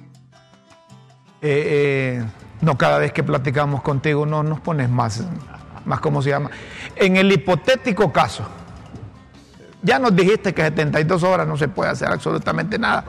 Eh, 1.42 2.20
eh, 2.22 2.24
no, 2.60 2.76
cada 2.76 2.98
vez 2.98 3.12
que 3.12 3.22
platicamos 3.22 3.82
contigo 3.82 4.26
no 4.26 4.42
nos 4.42 4.60
pones 4.60 4.90
más, 4.90 5.22
más 5.86 6.00
¿cómo 6.00 6.20
se 6.20 6.30
llama? 6.30 6.50
En 6.96 7.16
el 7.16 7.32
hipotético 7.32 8.12
caso, 8.12 8.46
ya 9.82 9.98
nos 9.98 10.14
dijiste 10.14 10.52
que 10.52 10.62
72 10.62 11.22
horas 11.22 11.46
no 11.46 11.56
se 11.56 11.68
puede 11.68 11.90
hacer 11.90 12.08
absolutamente 12.08 12.78
nada. 12.78 13.04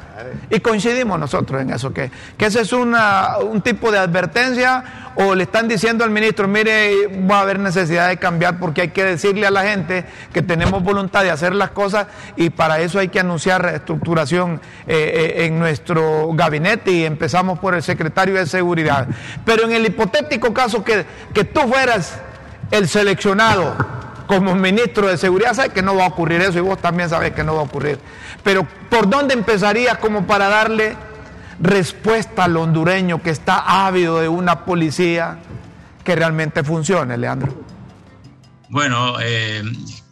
Y 0.50 0.60
coincidimos 0.60 1.20
nosotros 1.20 1.62
en 1.62 1.72
eso, 1.72 1.94
que, 1.94 2.12
que 2.38 2.46
ese 2.46 2.62
es 2.62 2.72
una, 2.72 3.38
un 3.40 3.62
tipo 3.62 3.92
de 3.92 4.00
advertencia 4.00 5.12
o 5.16 5.36
le 5.36 5.44
están 5.44 5.68
diciendo 5.68 6.06
al 6.06 6.10
ministro, 6.10 6.48
mire, 6.48 7.08
va 7.30 7.40
a 7.40 7.42
haber 7.42 7.60
necesidad 7.60 8.08
de 8.08 8.18
cambiar 8.18 8.58
porque 8.60 8.82
hay 8.82 8.88
que 8.90 9.04
decirle 9.04 9.46
a 9.46 9.52
la 9.52 9.64
gente 9.64 10.06
que 10.32 10.42
tenemos 10.42 10.82
voluntad 10.82 11.24
de 11.24 11.32
hacer 11.32 11.54
las 11.54 11.72
cosas 11.72 12.08
y 12.38 12.50
para 12.50 12.80
eso 12.80 13.00
hay 13.00 13.10
que 13.10 13.20
anunciar 13.20 13.62
reestructuración 13.62 14.62
eh, 14.88 15.36
eh, 15.38 15.46
en 15.46 15.60
nuestro 15.60 16.30
gabinete 16.34 16.92
y 16.92 17.06
empezamos 17.06 17.60
por 17.60 17.76
el 17.76 17.84
secretario 17.84 18.36
de 18.36 18.46
Seguridad. 18.46 19.08
Pero 19.46 19.66
en 19.66 19.74
el 19.74 19.86
hipotético 19.86 20.54
caso 20.54 20.84
que, 20.84 21.06
que 21.34 21.44
tú 21.44 21.62
fueras 21.62 22.18
el 22.72 22.88
seleccionado, 22.88 23.76
como 24.32 24.56
ministro 24.56 25.10
de 25.10 25.18
Seguridad, 25.18 25.54
sabes 25.54 25.74
que 25.74 25.82
no 25.82 25.94
va 25.94 26.06
a 26.06 26.08
ocurrir 26.08 26.40
eso 26.40 26.58
y 26.58 26.62
vos 26.62 26.82
también 26.82 27.10
sabes 27.10 27.34
que 27.34 27.44
no 27.44 27.54
va 27.56 27.60
a 27.60 27.64
ocurrir. 27.64 28.00
Pero 28.46 28.66
¿por 28.90 29.10
dónde 29.10 29.34
empezarías 29.34 29.98
como 29.98 30.26
para 30.26 30.48
darle 30.48 30.96
respuesta 31.60 32.46
al 32.46 32.56
hondureño 32.56 33.22
que 33.22 33.30
está 33.30 33.86
ávido 33.86 34.22
de 34.22 34.30
una 34.30 34.64
policía 34.64 35.40
que 36.06 36.16
realmente 36.16 36.64
funcione, 36.64 37.18
Leandro? 37.18 37.54
Bueno, 38.70 39.18
eh, 39.22 39.64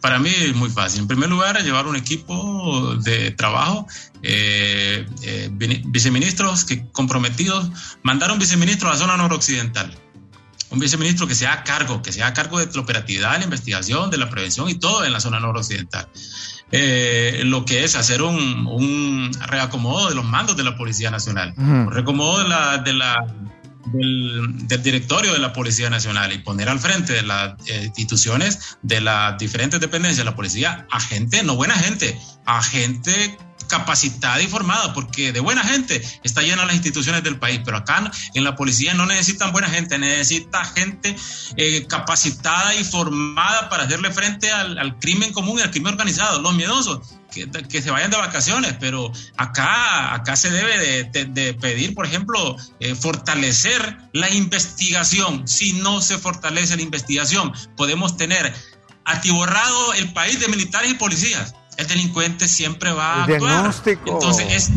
para 0.02 0.18
mí 0.18 0.28
es 0.28 0.54
muy 0.54 0.68
fácil. 0.68 1.00
En 1.00 1.08
primer 1.08 1.30
lugar, 1.30 1.58
llevar 1.62 1.86
un 1.86 1.96
equipo 1.96 2.96
de 2.96 3.30
trabajo, 3.30 3.86
eh, 4.22 5.06
eh, 5.22 5.48
viceministros 5.86 6.66
que 6.66 6.86
comprometidos, 6.92 7.70
mandar 8.02 8.30
un 8.32 8.38
viceministro 8.38 8.90
a 8.90 8.92
la 8.92 8.98
zona 8.98 9.16
noroccidental 9.16 9.96
un 10.70 10.78
viceministro 10.78 11.26
que 11.26 11.34
sea 11.34 11.52
a 11.52 11.64
cargo, 11.64 12.02
que 12.02 12.12
sea 12.12 12.28
a 12.28 12.34
cargo 12.34 12.58
de 12.58 12.72
la 12.72 12.80
operatividad, 12.80 13.32
de 13.32 13.38
la 13.38 13.44
investigación, 13.44 14.10
de 14.10 14.18
la 14.18 14.30
prevención 14.30 14.68
y 14.68 14.74
todo 14.74 15.04
en 15.04 15.12
la 15.12 15.20
zona 15.20 15.40
noroccidental. 15.40 16.08
Eh, 16.72 17.42
lo 17.44 17.64
que 17.64 17.84
es 17.84 17.96
hacer 17.96 18.22
un, 18.22 19.30
reacomodo 19.48 20.08
de 20.08 20.14
los 20.14 20.24
mandos 20.24 20.56
de 20.56 20.62
la 20.62 20.76
Policía 20.76 21.10
Nacional, 21.10 21.52
un 21.56 21.90
reacomodo 21.90 22.42
de 22.42 22.48
la, 22.48 22.78
de 22.78 22.94
la, 22.94 23.26
del, 23.86 24.82
directorio 24.82 25.32
de 25.32 25.38
la 25.38 25.52
Policía 25.52 25.90
Nacional 25.90 26.32
y 26.32 26.38
poner 26.38 26.68
al 26.68 26.78
frente 26.78 27.12
de 27.12 27.22
las 27.22 27.54
eh, 27.68 27.84
instituciones 27.84 28.76
de 28.82 29.00
las 29.00 29.38
diferentes 29.38 29.80
dependencias 29.80 30.18
de 30.18 30.30
la 30.30 30.36
policía 30.36 30.86
a 30.90 31.00
gente, 31.00 31.42
no 31.42 31.56
buena 31.56 31.74
gente, 31.74 32.18
a 32.46 32.62
gente 32.62 33.36
capacitada 33.70 34.42
y 34.42 34.48
formada, 34.48 34.92
porque 34.92 35.32
de 35.32 35.40
buena 35.40 35.62
gente 35.62 36.02
está 36.24 36.42
llena 36.42 36.66
las 36.66 36.74
instituciones 36.74 37.22
del 37.22 37.38
país, 37.38 37.60
pero 37.64 37.78
acá 37.78 38.10
en 38.34 38.44
la 38.44 38.56
policía 38.56 38.92
no 38.94 39.06
necesitan 39.06 39.52
buena 39.52 39.70
gente, 39.70 39.96
necesita 39.96 40.64
gente 40.64 41.16
eh, 41.56 41.86
capacitada 41.86 42.74
y 42.74 42.84
formada 42.84 43.68
para 43.68 43.84
hacerle 43.84 44.10
frente 44.10 44.50
al, 44.50 44.98
crimen 44.98 45.32
común 45.32 45.60
y 45.60 45.62
al 45.62 45.70
crimen 45.70 45.94
organizado, 45.94 46.42
los 46.42 46.54
miedosos. 46.54 47.00
Que, 47.30 47.80
se 47.80 47.92
vayan 47.92 48.10
de 48.10 48.16
vacaciones, 48.16 48.74
pero 48.80 49.12
acá, 49.36 50.14
acá 50.14 50.34
se 50.34 50.50
debe 50.50 51.04
de, 51.04 51.54
pedir, 51.54 51.94
por 51.94 52.04
ejemplo, 52.04 52.56
eh, 52.80 52.96
fortalecer 52.96 53.98
la 54.12 54.28
investigación. 54.30 55.46
Si 55.46 55.74
no 55.74 56.00
se 56.00 56.18
fortalece 56.18 56.74
la 56.74 56.82
investigación, 56.82 57.52
podemos 57.76 58.16
tener 58.16 58.52
atiborrado 59.04 59.94
el 59.94 60.12
país 60.12 60.40
de 60.40 60.48
militares 60.48 60.90
y 60.90 60.94
policías 60.94 61.54
el 61.80 61.86
delincuente 61.86 62.46
siempre 62.46 62.92
va 62.92 63.24
a 63.24 63.26
el 63.26 63.38
Diagnóstico. 63.38 64.12
Entonces 64.12 64.70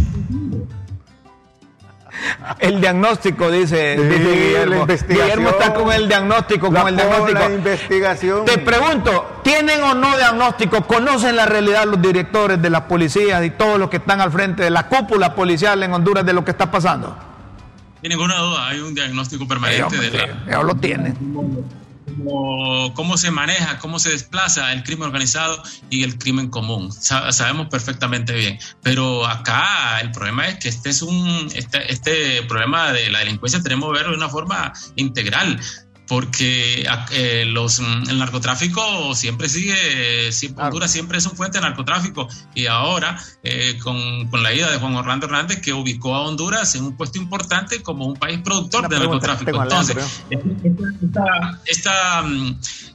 El 2.59 2.79
diagnóstico, 2.79 3.51
dice, 3.51 3.97
Guillermo. 3.97 4.85
Guillermo 4.85 5.49
está 5.49 5.73
con 5.73 5.91
el 5.91 6.07
diagnóstico, 6.07 6.71
con 6.71 6.87
el 6.87 6.95
diagnóstico. 6.95 7.39
La 7.39 7.51
investigación. 7.51 8.45
Te 8.45 8.57
pregunto, 8.59 9.41
¿tienen 9.43 9.83
o 9.83 9.93
no 9.93 10.15
diagnóstico? 10.15 10.87
¿Conocen 10.87 11.35
la 11.35 11.45
realidad 11.45 11.85
los 11.85 12.01
directores 12.01 12.61
de 12.61 12.69
las 12.69 12.83
policías 12.83 13.43
y 13.43 13.49
todos 13.49 13.77
los 13.77 13.89
que 13.89 13.97
están 13.97 14.21
al 14.21 14.31
frente 14.31 14.63
de 14.63 14.69
la 14.69 14.87
cúpula 14.87 15.35
policial 15.35 15.83
en 15.83 15.93
Honduras 15.93 16.25
de 16.25 16.31
lo 16.31 16.45
que 16.45 16.51
está 16.51 16.71
pasando? 16.71 17.17
Sin 18.01 18.09
ninguna 18.09 18.37
duda, 18.37 18.67
hay 18.67 18.79
un 18.79 18.93
diagnóstico 18.93 19.45
permanente 19.45 19.97
de 19.97 20.11
la... 20.47 20.63
lo 20.63 20.75
tienen 20.75 21.17
cómo, 22.15 23.17
se 23.17 23.31
maneja, 23.31 23.79
cómo 23.79 23.99
se 23.99 24.09
desplaza 24.09 24.71
el 24.73 24.83
crimen 24.83 25.07
organizado 25.07 25.61
y 25.89 26.03
el 26.03 26.17
crimen 26.17 26.49
común. 26.49 26.91
sabemos 26.91 27.67
perfectamente 27.69 28.33
bien. 28.33 28.59
Pero 28.81 29.25
acá 29.25 29.99
el 30.01 30.11
problema 30.11 30.47
es 30.47 30.59
que 30.59 30.69
este 30.69 30.89
es 30.89 31.01
un, 31.01 31.49
este, 31.55 31.91
este 31.91 32.43
problema 32.43 32.91
de 32.91 33.09
la 33.09 33.19
delincuencia 33.19 33.61
tenemos 33.61 33.91
que 33.91 33.99
verlo 33.99 34.11
de 34.11 34.17
una 34.17 34.29
forma 34.29 34.73
integral 34.95 35.59
porque 36.07 36.85
eh, 37.11 37.45
los, 37.45 37.79
mm, 37.79 38.09
el 38.09 38.19
narcotráfico 38.19 39.15
siempre 39.15 39.47
sigue, 39.47 40.31
siempre, 40.31 40.65
Honduras 40.65 40.91
siempre 40.91 41.17
es 41.17 41.25
un 41.25 41.35
fuente 41.35 41.59
de 41.59 41.61
narcotráfico 41.61 42.27
y 42.53 42.67
ahora 42.67 43.17
eh, 43.41 43.77
con, 43.81 44.27
con, 44.27 44.43
la 44.43 44.53
ida 44.53 44.69
de 44.69 44.77
Juan 44.77 44.95
Orlando 44.95 45.27
Hernández 45.27 45.61
que 45.61 45.71
ubicó 45.71 46.15
a 46.15 46.21
Honduras 46.21 46.75
en 46.75 46.83
un 46.83 46.97
puesto 46.97 47.19
importante 47.19 47.81
como 47.81 48.05
un 48.05 48.15
país 48.15 48.39
productor 48.43 48.89
de 48.89 48.99
narcotráfico. 48.99 49.63
Entonces, 49.63 49.95
esta, 50.29 51.59
esta, 51.65 52.23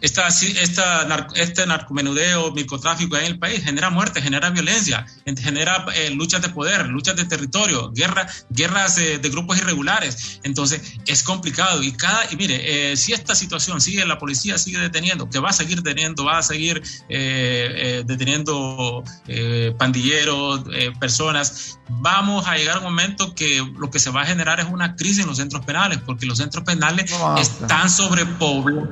esta, 0.01 0.29
esta, 0.29 1.27
este 1.35 1.67
narcomenudeo, 1.67 2.53
microtráfico 2.53 3.17
en 3.17 3.25
el 3.25 3.39
país 3.39 3.65
genera 3.65 3.91
muerte, 3.91 4.21
genera 4.21 4.51
violencia, 4.51 5.07
genera 5.39 5.87
eh, 5.95 6.11
luchas 6.11 6.43
de 6.43 6.51
poder, 6.51 6.89
luchas 6.89 7.17
de 7.17 7.25
territorio, 7.25 7.91
guerra, 7.93 8.27
guerras 8.51 8.97
de 8.97 9.29
grupos 9.31 9.59
irregulares. 9.59 10.41
Entonces, 10.43 10.83
es 11.07 11.23
complicado 11.23 11.83
y 11.83 11.93
cada, 11.93 12.31
y 12.31 12.37
mire, 12.37 12.93
si 12.99 13.13
esta 13.13 13.35
situación 13.35 13.81
sigue, 13.81 14.05
la 14.05 14.19
policía 14.19 14.59
sigue 14.59 14.79
deteniendo, 14.79 15.29
que 15.31 15.39
va 15.39 15.51
a 15.51 15.53
seguir 15.53 15.83
deteniendo, 15.83 16.25
va 16.25 16.39
a 16.39 16.43
seguir 16.43 16.83
eh, 17.09 17.69
eh, 17.99 18.03
deteniendo 18.07 19.03
eh, 19.27 19.75
pandilleros, 19.79 20.65
personas, 21.01 21.79
vamos 21.89 22.47
a 22.47 22.57
llegar 22.57 22.77
a 22.77 22.79
un 22.81 22.85
momento 22.85 23.35
que 23.35 23.65
lo 23.79 23.91
que 23.91 23.99
se 23.99 24.11
va 24.11 24.23
a 24.23 24.27
generar 24.27 24.61
es 24.61 24.67
una 24.67 24.97
crisis 24.97 25.21
en 25.21 25.29
los 25.29 25.37
centros 25.37 25.65
penales, 25.65 25.99
porque 26.05 26.27
los 26.27 26.39
centros 26.39 26.65
penales 26.65 27.11
están 27.39 27.91
sobrepoblados. 27.91 28.89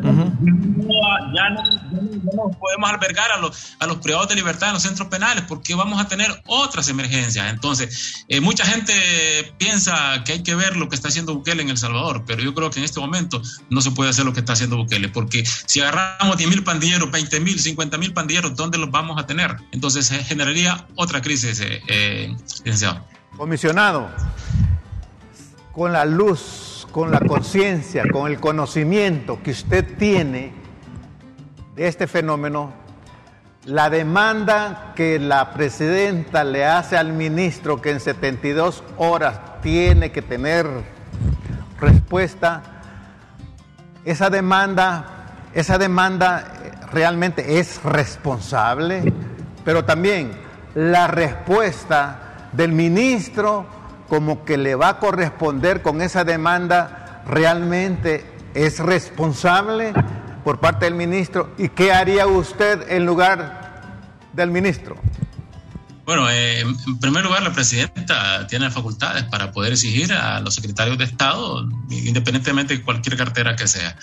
Ya, 1.34 1.50
no, 1.50 2.50
podemos 2.59 2.90
albergar 2.90 3.32
a 3.32 3.38
los, 3.38 3.76
a 3.78 3.86
los 3.86 3.98
privados 3.98 4.28
de 4.28 4.36
libertad 4.36 4.68
en 4.68 4.74
los 4.74 4.82
centros 4.82 5.09
penales, 5.09 5.44
porque 5.46 5.74
vamos 5.74 6.00
a 6.00 6.09
tener 6.09 6.42
otras 6.46 6.88
emergencias. 6.88 7.50
Entonces, 7.52 8.24
mucha 8.40 8.64
gente 8.64 8.92
piensa 9.59 10.22
que 10.24 10.32
hay 10.32 10.42
que 10.42 10.54
ver 10.54 10.76
lo 10.76 10.88
que 10.88 10.94
está 10.94 11.09
haciendo 11.09 11.34
Bukele 11.34 11.62
en 11.62 11.70
El 11.70 11.78
Salvador, 11.78 12.24
pero 12.26 12.42
yo 12.42 12.54
creo 12.54 12.70
que 12.70 12.78
en 12.78 12.84
este 12.84 13.00
momento 13.00 13.42
no 13.70 13.80
se 13.80 13.90
puede 13.97 14.11
hacer 14.11 14.24
lo 14.24 14.32
que 14.32 14.40
está 14.40 14.53
haciendo 14.53 14.76
Bukele, 14.76 15.09
porque 15.09 15.44
si 15.44 15.80
agarramos 15.80 16.36
10 16.36 16.51
mil 16.51 16.62
pandilleros, 16.62 17.11
20 17.11 17.40
mil, 17.40 17.59
50 17.59 17.99
mil 17.99 18.12
pandilleros, 18.12 18.55
¿dónde 18.55 18.78
los 18.78 18.92
vamos 18.92 19.18
a 19.18 19.26
tener? 19.26 19.57
Entonces 19.72 20.07
se 20.07 20.22
generaría 20.22 20.86
otra 20.94 21.20
crisis, 21.20 21.59
eh, 21.61 21.82
eh, 21.88 22.36
licenciado. 22.64 23.05
Comisionado, 23.36 24.09
con 25.72 25.92
la 25.92 26.05
luz, 26.05 26.86
con 26.92 27.11
la 27.11 27.20
conciencia, 27.20 28.05
con 28.12 28.30
el 28.30 28.38
conocimiento 28.38 29.42
que 29.42 29.51
usted 29.51 29.97
tiene 29.99 30.53
de 31.74 31.88
este 31.88 32.07
fenómeno, 32.07 32.72
la 33.66 33.90
demanda 33.90 34.92
que 34.94 35.18
la 35.18 35.53
presidenta 35.53 36.44
le 36.44 36.64
hace 36.64 36.97
al 36.97 37.12
ministro 37.12 37.82
que 37.82 37.90
en 37.90 38.01
72 38.01 38.84
horas 38.97 39.61
tiene 39.61 40.12
que 40.12 40.22
tener 40.22 40.66
respuesta, 41.80 42.76
esa 44.07 44.30
demanda, 44.30 45.04
esa 45.52 45.78
demanda 45.78 46.44
eh, 46.62 46.70
realmente 46.92 47.59
es 47.59 47.82
responsable, 47.82 49.12
pero 49.64 49.84
también 49.84 50.30
la 50.74 51.09
respuesta 51.09 52.48
del 52.52 52.72
ministro 52.72 53.66
como 54.09 54.44
que 54.44 54.57
le 54.57 54.76
va 54.76 54.90
a 54.90 54.98
corresponder 55.00 55.82
con 55.82 56.00
esa 56.00 56.22
demanda 56.22 57.22
realmente 57.26 58.24
es 58.54 58.78
responsable 58.78 59.92
por 60.44 60.61
parte 60.61 60.84
del 60.84 60.94
ministro 60.94 61.50
y 61.59 61.70
qué 61.70 61.92
haría 61.92 62.28
usted 62.28 62.88
en 62.88 63.04
lugar 63.04 63.82
del 64.32 64.52
ministro. 64.52 64.94
Bueno, 66.07 66.30
eh, 66.30 66.61
en 66.61 66.98
primer 67.00 67.24
lugar, 67.24 67.42
la 67.42 67.52
presidenta 67.52 68.46
tiene 68.46 68.70
facultades 68.70 69.24
para 69.24 69.50
poder 69.50 69.72
exigir 69.72 70.12
a 70.12 70.40
los 70.40 70.54
secretarios 70.54 70.96
de 70.98 71.04
Estado, 71.04 71.68
independientemente 71.90 72.76
de 72.76 72.82
cualquier 72.84 73.16
cartera 73.16 73.57
que 73.57 73.66
sea. 73.66 73.96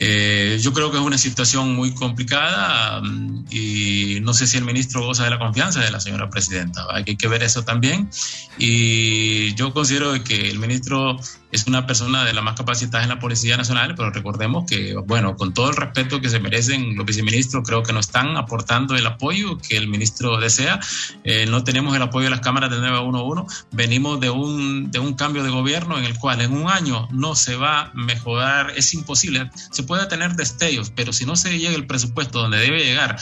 Eh, 0.00 0.58
yo 0.62 0.72
creo 0.72 0.90
que 0.90 0.96
es 0.96 1.02
una 1.02 1.18
situación 1.18 1.74
muy 1.76 1.92
complicada 1.92 3.02
mm, 3.02 3.44
y 3.50 4.20
no 4.22 4.32
sé 4.32 4.46
si 4.46 4.56
el 4.56 4.64
ministro 4.64 5.04
goza 5.04 5.24
de 5.24 5.30
la 5.30 5.38
confianza 5.38 5.80
de 5.80 5.90
la 5.90 6.00
señora 6.00 6.30
presidenta. 6.30 6.86
Hay 6.90 7.04
que 7.04 7.28
ver 7.28 7.42
eso 7.42 7.62
también. 7.62 8.08
Y 8.56 9.54
yo 9.54 9.74
considero 9.74 10.14
que 10.24 10.48
el 10.48 10.58
ministro 10.58 11.20
es 11.54 11.68
una 11.68 11.86
persona 11.86 12.24
de 12.24 12.32
la 12.32 12.42
más 12.42 12.56
capacitada 12.56 13.04
en 13.04 13.10
la 13.10 13.20
Policía 13.20 13.56
Nacional, 13.56 13.94
pero 13.94 14.10
recordemos 14.10 14.64
que, 14.68 14.96
bueno, 15.06 15.36
con 15.36 15.54
todo 15.54 15.70
el 15.70 15.76
respeto 15.76 16.20
que 16.20 16.28
se 16.28 16.40
merecen 16.40 16.96
los 16.96 17.06
viceministros, 17.06 17.62
creo 17.64 17.84
que 17.84 17.92
no 17.92 18.00
están 18.00 18.36
aportando 18.36 18.96
el 18.96 19.06
apoyo 19.06 19.56
que 19.58 19.76
el 19.76 19.86
ministro 19.86 20.36
desea. 20.38 20.80
Eh, 21.22 21.46
no 21.46 21.62
tenemos 21.62 21.94
el 21.94 22.02
apoyo 22.02 22.24
de 22.24 22.30
las 22.30 22.40
cámaras 22.40 22.70
del 22.70 22.80
911. 22.80 23.66
Venimos 23.70 24.18
de 24.18 24.30
un, 24.30 24.90
de 24.90 24.98
un 24.98 25.14
cambio 25.14 25.44
de 25.44 25.50
gobierno 25.50 25.96
en 25.96 26.04
el 26.04 26.18
cual 26.18 26.40
en 26.40 26.52
un 26.52 26.68
año 26.68 27.06
no 27.12 27.36
se 27.36 27.54
va 27.54 27.82
a 27.82 27.90
mejorar, 27.94 28.72
es 28.76 28.92
imposible. 28.92 29.48
Se 29.70 29.84
puede 29.84 30.06
tener 30.06 30.34
destellos, 30.34 30.90
pero 30.90 31.12
si 31.12 31.24
no 31.24 31.36
se 31.36 31.56
llega 31.56 31.76
el 31.76 31.86
presupuesto 31.86 32.40
donde 32.40 32.58
debe 32.58 32.84
llegar, 32.84 33.16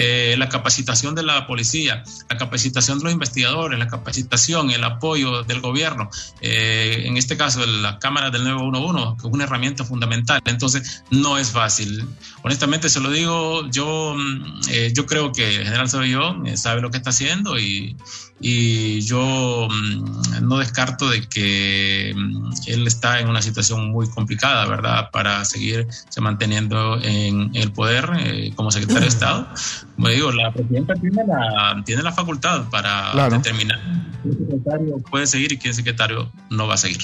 eh, 0.00 0.36
la 0.38 0.48
capacitación 0.48 1.16
de 1.16 1.24
la 1.24 1.48
policía, 1.48 2.04
la 2.30 2.36
capacitación 2.36 2.98
de 2.98 3.04
los 3.04 3.12
investigadores, 3.12 3.80
la 3.80 3.88
capacitación, 3.88 4.70
el 4.70 4.84
apoyo 4.84 5.42
del 5.42 5.60
gobierno, 5.60 6.08
eh, 6.40 7.02
en 7.06 7.16
este 7.16 7.36
caso 7.36 7.64
la 7.78 7.98
Cámara 7.98 8.30
del 8.30 8.44
911, 8.44 9.20
que 9.20 9.28
es 9.28 9.34
una 9.34 9.44
herramienta 9.44 9.84
fundamental. 9.84 10.40
Entonces, 10.44 11.04
no 11.10 11.38
es 11.38 11.50
fácil. 11.50 12.04
Honestamente, 12.42 12.88
se 12.88 13.00
lo 13.00 13.10
digo, 13.10 13.68
yo, 13.70 14.14
mm, 14.16 14.60
eh, 14.70 14.92
yo 14.94 15.06
creo 15.06 15.32
que 15.32 15.56
el 15.56 15.64
general 15.64 15.88
Sabellón 15.88 16.56
sabe 16.56 16.80
lo 16.80 16.90
que 16.90 16.98
está 16.98 17.10
haciendo 17.10 17.58
y, 17.58 17.96
y 18.40 19.00
yo 19.00 19.68
mm, 19.70 20.46
no 20.46 20.58
descarto 20.58 21.08
de 21.10 21.28
que 21.28 22.12
mm, 22.14 22.50
él 22.66 22.86
está 22.86 23.20
en 23.20 23.28
una 23.28 23.42
situación 23.42 23.90
muy 23.90 24.08
complicada, 24.08 24.66
¿verdad? 24.66 25.10
Para 25.10 25.44
seguir 25.44 25.86
se 26.08 26.20
manteniendo 26.20 27.00
en 27.02 27.50
el 27.54 27.72
poder 27.72 28.10
eh, 28.18 28.52
como 28.54 28.70
secretario 28.70 29.02
de 29.02 29.08
Estado. 29.08 29.48
Como 29.96 30.08
digo, 30.08 30.32
la 30.32 30.52
presidenta 30.52 30.94
tiene 30.94 31.24
la, 31.26 31.82
tiene 31.84 32.02
la 32.02 32.12
facultad 32.12 32.68
para 32.70 33.28
determinar 33.30 33.80
qué 34.22 34.30
secretario 34.32 34.98
puede 35.10 35.26
seguir 35.26 35.52
y 35.52 35.58
qué 35.58 35.72
secretario 35.72 36.30
no 36.50 36.66
va 36.66 36.74
a 36.74 36.78
seguir. 36.78 37.00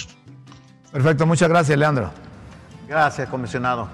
Perfecto, 0.95 1.27
muchas 1.27 1.49
gracias, 1.49 1.77
Leandro. 1.77 2.13
Gracias, 2.87 3.29
comisionado. 3.29 3.89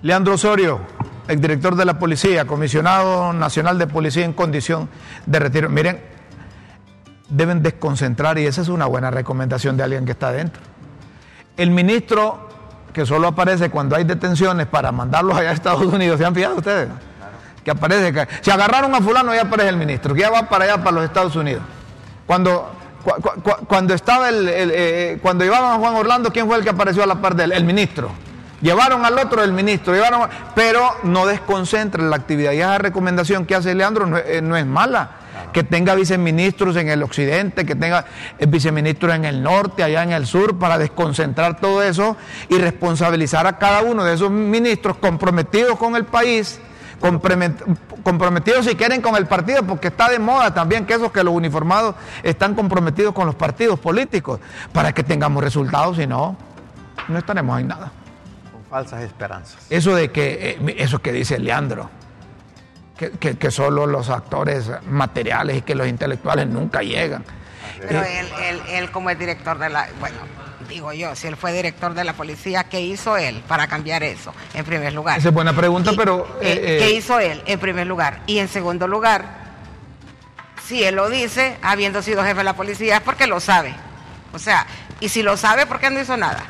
Leandro 0.00 0.32
Osorio, 0.32 0.80
exdirector 1.28 1.76
de 1.76 1.84
la 1.84 1.98
policía, 1.98 2.46
comisionado 2.46 3.34
nacional 3.34 3.78
de 3.78 3.86
policía 3.86 4.24
en 4.24 4.32
condición 4.32 4.88
de 5.26 5.38
retiro. 5.40 5.68
Miren, 5.68 6.00
deben 7.28 7.62
desconcentrar 7.62 8.38
y 8.38 8.46
esa 8.46 8.62
es 8.62 8.68
una 8.68 8.86
buena 8.86 9.10
recomendación 9.10 9.76
de 9.76 9.82
alguien 9.82 10.06
que 10.06 10.12
está 10.12 10.28
adentro. 10.28 10.62
El 11.58 11.70
ministro 11.70 12.48
que 12.94 13.04
solo 13.04 13.28
aparece 13.28 13.68
cuando 13.68 13.94
hay 13.94 14.04
detenciones 14.04 14.66
para 14.68 14.90
mandarlos 14.90 15.36
allá 15.36 15.50
a 15.50 15.52
Estados 15.52 15.82
Unidos, 15.92 16.16
¿se 16.16 16.24
han 16.24 16.34
fijado 16.34 16.56
ustedes? 16.56 16.88
Que 17.62 17.72
aparece, 17.72 18.10
que, 18.10 18.26
si 18.40 18.50
agarraron 18.50 18.94
a 18.94 19.02
fulano 19.02 19.34
ya 19.34 19.42
aparece 19.42 19.68
el 19.68 19.76
ministro, 19.76 20.14
que 20.14 20.22
ya 20.22 20.30
va 20.30 20.48
para 20.48 20.64
allá, 20.64 20.78
para 20.78 20.92
los 20.92 21.04
Estados 21.04 21.36
Unidos. 21.36 21.62
Cuando, 22.26 22.72
cuando 23.66 23.94
estaba 23.94 24.28
el, 24.28 24.48
eh, 24.48 25.18
cuando 25.22 25.44
llevaban 25.44 25.74
a 25.74 25.78
Juan 25.78 25.94
Orlando, 25.94 26.32
¿quién 26.32 26.46
fue 26.46 26.56
el 26.56 26.64
que 26.64 26.70
apareció 26.70 27.02
a 27.02 27.06
la 27.06 27.20
par 27.20 27.34
de 27.34 27.44
él? 27.44 27.52
El 27.52 27.64
ministro. 27.64 28.10
Llevaron 28.60 29.04
al 29.04 29.16
otro 29.18 29.44
el 29.44 29.52
ministro, 29.52 29.94
llevaron, 29.94 30.28
pero 30.54 30.96
no 31.04 31.26
desconcentren 31.26 32.10
la 32.10 32.16
actividad. 32.16 32.52
Y 32.52 32.58
esa 32.58 32.78
recomendación 32.78 33.46
que 33.46 33.54
hace 33.54 33.74
Leandro 33.74 34.06
no, 34.06 34.18
eh, 34.18 34.40
no 34.42 34.56
es 34.56 34.66
mala 34.66 35.10
que 35.52 35.62
tenga 35.64 35.94
viceministros 35.94 36.76
en 36.76 36.88
el 36.88 37.02
occidente, 37.02 37.64
que 37.64 37.74
tenga 37.74 38.04
viceministros 38.48 39.14
en 39.14 39.24
el 39.24 39.42
norte, 39.42 39.82
allá 39.82 40.02
en 40.02 40.12
el 40.12 40.26
sur, 40.26 40.58
para 40.58 40.78
desconcentrar 40.78 41.60
todo 41.60 41.82
eso 41.82 42.16
y 42.48 42.58
responsabilizar 42.58 43.46
a 43.46 43.58
cada 43.58 43.82
uno 43.82 44.04
de 44.04 44.14
esos 44.14 44.30
ministros 44.30 44.96
comprometidos 44.98 45.78
con 45.78 45.96
el 45.96 46.04
país, 46.04 46.60
comprometidos 47.00 47.68
si 48.62 48.76
quieren 48.76 49.00
con 49.02 49.16
el 49.16 49.26
partido, 49.26 49.62
porque 49.62 49.88
está 49.88 50.08
de 50.08 50.18
moda 50.18 50.52
también 50.54 50.86
que 50.86 50.94
esos 50.94 51.12
que 51.12 51.22
los 51.24 51.34
uniformados 51.34 51.94
están 52.22 52.54
comprometidos 52.54 53.14
con 53.14 53.26
los 53.26 53.34
partidos 53.34 53.78
políticos, 53.78 54.40
para 54.72 54.92
que 54.92 55.02
tengamos 55.02 55.42
resultados, 55.42 55.96
si 55.96 56.06
no, 56.06 56.36
no 57.08 57.18
estaremos 57.18 57.60
en 57.60 57.68
nada. 57.68 57.90
Con 58.52 58.64
falsas 58.64 59.02
esperanzas. 59.02 59.66
Eso 59.70 59.94
de 59.94 60.10
que, 60.10 60.58
eh, 60.60 60.74
eso 60.78 61.00
que 61.00 61.12
dice 61.12 61.38
Leandro 61.38 61.90
que, 62.98 63.50
solo 63.50 63.86
los 63.86 64.10
actores 64.10 64.70
materiales 64.88 65.58
y 65.58 65.62
que 65.62 65.74
los 65.74 65.86
intelectuales 65.86 66.48
nunca 66.48 66.82
llegan. 66.82 67.24
Pero 67.80 68.02
él, 68.02 68.60
él, 68.70 68.90
como 68.90 69.10
es 69.10 69.18
director 69.18 69.58
de 69.58 69.68
la, 69.68 69.88
bueno, 70.00 70.16
digo 70.68 70.92
yo, 70.92 71.16
si 71.16 71.26
él 71.26 71.36
fue 71.36 71.52
director 71.52 71.94
de 71.94 72.04
la 72.04 72.12
policía, 72.12 72.64
¿qué 72.64 72.80
hizo 72.80 73.16
él 73.16 73.42
para 73.48 73.66
cambiar 73.66 74.02
eso, 74.02 74.34
en 74.54 74.64
primer 74.64 74.92
lugar? 74.92 75.18
Esa 75.18 75.28
es 75.28 75.34
buena 75.34 75.54
pregunta, 75.54 75.92
pero... 75.96 76.38
Eh, 76.40 76.60
eh, 76.62 76.78
¿Qué 76.78 76.92
hizo 76.92 77.18
él, 77.18 77.42
en 77.46 77.58
primer 77.58 77.86
lugar? 77.86 78.20
Y 78.26 78.38
en 78.38 78.48
segundo 78.48 78.86
lugar, 78.86 79.24
si 80.66 80.84
él 80.84 80.96
lo 80.96 81.08
dice, 81.08 81.56
habiendo 81.62 82.02
sido 82.02 82.22
jefe 82.22 82.38
de 82.38 82.44
la 82.44 82.54
policía, 82.54 82.96
es 82.96 83.02
porque 83.02 83.26
lo 83.26 83.40
sabe. 83.40 83.74
O 84.32 84.38
sea, 84.38 84.66
y 85.00 85.08
si 85.08 85.22
lo 85.22 85.36
sabe, 85.36 85.66
¿por 85.66 85.80
qué 85.80 85.90
no 85.90 86.00
hizo 86.00 86.16
nada? 86.16 86.44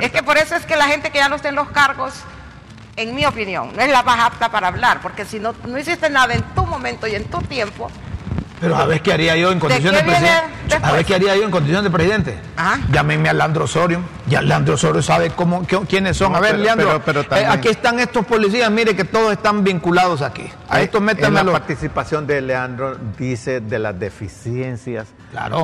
es 0.00 0.10
que 0.10 0.22
por 0.22 0.36
eso 0.36 0.56
es 0.56 0.66
que 0.66 0.76
la 0.76 0.88
gente 0.88 1.10
que 1.10 1.18
ya 1.18 1.28
no 1.28 1.36
está 1.36 1.48
en 1.48 1.54
los 1.54 1.70
cargos 1.70 2.12
en 2.96 3.14
mi 3.14 3.24
opinión, 3.24 3.72
no 3.74 3.82
es 3.82 3.90
la 3.90 4.02
más 4.02 4.20
apta 4.20 4.50
para 4.50 4.68
hablar, 4.68 5.00
porque 5.00 5.24
si 5.24 5.38
no, 5.38 5.54
no 5.66 5.78
hiciste 5.78 6.10
nada 6.10 6.34
en 6.34 6.42
tu 6.54 6.66
momento 6.66 7.06
y 7.06 7.14
en 7.14 7.24
tu 7.24 7.40
tiempo, 7.42 7.90
Pero 8.60 8.76
a 8.76 8.84
ver 8.84 9.00
qué 9.00 9.12
haría 9.12 9.36
yo 9.36 9.52
en 9.52 9.58
condición 9.58 9.94
de, 9.94 10.02
presidente. 10.02 10.60
A 10.82 10.92
ver 10.92 11.04
qué 11.04 11.14
haría 11.14 11.34
yo 11.34 11.44
en 11.44 11.50
condición 11.50 11.82
de 11.82 11.90
presidente. 11.90 12.38
¿Ah? 12.56 12.78
Llámenme 12.92 13.30
a 13.30 13.32
Leandro 13.32 13.64
Osorio. 13.64 14.00
Ya 14.26 14.42
Leandro 14.42 14.74
Osorio 14.74 15.00
sabe 15.02 15.30
cómo, 15.30 15.66
quiénes 15.88 16.18
son. 16.18 16.36
a 16.36 16.40
ver, 16.40 16.58
Leandro, 16.58 17.02
eh, 17.36 17.46
aquí 17.48 17.68
están 17.68 17.98
estos 18.00 18.26
policías. 18.26 18.70
Mire 18.70 18.94
que 18.94 19.04
todos 19.04 19.32
están 19.32 19.64
vinculados 19.64 20.20
aquí. 20.20 20.44
A 20.68 20.80
esto 20.82 21.00
métanme 21.00 21.42
la 21.42 21.52
participación 21.52 22.26
de 22.26 22.42
Leandro 22.42 22.96
dice 23.18 23.60
de 23.60 23.78
las 23.78 23.98
deficiencias 23.98 25.08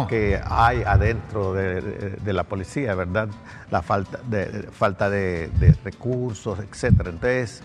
que 0.08 0.40
hay 0.48 0.82
adentro 0.82 1.52
de, 1.52 2.32
la 2.32 2.44
policía, 2.44 2.94
¿verdad? 2.94 3.28
La 3.70 3.82
falta 3.82 4.18
de, 4.26 4.68
falta 4.72 5.10
de, 5.10 5.50
recursos, 5.84 6.58
etcétera. 6.60 7.10
Entonces, 7.10 7.62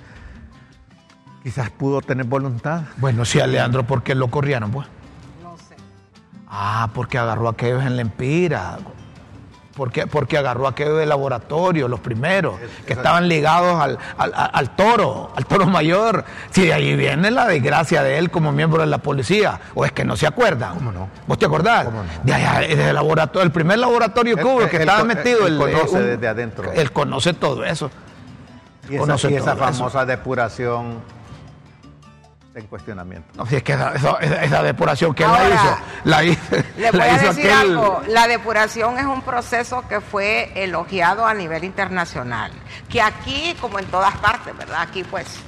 quizás 1.42 1.70
pudo 1.70 2.02
tener 2.02 2.26
voluntad. 2.26 2.82
Bueno, 2.98 3.24
sí, 3.24 3.40
a 3.40 3.48
Leandro, 3.48 3.84
¿por 3.84 4.04
qué 4.04 4.14
lo 4.14 4.28
corrieron, 4.28 4.72
pues? 4.72 4.88
Ah, 6.54 6.90
porque 6.94 7.18
agarró 7.18 7.48
a 7.48 7.52
aquellos 7.52 7.84
en 7.84 7.96
la 7.96 8.02
empira. 8.02 8.78
Porque, 9.74 10.06
porque 10.06 10.38
agarró 10.38 10.68
a 10.68 10.72
aquellos 10.72 11.00
de 11.00 11.06
laboratorio, 11.06 11.88
los 11.88 12.02
primeros, 12.02 12.56
que 12.86 12.92
estaban 12.92 13.30
ligados 13.30 13.82
al, 14.18 14.76
toro, 14.76 15.32
al 15.34 15.46
toro 15.46 15.66
mayor. 15.66 16.26
Si 16.50 16.66
de 16.66 16.74
ahí 16.74 16.94
viene 16.98 17.32
la 17.32 17.48
desgracia 17.48 18.04
de 18.04 18.18
él 18.18 18.30
como 18.30 18.52
miembro 18.52 18.82
de 18.82 18.88
la 18.88 18.98
policía, 18.98 19.62
o 19.74 19.86
es 19.86 19.94
que 19.94 20.04
no 20.04 20.18
se 20.18 20.28
acuerdan. 20.28 20.76
¿Cómo 20.76 20.92
no? 20.92 21.08
¿Vos 21.26 21.40
te 21.40 21.46
acordás? 21.46 21.86
¿Cómo 21.86 22.04
no? 22.04 22.10
De 22.22 22.34
allá, 22.34 22.64
el, 22.64 22.94
laboratorio, 22.94 23.46
el 23.46 23.52
primer 23.52 23.80
laboratorio 23.80 24.36
que 24.36 24.44
hubo, 24.44 24.68
que 24.68 24.76
estaba 24.78 25.06
metido. 25.06 25.48
Él, 25.48 25.58
conoce 25.58 26.02
desde 26.02 26.28
adentro. 26.28 26.72
Él 26.74 26.92
conoce 26.92 27.34
todo 27.34 27.64
eso. 27.64 27.90
Y 28.90 28.98
esa, 28.98 29.30
y 29.30 29.36
esa 29.36 29.56
famosa 29.56 30.06
depuración 30.06 31.00
en 32.56 32.68
cuestionamiento. 32.68 33.28
No, 33.36 33.46
si 33.46 33.56
es 33.56 33.64
que 33.64 33.74
esa, 33.74 34.64
depuración 34.64 35.14
que 35.14 35.24
él 35.24 35.32
la 35.32 35.50
hizo, 35.50 35.78
la 36.04 36.24
hizo. 36.24 36.56
Le 36.78 36.92
voy 36.92 37.02
a 37.02 37.18
decir 37.18 37.52
algo, 37.52 38.02
la 38.08 38.28
depuración 38.28 38.98
es 39.00 39.06
un 39.06 39.22
proceso 39.22 39.88
que 39.88 40.02
fue 40.02 40.52
elogiado 40.56 41.26
a 41.26 41.34
nivel 41.34 41.64
internacional, 41.64 42.52
que 42.90 43.02
aquí, 43.02 43.56
como 43.62 43.80
en 43.80 43.86
todas 43.86 44.16
partes, 44.18 44.56
¿verdad? 44.58 44.82
Aquí 44.82 45.04
pues 45.04 45.40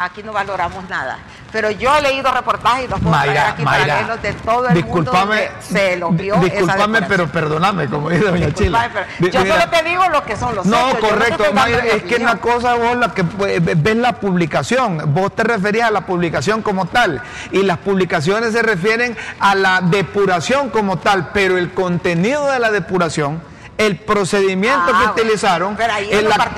aquí 0.00 0.22
no 0.22 0.32
valoramos 0.32 0.88
nada. 0.88 1.18
Pero 1.52 1.70
yo 1.70 1.94
he 1.96 2.02
leído 2.02 2.32
reportajes 2.32 2.84
y 2.84 2.88
los 2.88 3.00
puedo 3.00 3.14
traer 3.14 3.38
aquí 3.38 3.64
paralelos 3.64 4.22
de 4.22 4.32
todo 4.34 4.68
el 4.68 4.84
mundo 4.84 5.10
donde 5.12 5.50
se 5.60 5.94
elogió 5.94 6.36
Disculpame, 6.36 7.02
pero 7.02 7.26
perdóname, 7.26 7.88
como 7.88 8.08
dice 8.08 8.24
doña 8.24 8.52
Chile. 8.54 8.78
yo 9.18 9.44
solo 9.44 9.68
te 9.68 9.82
digo 9.82 10.08
lo 10.08 10.24
que 10.24 10.36
son 10.36 10.54
los 10.54 10.64
No, 10.66 10.96
correcto, 10.98 11.44
Mayra, 11.52 11.84
es 11.86 12.02
que 12.04 12.16
una 12.16 12.36
cosa 12.36 12.74
vos 12.74 12.96
la 12.96 13.12
que 13.12 13.22
ves 13.22 13.96
la 13.96 14.12
publicación, 14.14 15.12
vos 15.12 15.34
te 15.34 15.42
referías 15.42 15.88
a 15.88 15.90
la 15.90 16.06
publicación 16.06 16.62
como 16.62 16.86
tal, 16.86 17.20
y 17.50 17.62
las 17.62 17.78
publicaciones 17.78 18.52
se 18.52 18.62
refieren 18.62 19.16
a 19.40 19.54
la 19.54 19.80
depuración 19.80 20.70
como 20.70 20.98
tal, 20.98 21.30
pero 21.32 21.58
el 21.58 21.72
contenido 21.72 22.46
de 22.50 22.58
la 22.60 22.70
depuración, 22.70 23.42
el 23.76 23.96
procedimiento 23.96 24.86
que 24.86 25.04
ah, 25.04 25.12
utilizaron, 25.16 25.76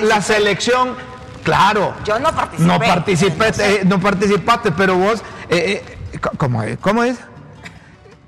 la 0.01 0.21
selección 0.21 0.95
Claro. 1.43 1.93
Yo 2.05 2.19
no 2.19 2.31
participé. 2.31 2.67
No, 2.67 2.79
participé, 2.79 3.81
no 3.85 3.99
participaste, 3.99 4.71
pero 4.71 4.95
vos, 4.95 5.21
eh, 5.49 5.83
eh, 6.11 6.19
¿cómo 6.37 6.63
es? 6.63 6.77
¿Cómo 6.79 7.03
es? 7.03 7.17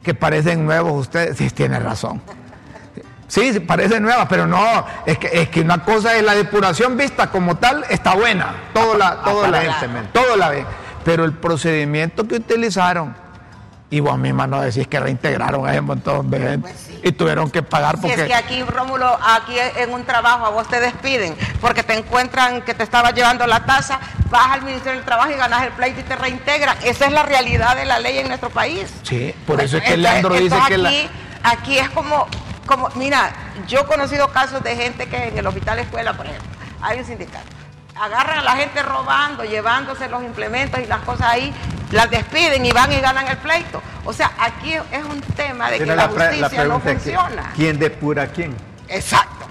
Que 0.04 0.14
parecen 0.14 0.66
nuevos 0.66 0.94
ustedes. 1.02 1.38
Sí, 1.38 1.50
tiene 1.50 1.80
razón. 1.80 2.22
Sí, 3.28 3.60
parecen 3.60 4.04
nuevas, 4.04 4.28
pero 4.30 4.46
no, 4.46 4.86
es 5.06 5.18
que, 5.18 5.30
es 5.34 5.50
que 5.50 5.62
una 5.62 5.84
cosa 5.84 6.16
es 6.16 6.24
la 6.24 6.36
depuración 6.36 6.96
vista 6.96 7.32
como 7.32 7.58
tal, 7.58 7.84
está 7.90 8.14
buena, 8.14 8.54
todo 8.72 8.96
la, 8.98 9.16
todo 9.24 9.48
la, 9.48 10.08
todo 10.14 10.36
la 10.38 10.50
ve, 10.50 10.64
pero 11.04 11.26
el 11.26 11.34
procedimiento 11.34 12.28
que 12.28 12.36
utilizaron 12.36 13.16
y 13.96 14.02
vos 14.02 14.18
misma 14.18 14.46
no 14.46 14.60
decís 14.60 14.88
que 14.90 15.00
reintegraron 15.00 15.66
a 15.66 15.72
ese 15.72 15.80
montón 15.80 16.30
de 16.30 16.38
gente 16.38 16.70
pues 16.70 16.90
y 17.02 17.12
tuvieron 17.14 17.50
que 17.50 17.64
pagar 17.64 17.96
porque... 17.96 18.16
Si 18.16 18.22
es 18.24 18.28
que 18.28 18.36
aquí, 18.36 18.62
Rómulo, 18.64 19.18
aquí 19.24 19.56
en 19.78 19.94
un 19.94 20.04
trabajo 20.04 20.46
a 20.46 20.50
vos 20.50 20.68
te 20.68 20.82
despiden 20.82 21.34
porque 21.62 21.82
te 21.82 21.94
encuentran 21.94 22.62
que 22.64 22.74
te 22.74 22.84
estaba 22.84 23.12
llevando 23.12 23.48
la 23.48 23.66
tasa, 23.66 24.02
vas 24.30 24.52
al 24.52 24.64
Ministerio 24.64 24.98
del 24.98 25.06
Trabajo 25.06 25.32
y 25.32 25.36
ganas 25.36 25.64
el 25.64 25.72
pleito 25.72 26.02
y 26.02 26.04
te 26.04 26.16
reintegran. 26.18 26.78
Esa 26.84 27.06
es 27.06 27.14
la 27.14 27.24
realidad 27.24 27.78
de 27.78 27.86
la 27.86 28.00
ley 28.00 28.18
en 28.18 28.28
nuestro 28.28 28.50
país. 28.50 28.94
Sí, 29.04 29.34
por 29.48 29.62
eso 29.62 29.78
es 29.78 29.84
que 29.84 29.96
Leandro 29.96 30.36
dice 30.36 30.58
que 30.68 30.78
la... 30.78 30.92
Aquí 31.44 31.78
es 31.78 31.90
como, 31.92 32.28
como, 32.66 32.90
mira, 32.96 33.32
yo 33.66 33.82
he 33.82 33.86
conocido 33.86 34.28
casos 34.30 34.62
de 34.62 34.76
gente 34.76 35.08
que 35.08 35.30
en 35.30 35.38
el 35.38 35.48
hospital 35.48 35.80
escuela, 35.80 36.18
por 36.18 36.26
ejemplo, 36.26 36.50
hay 36.82 37.00
un 37.00 37.06
sindicato 37.06 37.65
agarran 37.96 38.40
a 38.40 38.44
la 38.44 38.56
gente 38.58 38.84
robando, 38.84 39.44
llevándose 39.44 40.10
los 40.10 40.24
implementos 40.24 40.80
y 40.82 40.86
las 40.86 41.00
cosas 41.02 41.28
ahí, 41.28 41.54
las 41.92 42.10
despiden 42.10 42.66
y 42.66 42.72
van 42.72 42.92
y 42.92 43.00
ganan 43.00 43.28
el 43.28 43.38
pleito. 43.38 43.82
O 44.04 44.14
sea, 44.14 44.32
aquí 44.38 44.74
es 44.74 45.04
un 45.04 45.22
tema 45.22 45.72
de 45.72 45.80
que 45.80 45.86
la, 45.86 46.08
justicia 46.08 46.66
no 46.66 46.80
funciona. 46.80 47.52
¿Quién 47.56 47.80
depura 47.80 48.24
a 48.24 48.28
quién? 48.28 48.56
Exacto. 48.88 49.46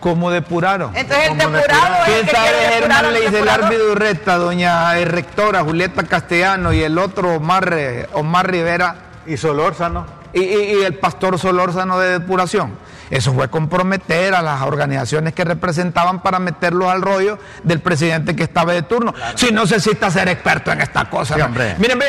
¿Cómo 0.00 0.30
depuraron? 0.30 0.96
Entonces 0.96 1.30
el 1.30 1.38
depurado 1.38 2.04
es 2.06 2.12
¿Quién 2.12 2.28
sabe 2.28 2.50
Germán 2.68 3.12
le 3.12 3.20
dice 3.20 3.40
el 3.40 3.48
árbitro 3.48 3.92
Urreta, 3.92 4.36
doña 4.36 4.94
rectora 5.04 5.62
Julieta 5.64 6.04
Castellano 6.04 6.72
y 6.72 6.82
el 6.82 6.98
otro 6.98 7.34
Omar, 7.34 7.74
Omar 8.12 8.48
Rivera? 8.48 8.94
¿Y 9.26 9.36
Solórzano? 9.36 10.17
Y, 10.32 10.40
y 10.40 10.82
el 10.84 10.94
pastor 10.94 11.38
Solórzano 11.38 11.98
de 11.98 12.18
depuración. 12.18 12.72
Eso 13.10 13.32
fue 13.32 13.48
comprometer 13.48 14.34
a 14.34 14.42
las 14.42 14.62
organizaciones 14.62 15.32
que 15.32 15.44
representaban 15.44 16.22
para 16.22 16.38
meterlos 16.38 16.88
al 16.88 17.02
rollo 17.02 17.38
del 17.62 17.80
presidente 17.80 18.36
que 18.36 18.42
estaba 18.42 18.72
de 18.72 18.82
turno. 18.82 19.14
Si 19.34 19.50
no 19.50 19.62
necesita 19.62 20.10
ser 20.10 20.28
experto 20.28 20.72
en 20.72 20.80
esta 20.82 21.08
cosa. 21.08 21.48
Mírenme, 21.78 22.04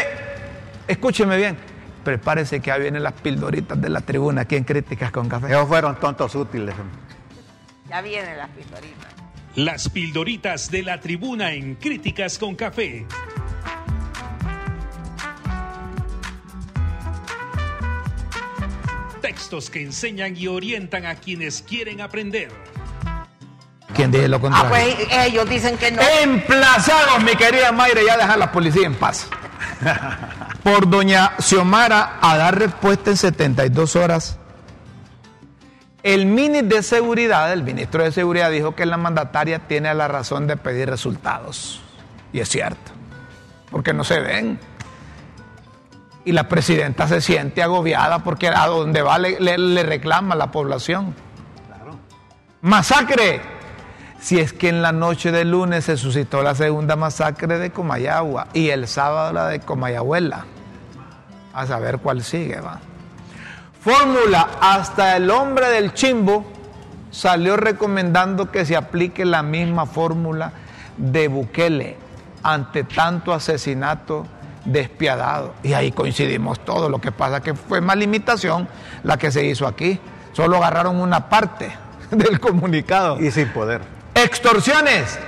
escúcheme 0.87 1.37
bien. 1.37 1.57
Prepárese 2.03 2.59
que 2.59 2.71
ahí 2.71 2.81
vienen 2.81 3.03
las 3.03 3.13
pildoritas 3.13 3.79
de 3.79 3.89
la 3.89 4.01
tribuna 4.01 4.41
aquí 4.41 4.55
en 4.55 4.63
Críticas 4.63 5.11
con 5.11 5.29
Café. 5.29 5.47
Ellos 5.47 5.67
fueron 5.67 5.95
tontos 5.99 6.33
útiles. 6.35 6.75
Ya 7.89 8.01
vienen 8.01 8.37
las 8.37 8.49
pildoritas. 8.49 9.13
Las 9.55 9.89
pildoritas 9.89 10.71
de 10.71 10.83
la 10.83 10.99
tribuna 10.99 11.53
en 11.53 11.75
Críticas 11.75 12.37
con 12.37 12.55
Café. 12.55 13.05
Textos 19.39 19.69
que 19.69 19.81
enseñan 19.81 20.35
y 20.35 20.47
orientan 20.47 21.05
a 21.05 21.15
quienes 21.15 21.61
quieren 21.61 22.01
aprender. 22.01 22.49
¿Quién 23.95 24.11
dice 24.11 24.27
lo 24.27 24.35
ah, 24.35 24.41
contrario? 24.41 24.67
Ah, 24.67 24.69
pues 24.69 25.27
ellos 25.27 25.49
dicen 25.49 25.77
que 25.77 25.91
no. 25.91 26.01
Emplazados, 26.21 27.23
mi 27.23 27.35
querida 27.37 27.71
Mayra, 27.71 28.01
ya 28.05 28.17
dejar 28.17 28.37
la 28.37 28.51
policía 28.51 28.85
en 28.85 28.95
paz. 28.95 29.27
Por 30.63 30.89
doña 30.89 31.35
Xiomara 31.39 32.17
a 32.21 32.37
dar 32.37 32.59
respuesta 32.59 33.11
en 33.11 33.17
72 33.17 33.95
horas. 33.95 34.37
El 36.03 36.25
mini 36.25 36.61
de 36.61 36.83
seguridad, 36.83 37.53
el 37.53 37.63
ministro 37.63 38.03
de 38.03 38.11
seguridad 38.11 38.51
dijo 38.51 38.75
que 38.75 38.85
la 38.85 38.97
mandataria 38.97 39.59
tiene 39.59 39.93
la 39.93 40.09
razón 40.09 40.47
de 40.47 40.57
pedir 40.57 40.89
resultados. 40.89 41.81
Y 42.33 42.41
es 42.41 42.49
cierto, 42.49 42.91
porque 43.71 43.93
no 43.93 44.03
se 44.03 44.19
ven 44.19 44.59
y 46.25 46.31
la 46.31 46.47
presidenta 46.47 47.07
se 47.07 47.21
siente 47.21 47.63
agobiada 47.63 48.19
porque 48.19 48.47
a 48.47 48.67
donde 48.67 49.01
va 49.01 49.17
le, 49.17 49.83
reclama 49.83 50.35
la 50.35 50.51
población. 50.51 51.15
Masacre. 52.61 53.41
Si 54.19 54.37
es 54.37 54.51
que 54.51 54.67
en 54.67 54.81
la 54.81 54.91
noche 54.91 55.31
del 55.31 55.51
lunes 55.51 55.85
se 55.85 55.95
suscitó 55.95 56.43
la 56.43 56.53
segunda 56.53 56.97
masacre 56.97 57.57
de 57.57 57.71
Comayagua 57.71 58.47
y 58.53 58.69
el 58.69 58.85
sábado 58.87 59.31
la 59.31 59.47
de 59.47 59.61
Comayabuela. 59.61 60.45
A 61.53 61.65
saber 61.65 61.99
cuál 61.99 62.21
sigue, 62.21 62.59
va. 62.59 62.79
Fórmula, 63.79 64.49
hasta 64.59 65.15
el 65.15 65.31
hombre 65.31 65.69
del 65.69 65.93
chimbo 65.93 66.45
salió 67.11 67.55
recomendando 67.55 68.51
que 68.51 68.65
se 68.65 68.75
aplique 68.75 69.23
la 69.23 69.41
misma 69.41 69.85
fórmula 69.85 70.51
de 70.97 71.29
Bukele 71.29 71.97
ante 72.43 72.83
tanto 72.83 73.33
asesinato 73.33 74.25
despiadado. 74.71 75.53
Y 75.63 75.73
ahí 75.73 75.91
coincidimos 75.91 76.59
todos. 76.63 76.89
Lo 76.89 76.99
que 76.99 77.11
pasa 77.11 77.41
que 77.41 77.53
fue 77.53 77.81
más 77.81 77.97
limitación 77.97 78.67
la 79.03 79.17
que 79.17 79.31
se 79.31 79.45
hizo 79.45 79.67
aquí. 79.67 79.99
Solo 80.33 80.57
agarraron 80.57 80.99
una 80.99 81.29
parte 81.29 81.71
del 82.11 82.39
comunicado. 82.39 83.19
Y 83.19 83.31
sin 83.31 83.49
poder. 83.49 83.81
Extorsiones. 84.15 85.19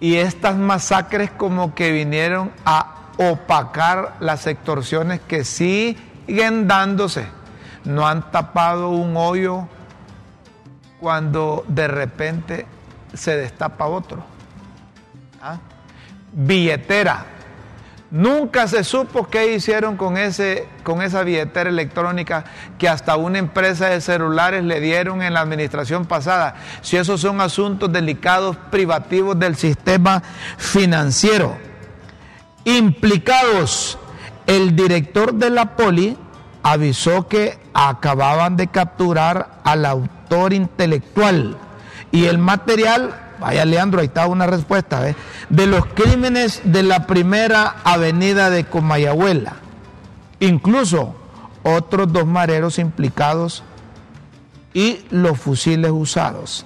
Y 0.00 0.16
estas 0.16 0.56
masacres 0.56 1.30
como 1.30 1.74
que 1.74 1.92
vinieron 1.92 2.50
a 2.64 2.96
opacar 3.18 4.16
las 4.20 4.46
extorsiones 4.46 5.20
que 5.20 5.44
siguen 5.44 6.66
dándose. 6.66 7.26
No 7.84 8.06
han 8.06 8.30
tapado 8.30 8.90
un 8.90 9.16
hoyo 9.16 9.66
cuando 11.00 11.64
de 11.68 11.88
repente 11.88 12.66
se 13.14 13.36
destapa 13.36 13.86
otro. 13.86 14.22
¿Ah? 15.42 15.58
Billetera, 16.32 17.24
Nunca 18.10 18.66
se 18.66 18.82
supo 18.82 19.28
qué 19.28 19.54
hicieron 19.54 19.96
con, 19.96 20.16
ese, 20.16 20.66
con 20.82 21.00
esa 21.00 21.22
billetera 21.22 21.70
electrónica 21.70 22.44
que 22.76 22.88
hasta 22.88 23.16
una 23.16 23.38
empresa 23.38 23.86
de 23.86 24.00
celulares 24.00 24.64
le 24.64 24.80
dieron 24.80 25.22
en 25.22 25.34
la 25.34 25.40
administración 25.40 26.06
pasada. 26.06 26.56
Si 26.82 26.96
esos 26.96 27.20
son 27.20 27.40
asuntos 27.40 27.92
delicados 27.92 28.56
privativos 28.70 29.38
del 29.38 29.54
sistema 29.54 30.22
financiero. 30.56 31.56
Implicados 32.64 33.96
el 34.46 34.74
director 34.74 35.32
de 35.34 35.50
la 35.50 35.76
poli 35.76 36.16
avisó 36.64 37.28
que 37.28 37.58
acababan 37.72 38.56
de 38.56 38.66
capturar 38.66 39.60
al 39.62 39.86
autor 39.86 40.52
intelectual 40.52 41.56
y 42.10 42.24
el 42.24 42.38
material, 42.38 43.29
vaya 43.40 43.64
Leandro, 43.64 44.00
ahí 44.00 44.06
está 44.06 44.26
una 44.26 44.46
respuesta, 44.46 45.08
¿eh? 45.08 45.16
de 45.48 45.66
los 45.66 45.86
crímenes 45.86 46.60
de 46.64 46.82
la 46.82 47.06
primera 47.06 47.76
avenida 47.84 48.50
de 48.50 48.64
Comayagüela. 48.64 49.54
Incluso 50.40 51.14
otros 51.62 52.12
dos 52.12 52.26
mareros 52.26 52.78
implicados 52.78 53.62
y 54.72 55.00
los 55.10 55.38
fusiles 55.38 55.90
usados. 55.90 56.64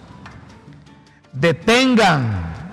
Detengan, 1.33 2.73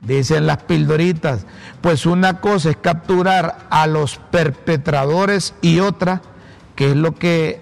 dicen 0.00 0.46
las 0.46 0.58
pildoritas, 0.58 1.46
pues 1.80 2.06
una 2.06 2.40
cosa 2.40 2.70
es 2.70 2.76
capturar 2.76 3.66
a 3.70 3.86
los 3.86 4.18
perpetradores 4.30 5.54
y 5.62 5.80
otra, 5.80 6.22
que 6.76 6.90
es 6.90 6.96
lo 6.96 7.14
que 7.14 7.60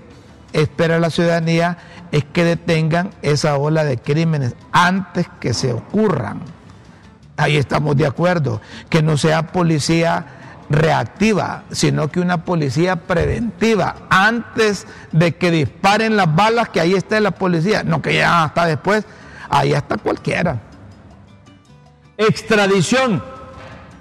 espera 0.52 0.98
la 0.98 1.10
ciudadanía, 1.10 1.78
es 2.12 2.24
que 2.24 2.44
detengan 2.44 3.10
esa 3.22 3.56
ola 3.56 3.84
de 3.84 3.98
crímenes 3.98 4.54
antes 4.72 5.26
que 5.40 5.54
se 5.54 5.72
ocurran. 5.72 6.40
Ahí 7.36 7.56
estamos 7.56 7.96
de 7.96 8.06
acuerdo, 8.06 8.60
que 8.88 9.02
no 9.02 9.16
sea 9.16 9.48
policía 9.48 10.26
reactiva, 10.70 11.64
sino 11.70 12.08
que 12.08 12.20
una 12.20 12.44
policía 12.44 12.96
preventiva, 12.96 13.94
antes 14.10 14.86
de 15.12 15.36
que 15.36 15.50
disparen 15.50 16.16
las 16.16 16.34
balas, 16.34 16.68
que 16.68 16.80
ahí 16.80 16.94
esté 16.94 17.20
la 17.20 17.30
policía, 17.30 17.84
no 17.84 18.02
que 18.02 18.16
ya 18.16 18.44
hasta 18.44 18.66
después, 18.66 19.04
ahí 19.48 19.72
está 19.72 19.96
cualquiera. 19.96 20.60
Extradición, 22.16 23.22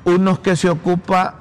unos 0.04 0.40
que 0.40 0.56
se 0.56 0.70
ocupa, 0.70 1.36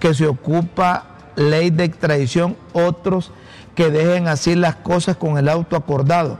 que 0.00 0.14
se 0.14 0.26
ocupa 0.26 1.04
ley 1.36 1.70
de 1.70 1.84
extradición, 1.84 2.56
otros 2.72 3.30
que 3.30 3.45
dejen 3.90 4.28
así 4.28 4.54
las 4.54 4.76
cosas 4.76 5.16
con 5.16 5.38
el 5.38 5.48
auto 5.48 5.76
acordado, 5.76 6.38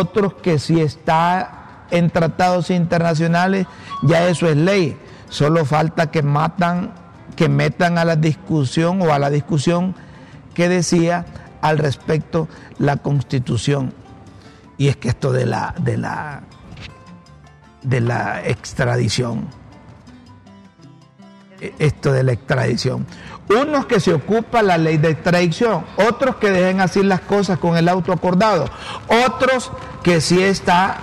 otros 0.00 0.34
que 0.34 0.58
si 0.58 0.80
está 0.80 1.86
en 1.90 2.10
tratados 2.10 2.70
internacionales, 2.70 3.66
ya 4.02 4.28
eso 4.28 4.48
es 4.48 4.56
ley. 4.56 4.96
Solo 5.28 5.64
falta 5.64 6.10
que 6.10 6.22
matan, 6.22 6.92
que 7.36 7.48
metan 7.48 7.98
a 7.98 8.04
la 8.04 8.16
discusión 8.16 9.02
o 9.02 9.12
a 9.12 9.18
la 9.18 9.30
discusión 9.30 9.94
que 10.54 10.68
decía 10.68 11.26
al 11.60 11.78
respecto 11.78 12.48
la 12.78 12.96
constitución. 12.96 13.92
Y 14.76 14.88
es 14.88 14.96
que 14.96 15.08
esto 15.08 15.32
de 15.32 15.46
la, 15.46 15.74
de 15.78 15.96
la, 15.96 16.42
de 17.82 18.00
la 18.00 18.42
extradición 18.46 19.48
esto 21.78 22.12
de 22.12 22.22
la 22.22 22.32
extradición. 22.32 23.06
Unos 23.48 23.86
que 23.86 24.00
se 24.00 24.12
ocupa 24.12 24.62
la 24.62 24.78
ley 24.78 24.98
de 24.98 25.10
extradición, 25.10 25.84
otros 25.96 26.36
que 26.36 26.50
dejen 26.50 26.80
así 26.80 27.02
las 27.02 27.20
cosas 27.20 27.58
con 27.58 27.76
el 27.76 27.88
auto 27.88 28.12
acordado, 28.12 28.68
otros 29.26 29.72
que 30.02 30.20
si 30.20 30.42
está 30.42 30.96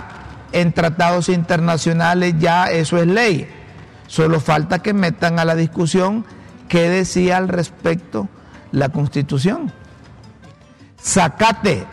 en 0.51 0.71
tratados 0.71 1.29
internacionales 1.29 2.35
ya 2.39 2.65
eso 2.65 2.97
es 2.97 3.07
ley. 3.07 3.49
Solo 4.07 4.39
falta 4.39 4.79
que 4.79 4.93
metan 4.93 5.39
a 5.39 5.45
la 5.45 5.55
discusión 5.55 6.25
qué 6.69 6.89
decía 6.89 7.37
al 7.37 7.47
respecto 7.47 8.29
la 8.71 8.89
Constitución. 8.89 9.71
Sacate 11.01 11.85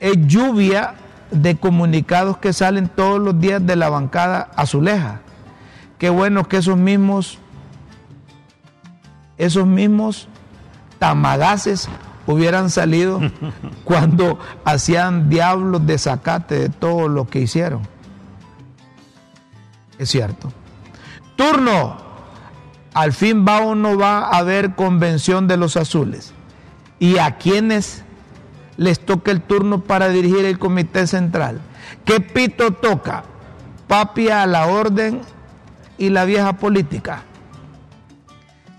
es 0.00 0.14
lluvia 0.26 0.94
de 1.30 1.56
comunicados 1.56 2.36
que 2.36 2.52
salen 2.52 2.88
todos 2.88 3.20
los 3.20 3.40
días 3.40 3.64
de 3.66 3.76
la 3.76 3.88
bancada 3.88 4.50
azuleja 4.54 5.23
Qué 5.98 6.10
bueno 6.10 6.48
que 6.48 6.58
esos 6.58 6.76
mismos, 6.76 7.38
esos 9.38 9.66
mismos 9.66 10.28
tamagaces 10.98 11.88
hubieran 12.26 12.70
salido 12.70 13.20
cuando 13.84 14.38
hacían 14.64 15.28
diablos 15.28 15.86
de 15.86 15.98
sacate 15.98 16.58
de 16.58 16.68
todo 16.68 17.08
lo 17.08 17.28
que 17.28 17.40
hicieron. 17.40 17.82
Es 19.98 20.10
cierto. 20.10 20.52
Turno. 21.36 22.02
Al 22.94 23.12
fin 23.12 23.44
va 23.46 23.58
o 23.60 23.74
no 23.74 23.98
va 23.98 24.18
a 24.20 24.38
haber 24.38 24.76
convención 24.76 25.48
de 25.48 25.56
los 25.56 25.76
azules. 25.76 26.32
¿Y 27.00 27.18
a 27.18 27.38
quienes 27.38 28.04
les 28.76 29.04
toca 29.04 29.32
el 29.32 29.40
turno 29.42 29.82
para 29.82 30.08
dirigir 30.10 30.44
el 30.44 30.60
comité 30.60 31.08
central? 31.08 31.60
¿Qué 32.04 32.20
pito 32.20 32.70
toca? 32.72 33.24
Papi 33.88 34.28
a 34.28 34.46
la 34.46 34.66
orden 34.66 35.22
y 35.98 36.10
la 36.10 36.24
vieja 36.24 36.54
política. 36.54 37.22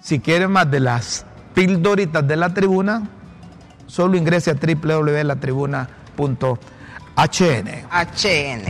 Si 0.02 0.20
quiere 0.20 0.48
más 0.48 0.70
de 0.70 0.80
las 0.80 1.26
pildoritas 1.54 2.28
de 2.28 2.36
la 2.36 2.54
tribuna, 2.54 3.10
solo 3.88 4.18
ingrese 4.18 4.52
a 4.52 4.56
www.latribuna.hn. 4.56 5.88
HN. 7.18 8.66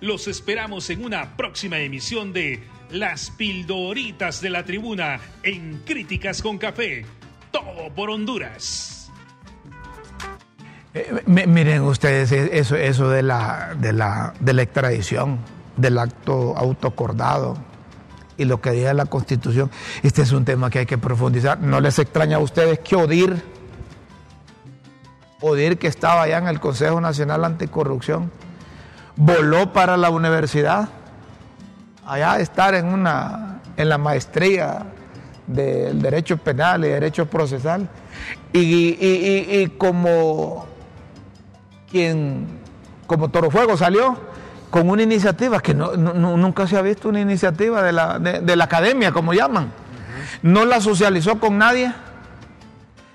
Los 0.00 0.28
esperamos 0.28 0.90
en 0.90 1.04
una 1.04 1.36
próxima 1.36 1.78
emisión 1.78 2.32
de 2.32 2.62
Las 2.90 3.30
Pildoritas 3.30 4.40
de 4.40 4.50
la 4.50 4.64
Tribuna 4.64 5.20
en 5.42 5.82
Críticas 5.86 6.42
con 6.42 6.58
Café. 6.58 7.06
Todo 7.50 7.92
por 7.94 8.10
Honduras. 8.10 9.10
Eh, 10.94 11.22
miren 11.26 11.82
ustedes 11.82 12.32
eso, 12.32 12.76
eso 12.76 13.08
de, 13.08 13.22
la, 13.22 13.74
de, 13.78 13.92
la, 13.92 14.34
de 14.40 14.52
la 14.52 14.62
extradición 14.62 15.38
del 15.76 15.98
acto 15.98 16.56
autoacordado 16.56 17.56
y 18.36 18.44
lo 18.44 18.60
que 18.60 18.72
diga 18.72 18.94
la 18.94 19.06
Constitución. 19.06 19.70
Este 20.02 20.22
es 20.22 20.32
un 20.32 20.44
tema 20.44 20.70
que 20.70 20.80
hay 20.80 20.86
que 20.86 20.98
profundizar. 20.98 21.60
¿No 21.60 21.80
les 21.80 21.98
extraña 21.98 22.36
a 22.36 22.40
ustedes 22.40 22.78
que 22.80 22.96
Odir, 22.96 23.42
Odir 25.40 25.78
que 25.78 25.86
estaba 25.86 26.22
allá 26.22 26.38
en 26.38 26.48
el 26.48 26.60
Consejo 26.60 27.00
Nacional 27.00 27.44
Anticorrupción, 27.44 28.30
voló 29.16 29.72
para 29.72 29.96
la 29.96 30.10
universidad, 30.10 30.88
allá 32.06 32.38
estar 32.38 32.74
en, 32.74 32.86
una, 32.86 33.60
en 33.76 33.88
la 33.88 33.98
maestría 33.98 34.86
del 35.46 36.00
derecho 36.00 36.36
penal 36.36 36.84
y 36.84 36.88
derecho 36.88 37.26
procesal, 37.26 37.88
y, 38.52 39.66
como 39.78 40.66
quien, 41.90 42.46
como 43.06 43.28
Toro 43.30 43.50
Fuego 43.50 43.76
salió, 43.76 44.31
con 44.72 44.88
una 44.88 45.02
iniciativa 45.02 45.60
que 45.60 45.74
no, 45.74 45.92
nunca 45.94 46.66
se 46.66 46.78
ha 46.78 46.82
visto 46.82 47.10
una 47.10 47.20
iniciativa 47.20 47.82
de 47.82 47.92
la, 47.92 48.18
de, 48.18 48.56
la 48.56 48.64
academia, 48.64 49.12
como 49.12 49.34
llaman. 49.34 49.70
No 50.40 50.64
la 50.64 50.80
socializó 50.80 51.38
con 51.38 51.58
nadie, 51.58 51.92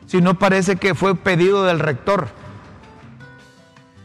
sino 0.05 0.37
parece 0.37 0.75
que 0.75 0.93
fue 0.93 1.15
pedido 1.15 1.65
del 1.65 1.79
rector. 1.79 2.27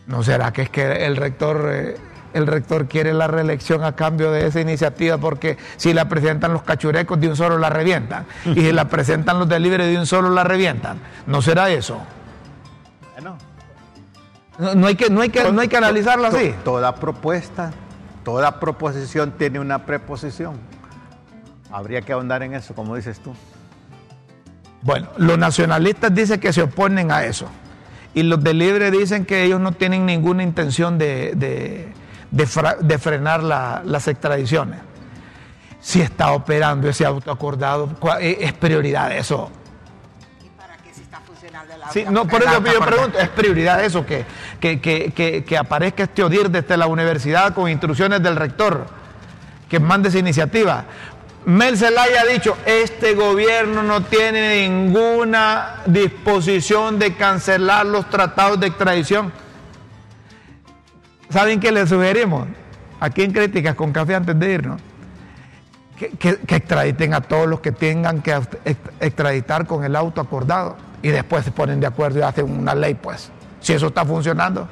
¿No 0.06 0.22
será 0.22 0.50
que 0.50 0.62
es 0.62 0.70
que 0.70 1.04
el 1.04 1.14
rector, 1.14 1.68
eh, 1.70 1.96
el 2.32 2.46
rector 2.46 2.88
quiere 2.88 3.12
la 3.12 3.26
reelección 3.26 3.84
a 3.84 3.94
cambio 3.94 4.32
de 4.32 4.46
esa 4.46 4.62
iniciativa? 4.62 5.18
Porque 5.18 5.58
si 5.76 5.92
la 5.92 6.08
presentan 6.08 6.54
los 6.54 6.62
cachurecos 6.62 7.20
de 7.20 7.28
un 7.28 7.36
solo 7.36 7.58
la 7.58 7.68
revientan. 7.68 8.24
Y 8.46 8.60
si 8.60 8.72
la 8.72 8.86
presentan 8.86 9.38
los 9.38 9.46
delibres 9.46 9.88
de 9.88 9.98
un 9.98 10.06
solo 10.06 10.30
la 10.30 10.42
revientan. 10.42 10.96
¿No 11.26 11.42
será 11.42 11.68
eso? 11.68 12.00
No, 14.62 14.86
hay 14.86 14.94
que, 14.94 15.10
no, 15.10 15.20
hay 15.20 15.30
que, 15.30 15.50
no 15.50 15.60
hay 15.60 15.68
que 15.68 15.76
analizarla 15.76 16.28
así. 16.28 16.54
Toda 16.64 16.94
propuesta, 16.94 17.72
toda 18.24 18.60
proposición 18.60 19.32
tiene 19.32 19.58
una 19.58 19.84
preposición. 19.84 20.56
Habría 21.70 22.02
que 22.02 22.12
ahondar 22.12 22.42
en 22.42 22.54
eso, 22.54 22.74
como 22.74 22.94
dices 22.94 23.20
tú. 23.20 23.34
Bueno, 24.82 25.08
los 25.16 25.36
nacionalistas 25.38 26.14
dicen 26.14 26.38
que 26.38 26.52
se 26.52 26.62
oponen 26.62 27.10
a 27.10 27.24
eso. 27.24 27.46
Y 28.14 28.22
los 28.22 28.42
de 28.42 28.54
Libre 28.54 28.90
dicen 28.90 29.24
que 29.24 29.42
ellos 29.42 29.60
no 29.60 29.72
tienen 29.72 30.06
ninguna 30.06 30.42
intención 30.42 30.98
de, 30.98 31.34
de, 32.30 32.98
frenar 32.98 33.42
las 33.42 34.08
extradiciones. 34.08 34.80
Si 35.80 36.00
está 36.00 36.32
operando 36.32 36.88
ese 36.88 37.04
autoacordado, 37.04 37.88
es 38.20 38.52
prioridad 38.52 39.10
eso 39.16 39.50
Sí, 41.90 42.04
no, 42.08 42.26
por 42.26 42.42
eso 42.42 42.62
yo 42.64 42.80
pregunto, 42.80 43.18
¿es 43.18 43.28
prioridad 43.30 43.84
eso 43.84 44.06
que, 44.06 44.24
que, 44.60 45.58
aparezca 45.58 46.04
este 46.04 46.22
ODIR 46.22 46.50
desde 46.50 46.76
la 46.76 46.86
universidad 46.86 47.54
con 47.54 47.68
instrucciones 47.68 48.22
del 48.22 48.36
rector 48.36 48.86
que 49.68 49.80
mande 49.80 50.08
esa 50.08 50.18
iniciativa? 50.18 50.84
Mel 51.44 51.76
Zelaya 51.76 52.20
ha 52.20 52.24
dicho, 52.24 52.56
este 52.66 53.14
gobierno 53.14 53.82
no 53.82 54.02
tiene 54.02 54.62
ninguna 54.62 55.82
disposición 55.86 57.00
de 57.00 57.14
cancelar 57.16 57.84
los 57.84 58.08
tratados 58.08 58.60
de 58.60 58.68
extradición. 58.68 59.32
¿Saben 61.30 61.58
qué 61.58 61.72
le 61.72 61.86
sugerimos? 61.86 62.46
Aquí 63.00 63.22
en 63.22 63.32
Críticas 63.32 63.74
con 63.74 63.92
Café 63.92 64.14
antes 64.14 64.38
de 64.38 64.52
irnos. 64.52 64.80
Que, 65.98 66.38
que 66.38 66.56
extraditen 66.56 67.14
a 67.14 67.20
todos 67.20 67.46
los 67.46 67.60
que 67.60 67.70
tengan 67.70 68.22
que 68.22 68.36
extraditar 68.98 69.66
con 69.66 69.84
el 69.84 69.94
auto 69.94 70.20
acordado 70.20 70.76
y 71.02 71.08
después 71.08 71.44
se 71.44 71.50
ponen 71.50 71.80
de 71.80 71.86
acuerdo 71.86 72.20
y 72.20 72.22
hacen 72.22 72.50
una 72.50 72.74
ley, 72.74 72.94
pues. 72.94 73.30
Si 73.60 73.72
eso 73.72 73.88
está 73.88 74.04
funcionando. 74.04 74.68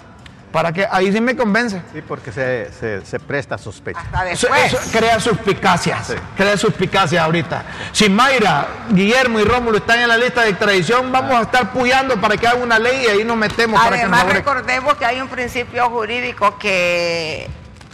Para 0.52 0.72
que 0.72 0.84
ahí 0.90 1.12
sí 1.12 1.20
me 1.20 1.36
convence. 1.36 1.80
Sí, 1.92 2.02
porque 2.02 2.32
se, 2.32 2.72
se, 2.72 3.06
se 3.06 3.20
presta 3.20 3.56
sospecha. 3.56 4.00
Hasta 4.00 4.30
Eso, 4.30 4.48
después. 4.48 4.72
eso 4.72 4.98
crea 4.98 5.20
suspicacias. 5.20 6.08
Sí. 6.08 6.14
Crea 6.36 6.56
suspicacias 6.56 7.22
ahorita. 7.22 7.62
Si 7.92 8.08
Mayra, 8.08 8.66
Guillermo 8.90 9.38
y 9.38 9.44
Rómulo 9.44 9.78
están 9.78 10.00
en 10.00 10.08
la 10.08 10.16
lista 10.16 10.42
de 10.42 10.50
extradición, 10.50 11.12
vamos 11.12 11.36
a 11.36 11.42
estar 11.42 11.72
puyando 11.72 12.20
para 12.20 12.36
que 12.36 12.48
haga 12.48 12.58
una 12.58 12.80
ley 12.80 13.04
y 13.04 13.06
ahí 13.06 13.24
nos 13.24 13.36
metemos 13.36 13.80
para 13.80 13.96
que 13.96 14.02
nos 14.06 14.12
Además, 14.12 14.34
recordemos 14.34 14.94
que 14.96 15.04
hay 15.04 15.20
un 15.20 15.28
principio 15.28 15.88
jurídico 15.88 16.58
que 16.58 17.48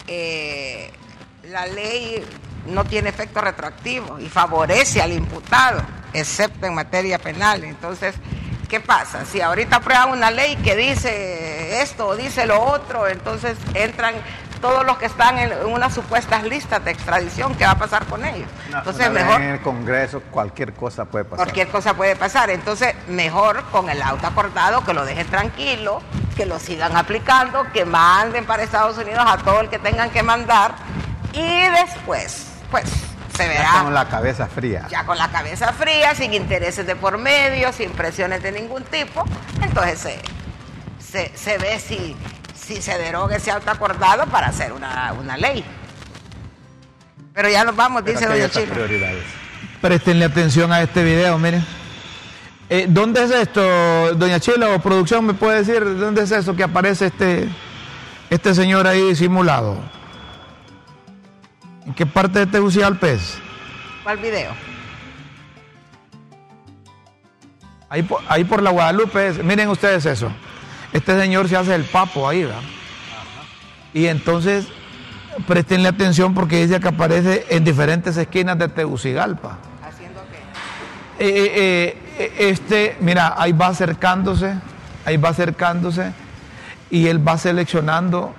eh, 0.06 0.90
la 1.50 1.66
ley 1.66 2.24
no 2.68 2.84
tiene 2.84 3.10
efecto 3.10 3.40
retroactivo 3.40 4.18
y 4.18 4.28
favorece 4.28 5.02
al 5.02 5.12
imputado, 5.12 5.82
excepto 6.12 6.66
en 6.66 6.74
materia 6.74 7.18
penal. 7.18 7.64
Entonces, 7.64 8.14
¿qué 8.68 8.80
pasa? 8.80 9.24
Si 9.24 9.40
ahorita 9.40 9.76
aprueban 9.76 10.10
una 10.10 10.30
ley 10.30 10.56
que 10.56 10.76
dice 10.76 11.82
esto 11.82 12.08
o 12.08 12.16
dice 12.16 12.46
lo 12.46 12.62
otro, 12.62 13.08
entonces 13.08 13.56
entran 13.74 14.14
todos 14.60 14.86
los 14.86 14.96
que 14.96 15.06
están 15.06 15.38
en 15.38 15.52
unas 15.66 15.94
supuestas 15.94 16.42
listas 16.42 16.82
de 16.84 16.90
extradición, 16.90 17.54
¿qué 17.56 17.64
va 17.64 17.72
a 17.72 17.78
pasar 17.78 18.06
con 18.06 18.24
ellos? 18.24 18.48
Entonces, 18.72 19.10
mejor... 19.10 19.40
en 19.40 19.50
el 19.50 19.60
Congreso 19.60 20.22
cualquier 20.30 20.72
cosa 20.72 21.04
puede 21.04 21.24
pasar. 21.24 21.44
Cualquier 21.44 21.68
cosa 21.68 21.94
puede 21.94 22.16
pasar. 22.16 22.50
Entonces, 22.50 22.94
mejor 23.06 23.62
con 23.64 23.90
el 23.90 24.00
auto 24.00 24.26
acordado 24.26 24.82
que 24.84 24.94
lo 24.94 25.04
dejen 25.04 25.26
tranquilo, 25.26 26.00
que 26.36 26.46
lo 26.46 26.58
sigan 26.58 26.96
aplicando, 26.96 27.70
que 27.72 27.84
manden 27.84 28.46
para 28.46 28.62
Estados 28.62 28.96
Unidos 28.98 29.24
a 29.26 29.36
todo 29.38 29.60
el 29.60 29.68
que 29.68 29.78
tengan 29.78 30.10
que 30.10 30.22
mandar 30.22 30.74
y 31.32 31.68
después, 31.68 32.46
pues, 32.70 32.84
se 33.36 33.42
Ya 33.44 33.48
verá. 33.48 33.82
con 33.82 33.94
la 33.94 34.08
cabeza 34.08 34.46
fría. 34.46 34.86
Ya 34.90 35.04
con 35.04 35.18
la 35.18 35.28
cabeza 35.28 35.72
fría, 35.72 36.14
sin 36.14 36.32
intereses 36.34 36.86
de 36.86 36.96
por 36.96 37.18
medio, 37.18 37.72
sin 37.72 37.90
presiones 37.92 38.42
de 38.42 38.52
ningún 38.52 38.82
tipo, 38.84 39.24
entonces 39.62 39.98
se, 39.98 40.20
se, 40.98 41.36
se 41.36 41.58
ve 41.58 41.78
si, 41.78 42.16
si 42.54 42.80
se 42.80 42.96
deroga 42.98 43.36
ese 43.36 43.50
auto 43.50 43.70
acordado 43.70 44.26
para 44.26 44.48
hacer 44.48 44.72
una, 44.72 45.12
una 45.18 45.36
ley. 45.36 45.64
Pero 47.34 47.48
ya 47.50 47.64
nos 47.64 47.76
vamos, 47.76 48.02
Pero 48.04 48.18
dice 48.18 48.28
Doña 48.30 48.48
prioridades. 48.48 49.24
Prestenle 49.80 50.24
atención 50.24 50.72
a 50.72 50.80
este 50.80 51.04
video, 51.04 51.38
miren. 51.38 51.64
Eh, 52.68 52.86
¿Dónde 52.88 53.22
es 53.22 53.30
esto, 53.30 54.14
doña 54.14 54.40
Chila 54.40 54.70
o 54.70 54.80
producción? 54.80 55.24
¿Me 55.24 55.34
puede 55.34 55.58
decir 55.62 55.84
dónde 55.98 56.22
es 56.22 56.30
eso 56.32 56.56
que 56.56 56.64
aparece 56.64 57.06
este, 57.06 57.48
este 58.30 58.54
señor 58.54 58.86
ahí 58.88 59.00
disimulado? 59.02 59.78
¿En 61.86 61.94
qué 61.94 62.04
parte 62.04 62.40
de 62.40 62.46
Tegucigalpa 62.46 63.08
es? 63.08 63.38
¿Cuál 64.02 64.18
video? 64.18 64.52
Ahí 67.88 68.02
por, 68.02 68.20
ahí 68.28 68.42
por 68.42 68.62
la 68.62 68.70
Guadalupe 68.70 69.28
es. 69.28 69.42
Miren 69.42 69.68
ustedes 69.68 70.04
eso. 70.04 70.30
Este 70.92 71.18
señor 71.18 71.48
se 71.48 71.56
hace 71.56 71.74
el 71.74 71.84
papo 71.84 72.28
ahí, 72.28 72.42
¿verdad? 72.42 72.60
Y 73.94 74.06
entonces, 74.06 74.66
prestenle 75.46 75.88
atención 75.88 76.34
porque 76.34 76.66
dice 76.66 76.80
que 76.80 76.88
aparece 76.88 77.46
en 77.50 77.64
diferentes 77.64 78.16
esquinas 78.16 78.58
de 78.58 78.68
Tegucigalpa. 78.68 79.58
¿Haciendo 79.86 80.22
qué? 81.18 81.24
Eh, 81.24 81.52
eh, 81.54 81.98
eh, 82.18 82.34
este, 82.50 82.96
mira, 83.00 83.34
ahí 83.38 83.52
va 83.52 83.68
acercándose, 83.68 84.54
ahí 85.04 85.16
va 85.18 85.28
acercándose 85.28 86.12
y 86.90 87.06
él 87.06 87.26
va 87.26 87.38
seleccionando 87.38 88.34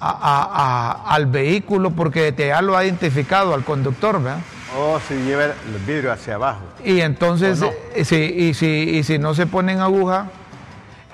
a- 0.00 0.08
a- 0.10 1.02
a- 1.10 1.14
al 1.14 1.26
vehículo 1.26 1.90
porque 1.90 2.32
te- 2.32 2.48
ya 2.48 2.62
lo 2.62 2.76
ha 2.76 2.84
identificado 2.84 3.54
al 3.54 3.64
conductor, 3.64 4.22
¿verdad? 4.22 4.38
O 4.78 5.00
si 5.06 5.14
lleva 5.14 5.44
el 5.44 5.52
vidrio 5.86 6.12
hacia 6.12 6.36
abajo. 6.36 6.60
Y 6.84 7.00
entonces, 7.00 7.60
eh, 7.94 8.04
si, 8.04 8.16
y, 8.16 8.54
si, 8.54 8.66
y 8.66 9.02
si 9.02 9.18
no 9.18 9.34
se 9.34 9.46
ponen 9.46 9.80
aguja, 9.80 10.26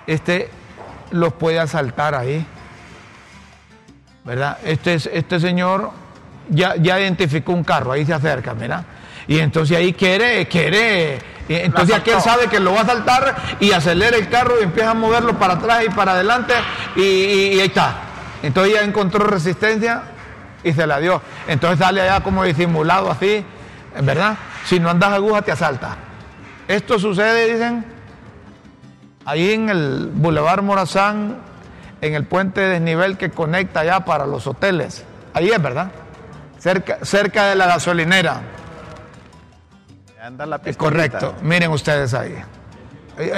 este 0.06 0.50
los 1.10 1.32
puede 1.32 1.58
asaltar 1.58 2.14
ahí. 2.14 2.44
¿Verdad? 4.24 4.58
Este, 4.64 4.94
es- 4.94 5.08
este 5.12 5.38
señor 5.40 5.90
ya, 6.48 6.74
ya 6.76 6.98
identificó 7.00 7.52
un 7.52 7.62
carro, 7.64 7.92
ahí 7.92 8.04
se 8.04 8.12
acerca, 8.12 8.54
mira. 8.54 8.84
Y 9.28 9.38
entonces 9.38 9.76
ahí 9.76 9.92
quiere, 9.92 10.46
quiere. 10.48 11.18
Entonces 11.48 11.94
aquel 11.94 12.20
sabe 12.20 12.48
que 12.48 12.58
lo 12.60 12.72
va 12.72 12.80
a 12.80 12.82
asaltar 12.82 13.36
y 13.60 13.70
acelera 13.70 14.16
el 14.16 14.28
carro 14.28 14.54
y 14.60 14.64
empieza 14.64 14.90
a 14.90 14.94
moverlo 14.94 15.38
para 15.38 15.54
atrás 15.54 15.84
y 15.86 15.90
para 15.90 16.12
adelante 16.12 16.54
y, 16.96 17.00
y- 17.02 17.54
y 17.54 17.60
ahí 17.60 17.66
está. 17.68 17.94
Entonces 18.46 18.74
ya 18.74 18.82
encontró 18.82 19.24
resistencia 19.26 20.02
y 20.62 20.72
se 20.72 20.86
la 20.86 20.98
dio. 20.98 21.20
Entonces 21.48 21.78
sale 21.78 22.00
allá 22.00 22.22
como 22.22 22.44
disimulado 22.44 23.10
así, 23.10 23.44
¿verdad? 24.00 24.36
Si 24.64 24.78
no 24.78 24.90
andas 24.90 25.12
aguja 25.12 25.42
te 25.42 25.52
asalta. 25.52 25.96
Esto 26.68 26.98
sucede, 26.98 27.52
dicen, 27.52 27.84
ahí 29.24 29.52
en 29.52 29.68
el 29.68 30.10
Boulevard 30.12 30.62
Morazán, 30.62 31.38
en 32.00 32.14
el 32.14 32.24
puente 32.24 32.60
de 32.60 32.68
desnivel 32.68 33.16
que 33.16 33.30
conecta 33.30 33.80
allá 33.80 34.04
para 34.04 34.26
los 34.26 34.46
hoteles. 34.46 35.04
Ahí 35.34 35.50
es, 35.50 35.60
¿verdad? 35.60 35.90
Cerca, 36.58 36.98
cerca 37.02 37.46
de 37.48 37.56
la 37.56 37.66
gasolinera. 37.66 38.42
Anda 40.22 40.46
la 40.46 40.60
correcto. 40.76 41.34
Miren 41.42 41.70
ustedes 41.70 42.14
ahí. 42.14 42.34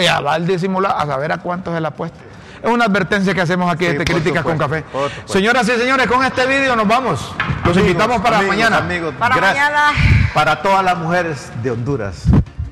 Ya 0.00 0.20
va 0.20 0.36
el 0.36 0.46
disimulado 0.46 0.96
a 0.96 1.06
saber 1.06 1.32
a 1.32 1.38
cuánto 1.38 1.74
se 1.74 1.80
la 1.80 1.88
apuesta. 1.88 2.18
Es 2.62 2.70
una 2.70 2.86
advertencia 2.86 3.34
que 3.34 3.40
hacemos 3.40 3.72
aquí 3.72 3.86
Sí, 3.86 3.96
de 3.96 4.04
Críticas 4.04 4.42
con 4.42 4.58
Café. 4.58 4.84
Señoras 5.26 5.68
y 5.68 5.72
señores, 5.72 6.06
con 6.06 6.24
este 6.24 6.46
vídeo 6.46 6.74
nos 6.76 6.86
vamos. 6.88 7.20
Los 7.20 7.76
Amigos, 7.76 7.76
invitamos 7.78 8.20
para 8.20 8.38
amigos, 8.38 8.56
mañana. 8.56 8.76
Amigos, 8.78 9.14
Para 9.18 9.36
gracias. 9.36 9.64
mañana. 9.70 9.92
Para 10.34 10.62
todas 10.62 10.84
las 10.84 10.96
mujeres 10.98 11.50
de 11.62 11.70
Honduras. 11.70 12.24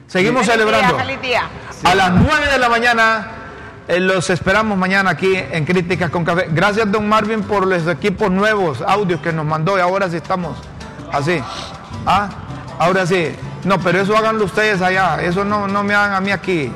Seguimos 0.08 0.46
Feliz 0.46 0.56
día, 0.64 0.66
celebrando. 0.74 0.98
feliz 0.98 1.20
día. 1.20 1.42
A 1.84 1.94
las 1.94 2.10
9 2.12 2.48
de 2.50 2.58
la 2.58 2.68
mañana 2.68 3.28
eh, 3.88 4.00
los 4.00 4.30
esperamos 4.30 4.76
mañana 4.78 5.10
aquí 5.10 5.36
en 5.36 5.64
Críticas 5.64 6.10
con 6.10 6.24
Café. 6.24 6.48
Gracias, 6.50 6.90
don 6.90 7.08
Marvin, 7.08 7.42
por 7.42 7.66
los 7.66 7.86
equipos 7.86 8.30
nuevos, 8.30 8.82
audios 8.82 9.20
que 9.20 9.32
nos 9.32 9.44
mandó 9.44 9.76
y 9.78 9.80
ahora 9.80 10.08
sí 10.08 10.16
estamos 10.16 10.58
así. 11.12 11.40
Ah, 12.06 12.28
ahora 12.78 13.06
sí. 13.06 13.34
No, 13.64 13.78
pero 13.80 14.00
eso 14.00 14.16
háganlo 14.16 14.44
ustedes 14.44 14.80
allá. 14.80 15.20
Eso 15.22 15.44
no, 15.44 15.66
no 15.66 15.82
me 15.82 15.94
hagan 15.94 16.14
a 16.14 16.20
mí 16.20 16.30
aquí. 16.30 16.72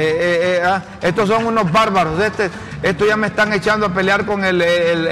eh, 0.00 0.58
eh, 0.58 0.62
ah, 0.64 0.80
estos 1.02 1.28
son 1.28 1.44
unos 1.46 1.72
bárbaros. 1.72 2.20
Este, 2.20 2.48
esto 2.82 3.04
ya 3.04 3.16
me 3.16 3.26
están 3.26 3.52
echando 3.52 3.86
a 3.86 3.88
pelear 3.92 4.24
con 4.24 4.44
el, 4.44 4.62
el- 4.62 5.08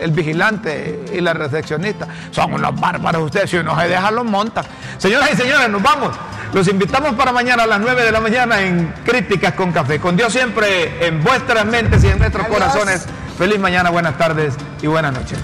el- 0.00 0.10
vigilante 0.12 1.04
y 1.12 1.20
la 1.20 1.32
recepcionista. 1.34 2.06
Son 2.30 2.52
unos 2.52 2.78
bárbaros 2.80 3.24
ustedes. 3.24 3.50
Si 3.50 3.56
uno 3.56 3.78
se 3.80 3.88
deja, 3.88 4.10
los 4.12 4.24
monta. 4.24 4.62
Señoras 4.98 5.30
y 5.32 5.36
señores, 5.36 5.68
nos 5.68 5.82
vamos. 5.82 6.14
Los 6.52 6.68
invitamos 6.68 7.14
para 7.16 7.32
mañana 7.32 7.64
a 7.64 7.66
las 7.66 7.80
9 7.80 8.04
de 8.04 8.12
la 8.12 8.20
mañana 8.20 8.60
en 8.62 8.94
Críticas 9.04 9.54
con 9.54 9.72
Café. 9.72 9.98
Con 9.98 10.16
Dios 10.16 10.32
siempre 10.32 11.04
en 11.04 11.22
vuestras 11.24 11.66
mentes 11.66 12.04
y 12.04 12.08
en 12.08 12.18
nuestros 12.20 12.46
Adiós. 12.46 12.58
corazones. 12.58 13.06
Feliz 13.36 13.58
mañana, 13.58 13.90
buenas 13.90 14.16
tardes 14.16 14.54
y 14.80 14.86
buenas 14.86 15.12
noches. 15.12 15.38